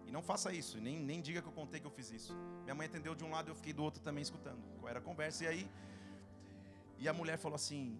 E 0.07 0.11
não 0.11 0.23
faça 0.23 0.51
isso, 0.51 0.81
nem, 0.81 0.99
nem 0.99 1.21
diga 1.21 1.43
que 1.43 1.47
eu 1.47 1.53
contei 1.53 1.79
que 1.79 1.85
eu 1.85 1.91
fiz 1.91 2.09
isso. 2.09 2.35
Minha 2.63 2.73
mãe 2.73 2.87
atendeu 2.87 3.13
de 3.13 3.23
um 3.23 3.29
lado 3.29 3.49
e 3.49 3.51
eu 3.51 3.55
fiquei 3.55 3.71
do 3.71 3.83
outro 3.83 4.01
também 4.01 4.23
escutando 4.23 4.63
qual 4.79 4.89
era 4.89 4.97
a 4.97 5.01
conversa. 5.09 5.43
E 5.43 5.47
aí, 5.47 5.71
e 6.97 7.07
a 7.07 7.13
mulher 7.13 7.37
falou 7.37 7.55
assim 7.55 7.99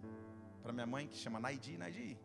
para 0.64 0.74
minha 0.74 0.88
mãe, 0.88 1.08
que 1.08 1.16
chama 1.16 1.40
Naidi, 1.40 1.78
Naidi, 1.78 2.18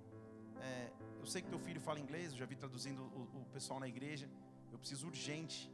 é, 0.63 0.91
eu 1.21 1.27
sei 1.27 1.43
que 1.43 1.49
teu 1.49 1.59
filho 1.59 1.81
fala 1.81 2.01
inglês, 2.01 2.33
eu 2.33 2.39
já 2.39 2.47
vi 2.47 2.57
traduzindo 2.57 3.03
o, 3.03 3.43
o 3.43 3.45
pessoal 3.53 3.79
na 3.79 3.87
igreja. 3.87 4.29
Eu 4.73 4.79
preciso 4.79 5.07
urgente 5.07 5.71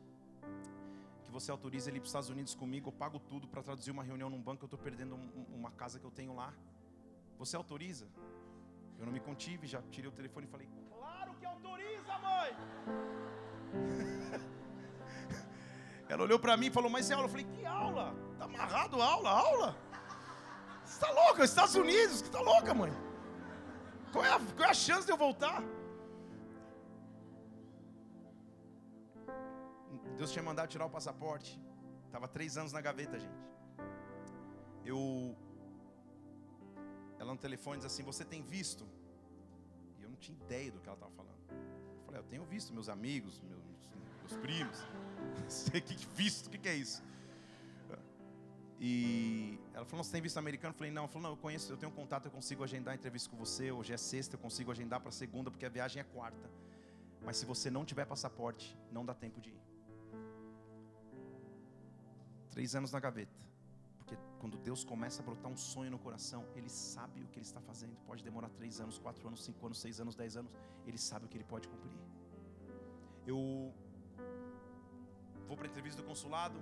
que 1.23 1.31
você 1.31 1.51
autorize 1.51 1.89
ele 1.89 2.01
para 2.01 2.07
os 2.07 2.11
Estados 2.11 2.29
Unidos 2.29 2.55
comigo. 2.55 2.89
Eu 2.89 2.93
pago 2.93 3.19
tudo 3.21 3.47
para 3.47 3.63
traduzir 3.63 3.91
uma 3.91 4.03
reunião 4.03 4.29
num 4.29 4.43
banco. 4.43 4.65
Eu 4.65 4.67
estou 4.67 4.79
perdendo 4.79 5.15
um, 5.15 5.47
uma 5.55 5.71
casa 5.71 6.01
que 6.01 6.05
eu 6.05 6.11
tenho 6.11 6.35
lá. 6.35 6.53
Você 7.39 7.55
autoriza? 7.57 8.09
Eu 8.99 9.07
não 9.07 9.13
me 9.13 9.21
contive, 9.21 9.67
já 9.67 9.81
tirei 9.83 10.09
o 10.09 10.13
telefone 10.13 10.47
e 10.47 10.51
falei: 10.51 10.69
Claro 10.91 11.35
que 11.35 11.47
autoriza, 11.47 12.19
mãe! 12.19 12.57
Ela 16.09 16.23
olhou 16.23 16.39
para 16.39 16.57
mim 16.57 16.67
e 16.67 16.71
falou: 16.71 16.91
Mas 16.91 17.11
é 17.11 17.15
aula? 17.15 17.27
Eu 17.27 17.31
falei: 17.31 17.47
Que 17.47 17.65
aula? 17.65 18.15
Tá 18.39 18.47
amarrado 18.47 19.01
aula? 19.01 19.31
Aula? 19.31 19.77
Você 20.85 20.95
está 20.95 21.11
louca? 21.13 21.45
Estados 21.45 21.75
Unidos? 21.75 22.23
Que 22.23 22.29
está 22.29 22.41
louca, 22.41 22.73
mãe? 22.73 23.06
Qual 24.17 24.25
é, 24.25 24.33
a, 24.33 24.41
qual 24.57 24.67
é 24.67 24.71
a 24.71 24.75
chance 24.75 25.05
de 25.05 25.13
eu 25.13 25.17
voltar? 25.19 25.63
Deus 30.17 30.33
tinha 30.33 30.43
mandado 30.43 30.69
tirar 30.71 30.87
o 30.87 30.91
passaporte. 30.91 31.61
Estava 32.07 32.27
três 32.27 32.57
anos 32.57 32.73
na 32.73 32.81
gaveta, 32.81 33.19
gente. 33.19 33.45
Eu. 34.87 35.37
Ela 37.19 37.33
no 37.35 37.39
telefone 37.39 37.77
diz 37.77 37.85
assim: 37.85 38.03
Você 38.05 38.25
tem 38.25 38.43
visto? 38.43 38.89
E 39.99 40.03
eu 40.03 40.09
não 40.09 40.17
tinha 40.17 40.39
ideia 40.39 40.73
do 40.73 40.81
que 40.81 40.89
ela 40.89 40.97
estava 40.97 41.13
falando. 41.13 41.37
Eu 41.51 42.05
falei: 42.07 42.21
Eu 42.23 42.25
tenho 42.25 42.45
visto 42.47 42.73
meus 42.73 42.89
amigos, 42.89 43.43
meus, 43.43 43.91
meus 44.21 44.37
primos. 44.41 44.79
Sei 45.47 45.79
que 45.79 45.95
visto, 46.23 46.47
o 46.47 46.51
que, 46.51 46.57
que 46.57 46.71
é 46.71 46.75
isso? 46.75 47.03
E 48.79 49.59
ela 49.73 49.85
falou: 49.85 50.05
Você 50.05 50.13
tem 50.13 50.21
visto 50.21 50.37
americano? 50.37 50.73
Eu 50.73 50.79
falei: 50.79 50.93
Não. 50.93 51.03
Ela 51.03 51.09
falou: 51.09 51.23
Não, 51.23 51.31
eu 51.31 51.37
conheço, 51.37 51.73
eu 51.73 51.77
tenho 51.77 51.91
um 51.91 51.95
contato, 51.95 52.27
eu 52.27 52.31
consigo 52.31 52.63
agendar 52.63 52.95
entrevista 52.95 53.31
com 53.31 53.37
você. 53.37 53.71
Hoje 53.71 53.93
é 53.93 53.97
sexta, 53.97 54.37
eu 54.37 54.41
consigo 54.41 54.71
agendar 54.71 55.01
para 55.01 55.11
segunda, 55.11 55.51
porque 55.51 55.65
a 55.65 55.69
viagem 55.69 56.01
é 56.01 56.05
quarta. 56.05 56.51
Mas 57.25 57.39
se 57.39 57.47
você 57.47 57.71
não 57.71 57.85
tiver 57.85 58.05
passaporte, 58.05 58.77
não 58.93 59.05
dá 59.05 59.15
tempo 59.15 59.41
de 59.41 59.51
ir. 59.51 59.61
Três 62.51 62.75
anos 62.75 62.93
na 62.93 63.01
gaveta. 63.01 63.47
Porque 63.99 64.17
quando 64.39 64.57
Deus 64.59 64.85
começa 64.85 65.21
a 65.21 65.25
brotar 65.25 65.51
um 65.51 65.57
sonho 65.57 65.91
no 65.91 65.99
coração, 65.99 66.47
Ele 66.55 66.69
sabe 66.69 67.23
o 67.23 67.27
que 67.29 67.39
Ele 67.39 67.47
está 67.47 67.61
fazendo. 67.61 67.97
Pode 68.07 68.23
demorar 68.23 68.49
três 68.51 68.79
anos, 68.81 68.99
quatro 68.99 69.27
anos, 69.27 69.43
cinco 69.43 69.65
anos, 69.67 69.81
seis 69.81 70.01
anos, 70.01 70.15
dez 70.15 70.37
anos. 70.37 70.53
Ele 70.87 70.99
sabe 70.99 71.25
o 71.25 71.29
que 71.29 71.37
Ele 71.37 71.45
pode 71.45 71.67
cumprir. 71.67 71.99
Eu 73.27 73.75
vou 75.49 75.57
para 75.57 75.67
a 75.67 75.71
entrevista 75.71 76.01
do 76.01 76.07
consulado 76.07 76.61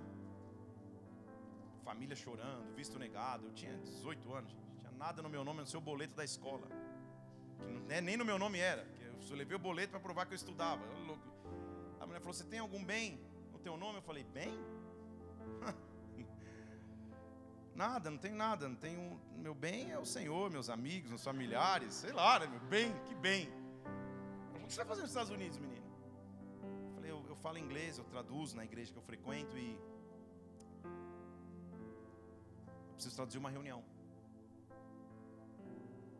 família 1.85 2.15
chorando, 2.15 2.73
visto 2.75 2.97
negado. 2.97 3.45
Eu 3.45 3.53
tinha 3.53 3.77
18 3.77 4.33
anos, 4.33 4.51
não 4.53 4.75
tinha 4.79 4.91
nada 4.97 5.21
no 5.21 5.29
meu 5.29 5.43
nome 5.43 5.59
no 5.61 5.67
seu 5.67 5.79
boleto 5.79 6.15
da 6.15 6.25
escola. 6.25 6.67
Que 7.59 7.71
não, 7.71 7.81
né, 7.81 8.01
nem 8.01 8.17
no 8.17 8.25
meu 8.25 8.39
nome 8.39 8.59
era. 8.59 8.85
Eu 9.29 9.35
levei 9.35 9.55
o 9.55 9.59
boleto 9.59 9.91
para 9.91 9.99
provar 9.99 10.25
que 10.25 10.33
eu 10.33 10.35
estudava. 10.35 10.83
Eu, 10.85 11.17
a 11.99 12.05
mulher 12.05 12.19
falou: 12.19 12.33
Você 12.33 12.43
tem 12.43 12.59
algum 12.59 12.83
bem 12.83 13.19
no 13.51 13.59
teu 13.59 13.77
nome? 13.77 13.99
Eu 13.99 14.01
falei: 14.01 14.23
Bem? 14.23 14.53
nada, 17.75 18.09
não 18.09 18.17
tenho 18.17 18.35
nada. 18.35 18.67
Não 18.67 18.75
tenho. 18.75 19.19
Meu 19.35 19.55
bem 19.55 19.91
é 19.91 19.99
o 19.99 20.05
Senhor, 20.05 20.51
meus 20.51 20.69
amigos, 20.69 21.09
meus 21.09 21.23
familiares. 21.23 21.93
Sei 21.93 22.11
lá, 22.11 22.39
né? 22.39 22.47
Meu 22.47 22.59
bem, 22.61 22.93
que 23.05 23.15
bem. 23.15 23.49
O 24.55 24.67
que 24.67 24.73
você 24.73 24.77
vai 24.77 24.87
fazer 24.87 25.01
nos 25.01 25.11
Estados 25.11 25.31
Unidos, 25.31 25.57
menino? 25.57 25.85
Eu 26.87 26.93
falei: 26.95 27.11
Eu, 27.11 27.25
eu 27.27 27.35
falo 27.35 27.57
inglês, 27.57 27.97
eu 27.97 28.05
traduzo 28.05 28.55
na 28.55 28.63
igreja 28.63 28.91
que 28.91 28.97
eu 28.97 29.03
frequento 29.03 29.57
e 29.57 29.79
preciso 32.95 33.15
traduzir 33.15 33.39
uma 33.43 33.51
reunião. 33.57 33.81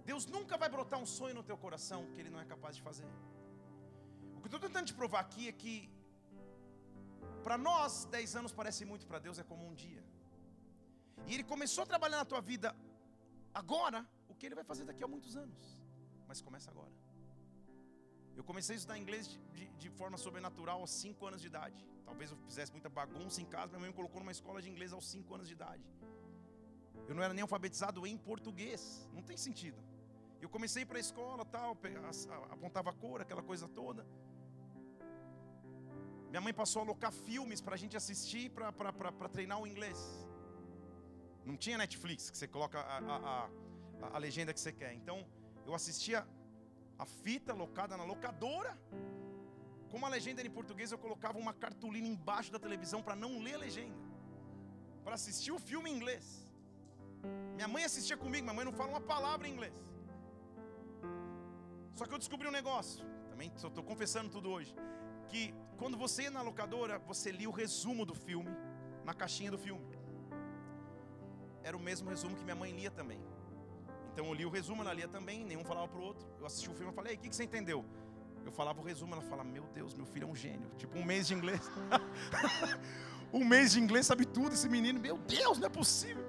Deus 0.10 0.26
nunca 0.36 0.56
vai 0.62 0.70
brotar 0.76 1.00
um 1.04 1.10
sonho 1.18 1.36
no 1.40 1.44
teu 1.50 1.58
coração 1.66 2.02
que 2.12 2.20
Ele 2.22 2.32
não 2.34 2.42
é 2.44 2.46
capaz 2.54 2.76
de 2.78 2.82
fazer. 2.88 3.12
O 4.36 4.40
que 4.40 4.46
eu 4.48 4.52
estou 4.52 4.60
tentando 4.68 4.88
te 4.92 4.96
provar 5.02 5.22
aqui 5.22 5.48
é 5.52 5.54
que, 5.62 5.76
para 7.46 7.58
nós, 7.58 8.06
10 8.18 8.36
anos 8.42 8.52
parece 8.60 8.84
muito, 8.92 9.08
para 9.12 9.20
Deus 9.28 9.40
é 9.44 9.46
como 9.52 9.66
um 9.70 9.74
dia. 9.74 10.04
E 11.28 11.34
Ele 11.34 11.44
começou 11.54 11.84
a 11.84 11.88
trabalhar 11.94 12.18
na 12.18 12.26
tua 12.34 12.42
vida 12.52 12.76
agora, 13.62 14.00
o 14.30 14.36
que 14.36 14.46
Ele 14.46 14.56
vai 14.60 14.64
fazer 14.64 14.86
daqui 14.86 15.04
a 15.04 15.08
muitos 15.08 15.36
anos. 15.36 15.80
Mas 16.28 16.42
começa 16.42 16.70
agora. 16.70 16.94
Eu 18.36 18.44
comecei 18.44 18.76
a 18.76 18.78
estudar 18.78 18.98
inglês 19.04 19.28
de, 19.28 19.40
de, 19.58 19.66
de 19.84 19.90
forma 19.90 20.18
sobrenatural 20.18 20.82
aos 20.82 20.92
5 20.92 21.26
anos 21.26 21.42
de 21.42 21.48
idade. 21.48 21.82
Talvez 22.04 22.30
eu 22.32 22.38
fizesse 22.50 22.72
muita 22.72 22.90
bagunça 22.90 23.42
em 23.42 23.46
casa, 23.46 23.70
minha 23.72 23.80
mãe 23.80 23.90
me 23.90 23.96
colocou 23.96 24.20
numa 24.20 24.32
escola 24.32 24.62
de 24.62 24.70
inglês 24.70 24.92
aos 24.94 25.08
5 25.08 25.34
anos 25.36 25.48
de 25.48 25.54
idade. 25.54 25.84
Eu 27.08 27.16
não 27.16 27.24
era 27.24 27.34
nem 27.34 27.42
alfabetizado 27.42 28.06
em 28.06 28.18
português, 28.18 29.08
não 29.14 29.22
tem 29.22 29.38
sentido. 29.38 29.78
Eu 30.42 30.50
comecei 30.50 30.86
para 30.86 30.98
a 30.98 31.02
escola, 31.02 31.46
tal, 31.46 31.78
apontava 32.52 32.90
a 32.90 32.94
cor, 32.94 33.22
aquela 33.22 33.42
coisa 33.42 33.68
toda. 33.68 34.06
Minha 36.30 36.42
mãe 36.42 36.54
passou 36.54 36.82
a 36.82 36.86
alocar 36.86 37.12
filmes 37.12 37.62
para 37.62 37.76
a 37.76 37.78
gente 37.78 37.96
assistir 37.96 38.50
para 38.50 39.30
treinar 39.30 39.60
o 39.62 39.66
inglês. 39.66 39.98
Não 41.46 41.56
tinha 41.56 41.78
Netflix, 41.78 42.30
que 42.30 42.38
você 42.38 42.48
coloca 42.48 42.80
a, 42.80 42.98
a, 42.98 43.50
a, 44.02 44.16
a 44.16 44.18
legenda 44.18 44.54
que 44.54 44.60
você 44.60 44.74
quer. 44.74 44.94
Então, 44.94 45.26
eu 45.66 45.74
assistia 45.74 46.28
a 46.98 47.06
fita 47.06 47.54
locada 47.54 47.96
na 47.96 48.04
locadora. 48.04 48.78
Como 49.90 50.06
a 50.06 50.10
legenda 50.10 50.42
em 50.42 50.50
português, 50.50 50.92
eu 50.92 50.98
colocava 50.98 51.38
uma 51.38 51.54
cartolina 51.54 52.08
embaixo 52.08 52.52
da 52.52 52.60
televisão 52.60 53.02
para 53.02 53.16
não 53.16 53.40
ler 53.40 53.56
a 53.56 53.60
legenda. 53.60 53.96
Para 55.04 55.16
assistir 55.16 55.52
o 55.52 55.60
filme 55.60 55.90
em 55.90 55.96
inglês. 55.96 56.45
Minha 57.56 57.68
mãe 57.68 57.84
assistia 57.84 58.18
comigo, 58.18 58.44
minha 58.44 58.54
mãe 58.54 58.66
não 58.66 58.74
fala 58.74 58.90
uma 58.90 59.02
palavra 59.02 59.48
em 59.48 59.52
inglês. 59.52 59.74
Só 61.94 62.06
que 62.06 62.14
eu 62.14 62.18
descobri 62.18 62.48
um 62.48 62.52
negócio, 62.52 63.06
também 63.30 63.52
estou 63.56 63.84
confessando 63.84 64.30
tudo 64.30 64.50
hoje, 64.50 64.76
que 65.30 65.54
quando 65.78 65.98
você 65.98 66.24
ia 66.24 66.32
na 66.32 66.42
locadora, 66.42 67.00
você 67.00 67.32
lia 67.32 67.50
o 67.50 67.52
resumo 67.54 68.06
do 68.06 68.14
filme 68.14 68.52
na 69.04 69.14
caixinha 69.14 69.52
do 69.52 69.58
filme. 69.58 69.86
Era 71.64 71.76
o 71.76 71.80
mesmo 71.80 72.10
resumo 72.10 72.36
que 72.36 72.44
minha 72.44 72.56
mãe 72.56 72.72
lia 72.72 72.92
também. 72.92 73.20
Então 74.12 74.26
eu 74.28 74.34
li 74.34 74.46
o 74.46 74.50
resumo, 74.50 74.82
ela 74.82 74.94
lia 74.94 75.08
também, 75.08 75.44
nenhum 75.44 75.64
falava 75.64 75.88
para 75.88 76.00
o 76.00 76.04
outro. 76.04 76.28
Eu 76.40 76.46
assisti 76.46 76.70
o 76.70 76.74
filme 76.74 76.92
e 76.92 76.96
falei, 76.96 77.16
o 77.16 77.18
que, 77.18 77.30
que 77.30 77.36
você 77.36 77.44
entendeu? 77.44 77.84
Eu 78.46 78.52
falava 78.52 78.80
o 78.80 78.84
resumo, 78.84 79.14
ela 79.14 79.24
fala, 79.24 79.44
meu 79.44 79.64
Deus, 79.74 79.94
meu 79.94 80.06
filho 80.06 80.28
é 80.28 80.32
um 80.32 80.36
gênio. 80.36 80.70
Tipo, 80.78 80.98
um 81.00 81.04
mês 81.04 81.28
de 81.28 81.34
inglês. 81.34 81.62
um 83.34 83.44
mês 83.44 83.72
de 83.72 83.80
inglês 83.80 84.06
sabe 84.06 84.26
tudo 84.26 84.54
esse 84.54 84.70
menino. 84.70 85.00
Meu 85.00 85.18
Deus, 85.18 85.58
não 85.58 85.68
é 85.68 85.70
possível. 85.70 86.24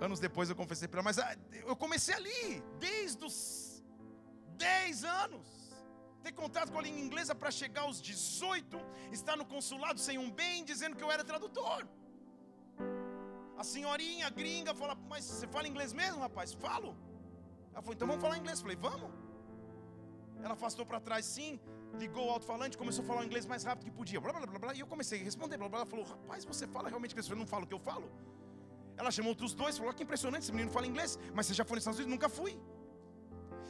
Anos 0.00 0.20
depois 0.20 0.48
eu 0.48 0.56
confessei 0.56 0.86
para 0.86 0.98
ela, 0.98 1.04
mas 1.04 1.18
ah, 1.18 1.36
eu 1.66 1.76
comecei 1.76 2.14
ali, 2.14 2.62
desde 2.78 3.24
os 3.24 3.82
10 4.56 5.04
anos. 5.04 5.46
Ter 6.22 6.32
contato 6.32 6.70
com 6.72 6.78
a 6.78 6.82
língua 6.82 7.00
inglesa 7.00 7.34
para 7.34 7.50
chegar 7.50 7.82
aos 7.82 8.00
18, 8.00 8.78
estar 9.12 9.36
no 9.36 9.44
consulado 9.44 9.98
sem 10.00 10.18
um 10.18 10.30
bem, 10.30 10.64
dizendo 10.64 10.96
que 10.96 11.02
eu 11.02 11.10
era 11.10 11.24
tradutor. 11.24 11.86
A 13.56 13.64
senhorinha 13.64 14.28
gringa 14.30 14.74
fala: 14.74 14.94
Mas 15.08 15.24
você 15.24 15.46
fala 15.46 15.66
inglês 15.66 15.92
mesmo, 15.92 16.20
rapaz? 16.20 16.52
Falo. 16.52 16.96
Ela 17.72 17.82
falou: 17.82 17.94
Então 17.94 18.06
vamos 18.06 18.22
falar 18.22 18.36
inglês. 18.38 18.58
Eu 18.58 18.64
falei: 18.66 18.76
Vamos. 18.76 19.10
Ela 20.42 20.54
afastou 20.54 20.86
para 20.86 21.00
trás 21.00 21.24
sim, 21.24 21.58
ligou 21.98 22.26
o 22.28 22.30
alto-falante, 22.30 22.78
começou 22.78 23.02
a 23.02 23.06
falar 23.06 23.22
o 23.22 23.24
inglês 23.24 23.44
mais 23.46 23.64
rápido 23.64 23.86
que 23.86 23.90
podia. 23.90 24.20
Blá, 24.20 24.32
blá, 24.32 24.46
blá, 24.46 24.58
blá, 24.58 24.74
e 24.74 24.80
eu 24.80 24.86
comecei 24.86 25.20
a 25.20 25.24
responder. 25.24 25.56
Blá, 25.56 25.68
blá, 25.68 25.78
ela 25.80 25.86
falou: 25.86 26.04
Rapaz, 26.04 26.44
você 26.44 26.66
fala 26.66 26.88
realmente 26.88 27.12
inglês? 27.12 27.26
Eu 27.26 27.30
falei: 27.30 27.44
Não 27.44 27.48
falo 27.48 27.64
o 27.64 27.66
que 27.66 27.74
eu 27.74 27.80
falo. 27.80 28.08
Ela 28.98 29.10
chamou 29.10 29.30
outros 29.30 29.54
dois, 29.54 29.78
falou: 29.78 29.94
Que 29.94 30.02
impressionante, 30.02 30.42
esse 30.44 30.52
menino 30.52 30.70
fala 30.70 30.86
inglês. 30.86 31.18
Mas 31.34 31.46
você 31.46 31.54
já 31.54 31.64
foi 31.64 31.76
nos 31.76 31.82
Estados 31.82 32.00
Unidos? 32.00 32.14
Nunca 32.16 32.28
fui. 32.28 32.54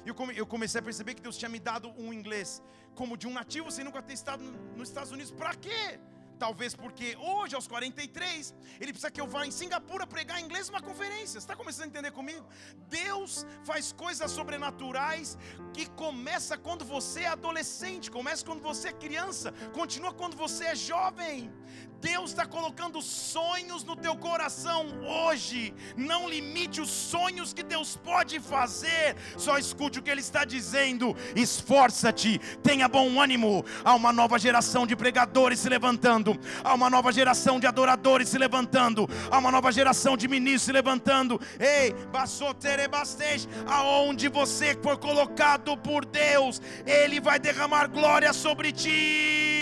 E 0.06 0.38
eu 0.42 0.46
comecei 0.46 0.80
a 0.80 0.82
perceber 0.82 1.14
que 1.14 1.22
Deus 1.26 1.36
tinha 1.36 1.50
me 1.50 1.58
dado 1.58 1.92
um 2.02 2.12
inglês 2.18 2.62
como 2.94 3.16
de 3.16 3.26
um 3.30 3.32
nativo 3.40 3.70
sem 3.70 3.84
nunca 3.84 4.00
ter 4.02 4.14
estado 4.14 4.42
nos 4.76 4.88
Estados 4.88 5.12
Unidos. 5.12 5.30
Para 5.30 5.54
quê? 5.54 6.00
Talvez 6.38 6.72
porque 6.74 7.16
hoje, 7.16 7.54
aos 7.56 7.66
43, 7.66 8.54
ele 8.80 8.92
precisa 8.92 9.10
que 9.10 9.20
eu 9.20 9.26
vá 9.26 9.44
em 9.44 9.50
Singapura 9.50 10.06
pregar 10.06 10.40
inglês 10.40 10.68
numa 10.68 10.80
conferência. 10.80 11.32
Você 11.32 11.38
está 11.38 11.56
começando 11.56 11.86
a 11.86 11.88
entender 11.88 12.12
comigo? 12.12 12.46
Deus 12.88 13.44
faz 13.64 13.92
coisas 13.92 14.30
sobrenaturais 14.30 15.36
que 15.74 15.86
começa 16.04 16.56
quando 16.56 16.84
você 16.84 17.22
é 17.22 17.28
adolescente, 17.28 18.10
começa 18.10 18.44
quando 18.44 18.62
você 18.62 18.88
é 18.88 18.92
criança, 18.92 19.52
continua 19.72 20.14
quando 20.14 20.36
você 20.36 20.66
é 20.66 20.76
jovem. 20.76 21.52
Deus 22.00 22.30
está 22.30 22.46
colocando 22.46 23.02
sonhos 23.02 23.82
no 23.82 23.96
teu 23.96 24.16
coração 24.16 24.86
hoje. 25.04 25.74
Não 25.96 26.28
limite 26.28 26.80
os 26.80 26.90
sonhos 26.90 27.52
que 27.52 27.62
Deus 27.62 27.96
pode 27.96 28.38
fazer. 28.38 29.16
Só 29.36 29.58
escute 29.58 29.98
o 29.98 30.02
que 30.02 30.10
Ele 30.10 30.20
está 30.20 30.44
dizendo. 30.44 31.16
Esforça-te, 31.34 32.38
tenha 32.62 32.86
bom 32.86 33.20
ânimo. 33.20 33.64
Há 33.84 33.94
uma 33.94 34.12
nova 34.12 34.38
geração 34.38 34.86
de 34.86 34.94
pregadores 34.94 35.58
se 35.58 35.68
levantando. 35.68 36.38
Há 36.62 36.74
uma 36.74 36.88
nova 36.88 37.12
geração 37.12 37.58
de 37.58 37.66
adoradores 37.66 38.28
se 38.28 38.38
levantando. 38.38 39.08
Há 39.30 39.38
uma 39.38 39.50
nova 39.50 39.72
geração 39.72 40.16
de 40.16 40.28
ministros 40.28 40.62
se 40.62 40.72
levantando. 40.72 41.40
Ei, 41.58 41.92
bassoterebastej, 42.12 43.48
aonde 43.66 44.28
você 44.28 44.76
for 44.80 44.96
colocado 44.98 45.76
por 45.76 46.04
Deus, 46.04 46.60
Ele 46.86 47.20
vai 47.20 47.40
derramar 47.40 47.88
glória 47.88 48.32
sobre 48.32 48.70
ti. 48.70 49.57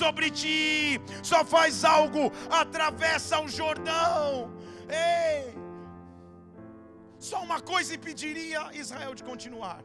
Sobre 0.00 0.30
ti. 0.40 1.00
Só 1.22 1.40
faz 1.44 1.84
algo, 1.84 2.24
atravessa 2.62 3.40
o 3.40 3.48
Jordão. 3.48 4.52
Ei! 4.88 5.64
Só 7.28 7.38
uma 7.48 7.60
coisa 7.72 7.94
impediria 7.94 8.62
Israel 8.82 9.14
de 9.14 9.24
continuar: 9.30 9.82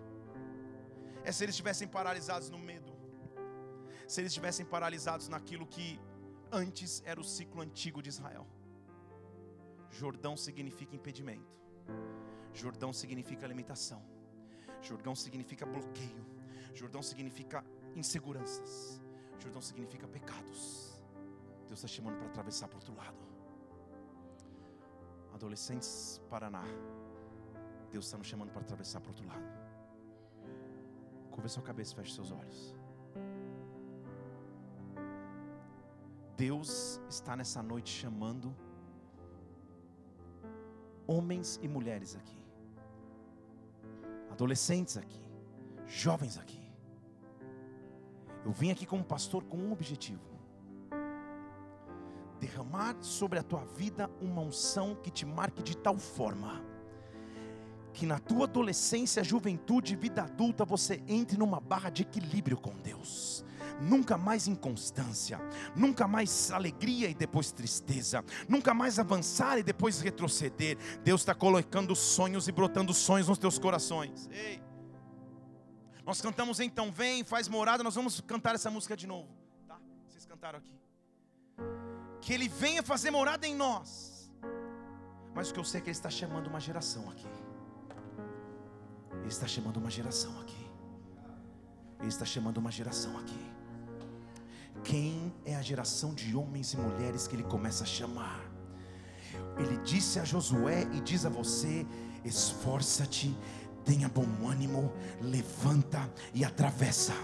é 1.23 1.31
se 1.31 1.43
eles 1.43 1.53
estivessem 1.55 1.87
paralisados 1.87 2.49
no 2.49 2.59
medo, 2.69 2.91
se 4.07 4.19
eles 4.19 4.31
estivessem 4.31 4.65
paralisados 4.65 5.27
naquilo 5.33 5.65
que 5.75 5.87
antes 6.51 7.01
era 7.05 7.19
o 7.19 7.23
ciclo 7.35 7.61
antigo 7.61 8.01
de 8.01 8.09
Israel. 8.09 8.45
Jordão 9.99 10.35
significa 10.45 10.95
impedimento, 10.95 11.55
Jordão 12.53 12.91
significa 13.01 13.47
limitação, 13.47 14.01
Jordão 14.81 15.15
significa 15.15 15.65
bloqueio, 15.65 16.25
Jordão 16.73 17.01
significa 17.01 17.63
inseguranças, 17.95 19.01
Jordão 19.39 19.61
significa 19.61 20.07
pecados. 20.07 20.99
Deus 21.67 21.79
está 21.79 21.87
chamando 21.87 22.17
para 22.17 22.27
atravessar 22.27 22.67
para 22.67 22.77
o 22.77 22.79
outro 22.79 22.95
lado. 22.95 23.17
Adolescentes, 25.33 26.21
Paraná. 26.29 26.63
Deus 27.91 28.05
está 28.05 28.17
nos 28.17 28.27
chamando 28.27 28.51
para 28.51 28.61
atravessar 28.61 28.99
para 28.99 29.09
o 29.09 29.11
outro 29.11 29.27
lado. 29.27 29.47
Curva 31.31 31.47
sua 31.47 31.63
cabeça, 31.63 31.95
feche 31.95 32.13
seus 32.13 32.31
olhos. 32.31 32.75
Deus 36.35 37.01
está 37.09 37.35
nessa 37.35 37.61
noite 37.61 37.91
chamando 37.91 38.55
homens 41.05 41.59
e 41.61 41.67
mulheres 41.67 42.15
aqui, 42.15 42.41
adolescentes 44.31 44.95
aqui, 44.95 45.21
jovens 45.85 46.37
aqui. 46.37 46.68
Eu 48.45 48.51
vim 48.51 48.71
aqui 48.71 48.85
como 48.85 49.03
pastor 49.03 49.43
com 49.43 49.57
um 49.57 49.71
objetivo: 49.71 50.21
derramar 52.39 52.95
sobre 53.01 53.39
a 53.39 53.43
tua 53.43 53.63
vida 53.65 54.09
uma 54.21 54.41
unção 54.41 54.95
que 54.95 55.11
te 55.11 55.25
marque 55.25 55.61
de 55.61 55.75
tal 55.75 55.97
forma 55.97 56.69
que 57.93 58.05
na 58.05 58.19
tua 58.19 58.45
adolescência, 58.45 59.23
juventude, 59.23 59.95
vida 59.95 60.23
adulta 60.23 60.63
você 60.63 61.01
entre 61.07 61.37
numa 61.37 61.59
barra 61.59 61.89
de 61.89 62.03
equilíbrio 62.03 62.57
com 62.57 62.73
Deus. 62.77 63.43
Nunca 63.81 64.17
mais 64.17 64.47
inconstância, 64.47 65.39
nunca 65.75 66.07
mais 66.07 66.51
alegria 66.51 67.09
e 67.09 67.13
depois 67.13 67.51
tristeza, 67.51 68.23
nunca 68.47 68.73
mais 68.73 68.99
avançar 68.99 69.57
e 69.57 69.63
depois 69.63 70.01
retroceder. 70.01 70.77
Deus 71.03 71.21
está 71.21 71.33
colocando 71.33 71.95
sonhos 71.95 72.47
e 72.47 72.51
brotando 72.51 72.93
sonhos 72.93 73.27
nos 73.27 73.37
teus 73.37 73.57
corações. 73.57 74.29
Ei. 74.31 74.68
Nós 76.09 76.21
cantamos 76.21 76.59
então, 76.59 76.91
vem, 76.91 77.23
faz 77.23 77.47
morada. 77.47 77.83
Nós 77.83 77.93
vamos 77.93 78.19
cantar 78.19 78.55
essa 78.55 78.71
música 78.71 78.97
de 78.97 79.05
novo, 79.05 79.29
tá? 79.67 79.77
Vocês 80.07 80.25
cantaram 80.25 80.57
aqui 80.57 80.75
que 82.19 82.33
Ele 82.33 82.47
venha 82.49 82.81
fazer 82.81 83.11
morada 83.11 83.45
em 83.45 83.53
nós. 83.55 84.31
Mas 85.35 85.51
o 85.51 85.53
que 85.53 85.59
eu 85.59 85.63
sei 85.63 85.79
é 85.79 85.83
que 85.83 85.89
Ele 85.91 85.95
está 85.95 86.09
chamando 86.09 86.47
uma 86.47 86.59
geração 86.59 87.11
aqui. 87.11 87.27
Ele 89.19 89.27
está 89.27 89.45
chamando 89.45 89.77
uma 89.77 89.91
geração 89.91 90.33
aqui. 90.41 90.65
Ele 91.99 92.07
está 92.07 92.25
chamando 92.25 92.57
uma 92.57 92.71
geração 92.71 93.15
aqui. 93.19 93.45
Quem 94.83 95.31
é 95.45 95.55
a 95.55 95.61
geração 95.61 96.15
de 96.15 96.35
homens 96.35 96.73
e 96.73 96.77
mulheres 96.77 97.27
que 97.27 97.35
Ele 97.35 97.43
começa 97.43 97.83
a 97.83 97.87
chamar? 97.87 98.41
Ele 99.59 99.77
disse 99.83 100.19
a 100.19 100.23
Josué 100.23 100.87
e 100.91 101.01
diz 101.01 101.23
a 101.23 101.29
você: 101.29 101.85
esforça-te 102.25 103.37
Tenha 103.89 104.07
bom 104.07 104.47
ânimo, 104.47 104.93
levanta 105.19 106.07
e 106.31 106.45
atravessa. 106.45 107.15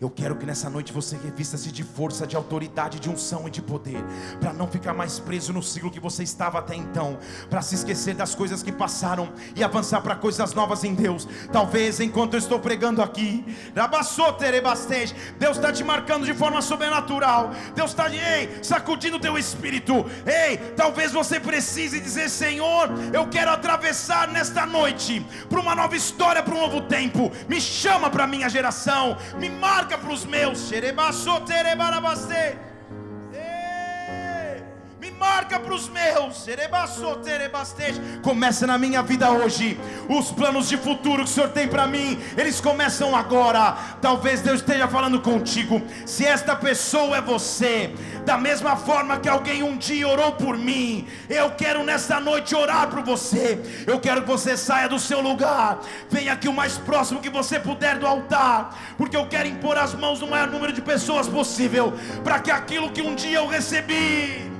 Eu 0.00 0.10
quero 0.10 0.36
que 0.36 0.46
nessa 0.46 0.68
noite 0.70 0.92
você 0.92 1.16
revista-se 1.16 1.70
de 1.70 1.82
força, 1.82 2.26
de 2.26 2.36
autoridade, 2.36 2.98
de 3.00 3.08
unção 3.08 3.46
e 3.46 3.50
de 3.50 3.62
poder, 3.62 4.02
para 4.40 4.52
não 4.52 4.66
ficar 4.66 4.94
mais 4.94 5.18
preso 5.18 5.52
no 5.52 5.62
ciclo 5.62 5.90
que 5.90 6.00
você 6.00 6.22
estava 6.22 6.58
até 6.58 6.74
então, 6.74 7.18
para 7.48 7.62
se 7.62 7.74
esquecer 7.74 8.14
das 8.14 8.34
coisas 8.34 8.62
que 8.62 8.72
passaram 8.72 9.32
e 9.56 9.64
avançar 9.64 10.00
para 10.00 10.16
coisas 10.16 10.54
novas 10.54 10.84
em 10.84 10.94
Deus. 10.94 11.26
Talvez 11.52 12.00
enquanto 12.00 12.34
eu 12.34 12.38
estou 12.38 12.58
pregando 12.58 13.02
aqui, 13.02 13.44
Deus 15.38 15.56
está 15.56 15.72
te 15.72 15.84
marcando 15.84 16.24
de 16.24 16.34
forma 16.34 16.60
sobrenatural. 16.62 17.50
Deus 17.74 17.90
está, 17.90 18.04
sacudindo 18.62 19.16
o 19.16 19.20
teu 19.20 19.36
espírito. 19.38 20.04
Ei, 20.26 20.56
talvez 20.76 21.12
você 21.12 21.40
precise 21.40 22.00
dizer: 22.00 22.28
Senhor, 22.28 22.88
eu 23.12 23.26
quero 23.28 23.50
atravessar 23.50 24.28
nesta 24.28 24.66
noite 24.66 25.24
para 25.48 25.60
uma 25.60 25.74
nova 25.74 25.96
história, 25.96 26.42
para 26.42 26.54
um 26.54 26.60
novo 26.60 26.82
tempo. 26.82 27.30
Me 27.48 27.60
chama 27.60 28.10
para 28.10 28.26
minha 28.26 28.48
geração, 28.48 29.16
me 29.38 29.48
marca 29.64 29.96
para 29.96 30.12
os 30.12 30.26
meus. 30.26 30.70
Marca 35.24 35.58
para 35.58 35.72
os 35.72 35.88
meus. 35.88 36.44
Começa 38.20 38.66
na 38.66 38.76
minha 38.76 39.02
vida 39.02 39.30
hoje. 39.30 39.80
Os 40.06 40.30
planos 40.30 40.68
de 40.68 40.76
futuro 40.76 41.24
que 41.24 41.30
o 41.30 41.32
Senhor 41.32 41.48
tem 41.48 41.66
para 41.66 41.86
mim, 41.86 42.20
eles 42.36 42.60
começam 42.60 43.16
agora. 43.16 43.74
Talvez 44.02 44.42
Deus 44.42 44.60
esteja 44.60 44.86
falando 44.86 45.22
contigo. 45.22 45.80
Se 46.04 46.26
esta 46.26 46.54
pessoa 46.54 47.16
é 47.16 47.22
você, 47.22 47.94
da 48.26 48.36
mesma 48.36 48.76
forma 48.76 49.18
que 49.18 49.26
alguém 49.26 49.62
um 49.62 49.78
dia 49.78 50.06
orou 50.06 50.32
por 50.32 50.58
mim, 50.58 51.08
eu 51.30 51.50
quero 51.52 51.82
nessa 51.82 52.20
noite 52.20 52.54
orar 52.54 52.88
por 52.88 53.02
você. 53.02 53.58
Eu 53.86 53.98
quero 53.98 54.20
que 54.22 54.28
você 54.28 54.58
saia 54.58 54.90
do 54.90 54.98
seu 54.98 55.22
lugar, 55.22 55.80
venha 56.10 56.34
aqui 56.34 56.48
o 56.48 56.52
mais 56.52 56.76
próximo 56.76 57.20
que 57.20 57.30
você 57.30 57.58
puder 57.58 57.98
do 57.98 58.06
altar, 58.06 58.94
porque 58.98 59.16
eu 59.16 59.26
quero 59.26 59.48
impor 59.48 59.78
as 59.78 59.94
mãos 59.94 60.20
no 60.20 60.26
maior 60.26 60.48
número 60.48 60.72
de 60.72 60.82
pessoas 60.82 61.26
possível, 61.26 61.94
para 62.22 62.40
que 62.40 62.50
aquilo 62.50 62.92
que 62.92 63.00
um 63.00 63.14
dia 63.14 63.38
eu 63.38 63.46
recebi, 63.46 64.53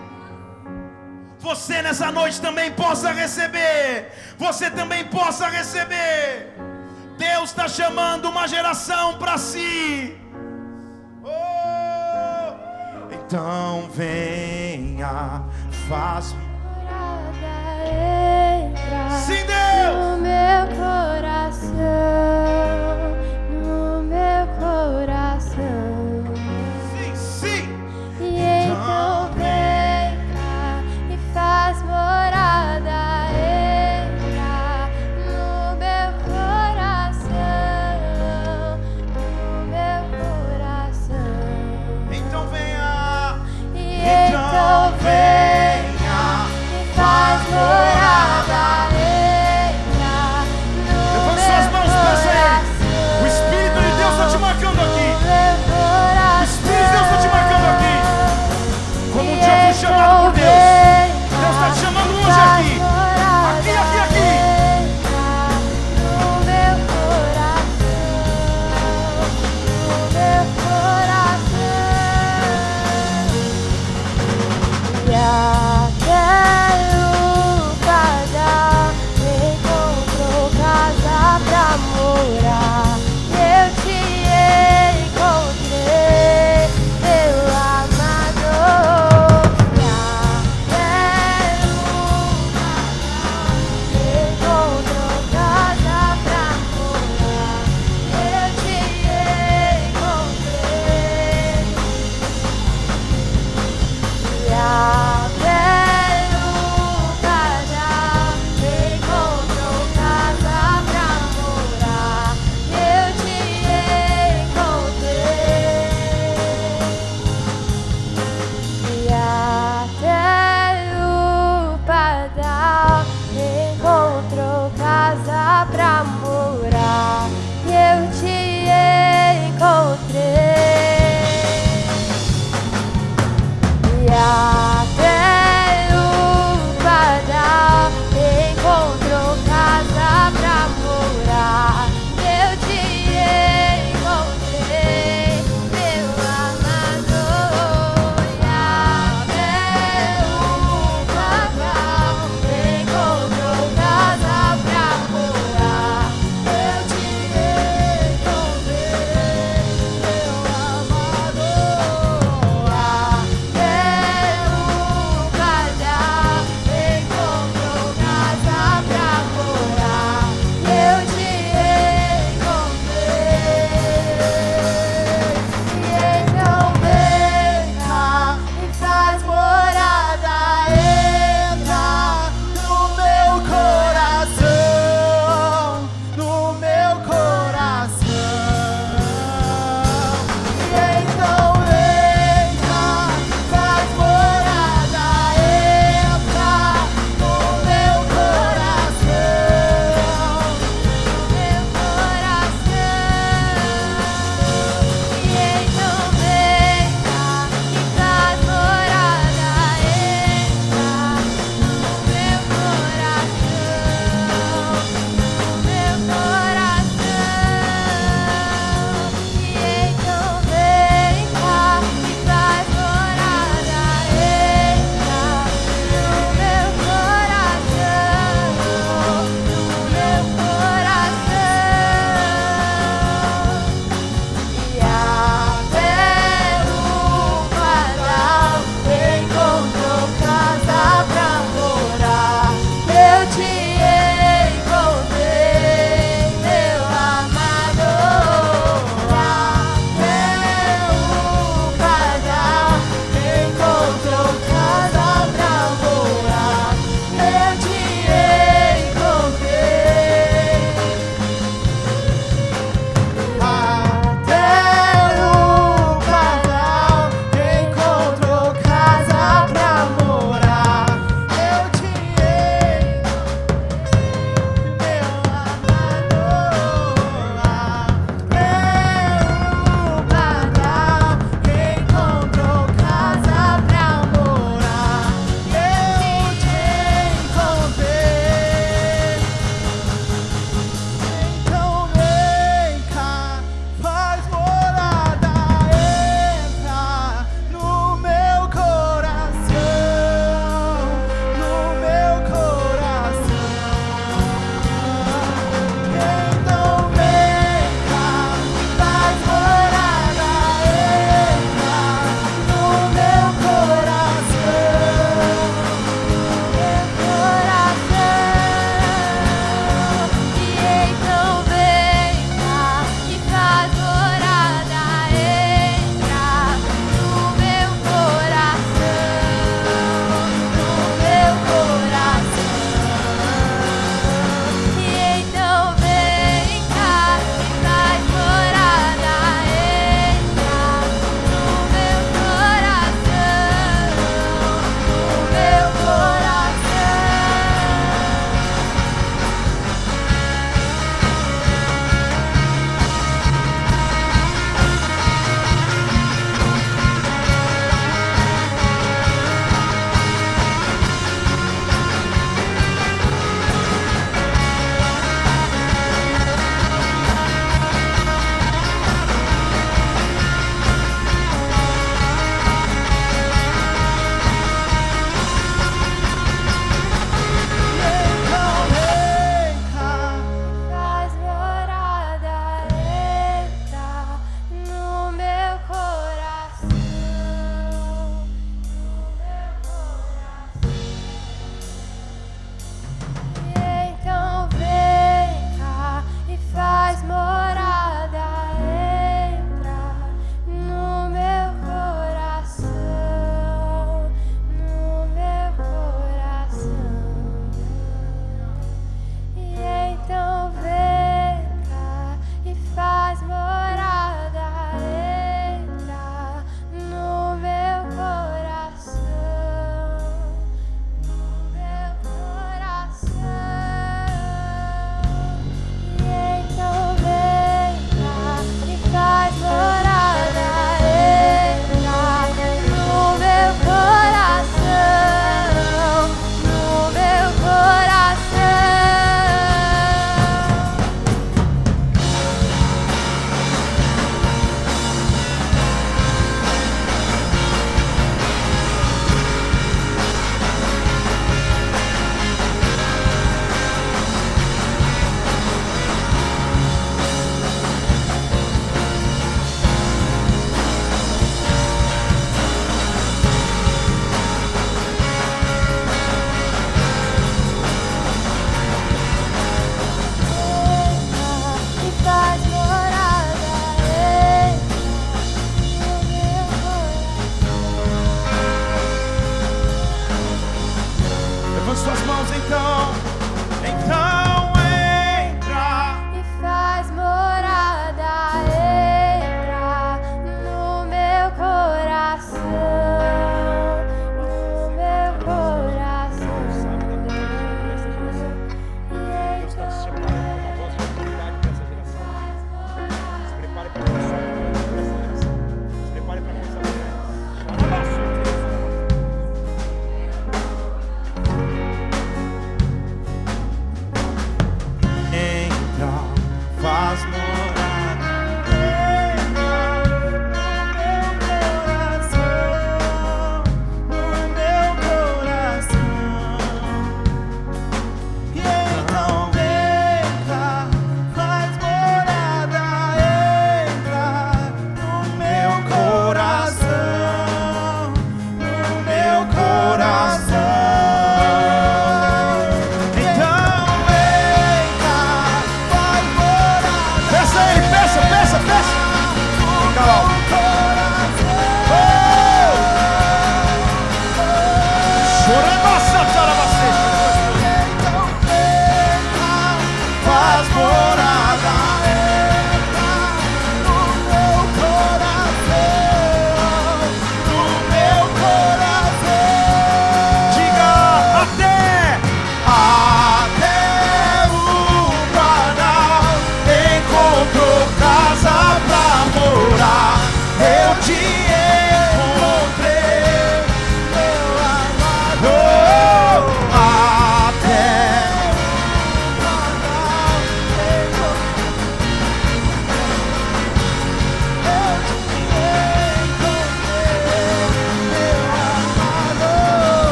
você 1.45 1.83
nessa 1.83 2.11
noite 2.11 2.41
também 2.41 2.73
possa 2.73 3.13
receber. 3.13 4.11
Você 4.39 4.71
também 4.71 5.05
possa 5.05 5.47
receber. 5.49 6.55
Deus 7.19 7.51
está 7.51 7.69
chamando 7.69 8.31
uma 8.31 8.49
geração 8.49 9.19
para 9.19 9.37
si. 9.37 10.17
Então 13.13 13.89
venha, 13.93 15.45
faz 15.89 16.33
morada, 16.33 17.55
entra 17.87 19.11
Sim, 19.21 19.45
Deus. 19.47 19.95
no 19.97 20.17
meu 20.19 20.67
coração, 20.77 22.44
então 47.65 47.94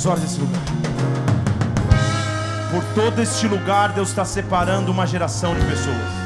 seus 0.00 0.06
olhos 0.06 0.22
nesse 0.22 0.40
lugar. 0.40 0.62
Por 2.70 2.84
todo 2.94 3.20
este 3.20 3.46
lugar, 3.46 3.92
Deus 3.92 4.08
está 4.08 4.24
separando 4.24 4.90
uma 4.90 5.06
geração 5.06 5.54
de 5.54 5.60
pessoas. 5.66 6.20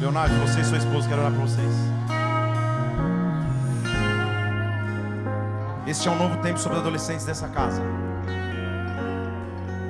Leonardo, 0.00 0.34
você 0.40 0.60
e 0.60 0.64
sua 0.64 0.78
esposa, 0.78 1.08
quero 1.08 1.20
orar 1.20 1.32
para 1.32 1.42
vocês. 1.42 1.72
Este 5.86 6.08
é 6.08 6.10
um 6.10 6.18
novo 6.18 6.36
tempo 6.38 6.58
sobre 6.58 6.78
os 6.78 6.82
adolescentes 6.82 7.26
dessa 7.26 7.48
casa. 7.48 7.82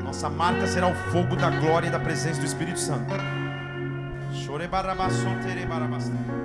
Nossa 0.03 0.29
marca 0.29 0.67
será 0.67 0.89
o 0.89 0.95
fogo 1.11 1.37
da 1.37 1.51
glória 1.51 1.89
e 1.89 1.91
da 1.91 2.01
presença 2.01 2.41
do 2.41 2.47
Espírito 2.47 2.79
Santo. 2.79 3.15
Chore 4.33 4.67
barabasson, 4.67 5.39
tere 5.43 5.65
barabasson. 5.67 6.40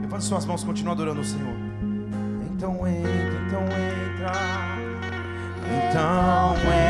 Levante 0.00 0.24
suas 0.24 0.44
mãos, 0.44 0.64
continua 0.64 0.94
adorando 0.94 1.20
o 1.20 1.24
Senhor. 1.24 1.54
Então 2.52 2.86
entra, 2.86 3.46
então 3.46 3.62
entra. 3.62 4.32
Então 5.88 6.89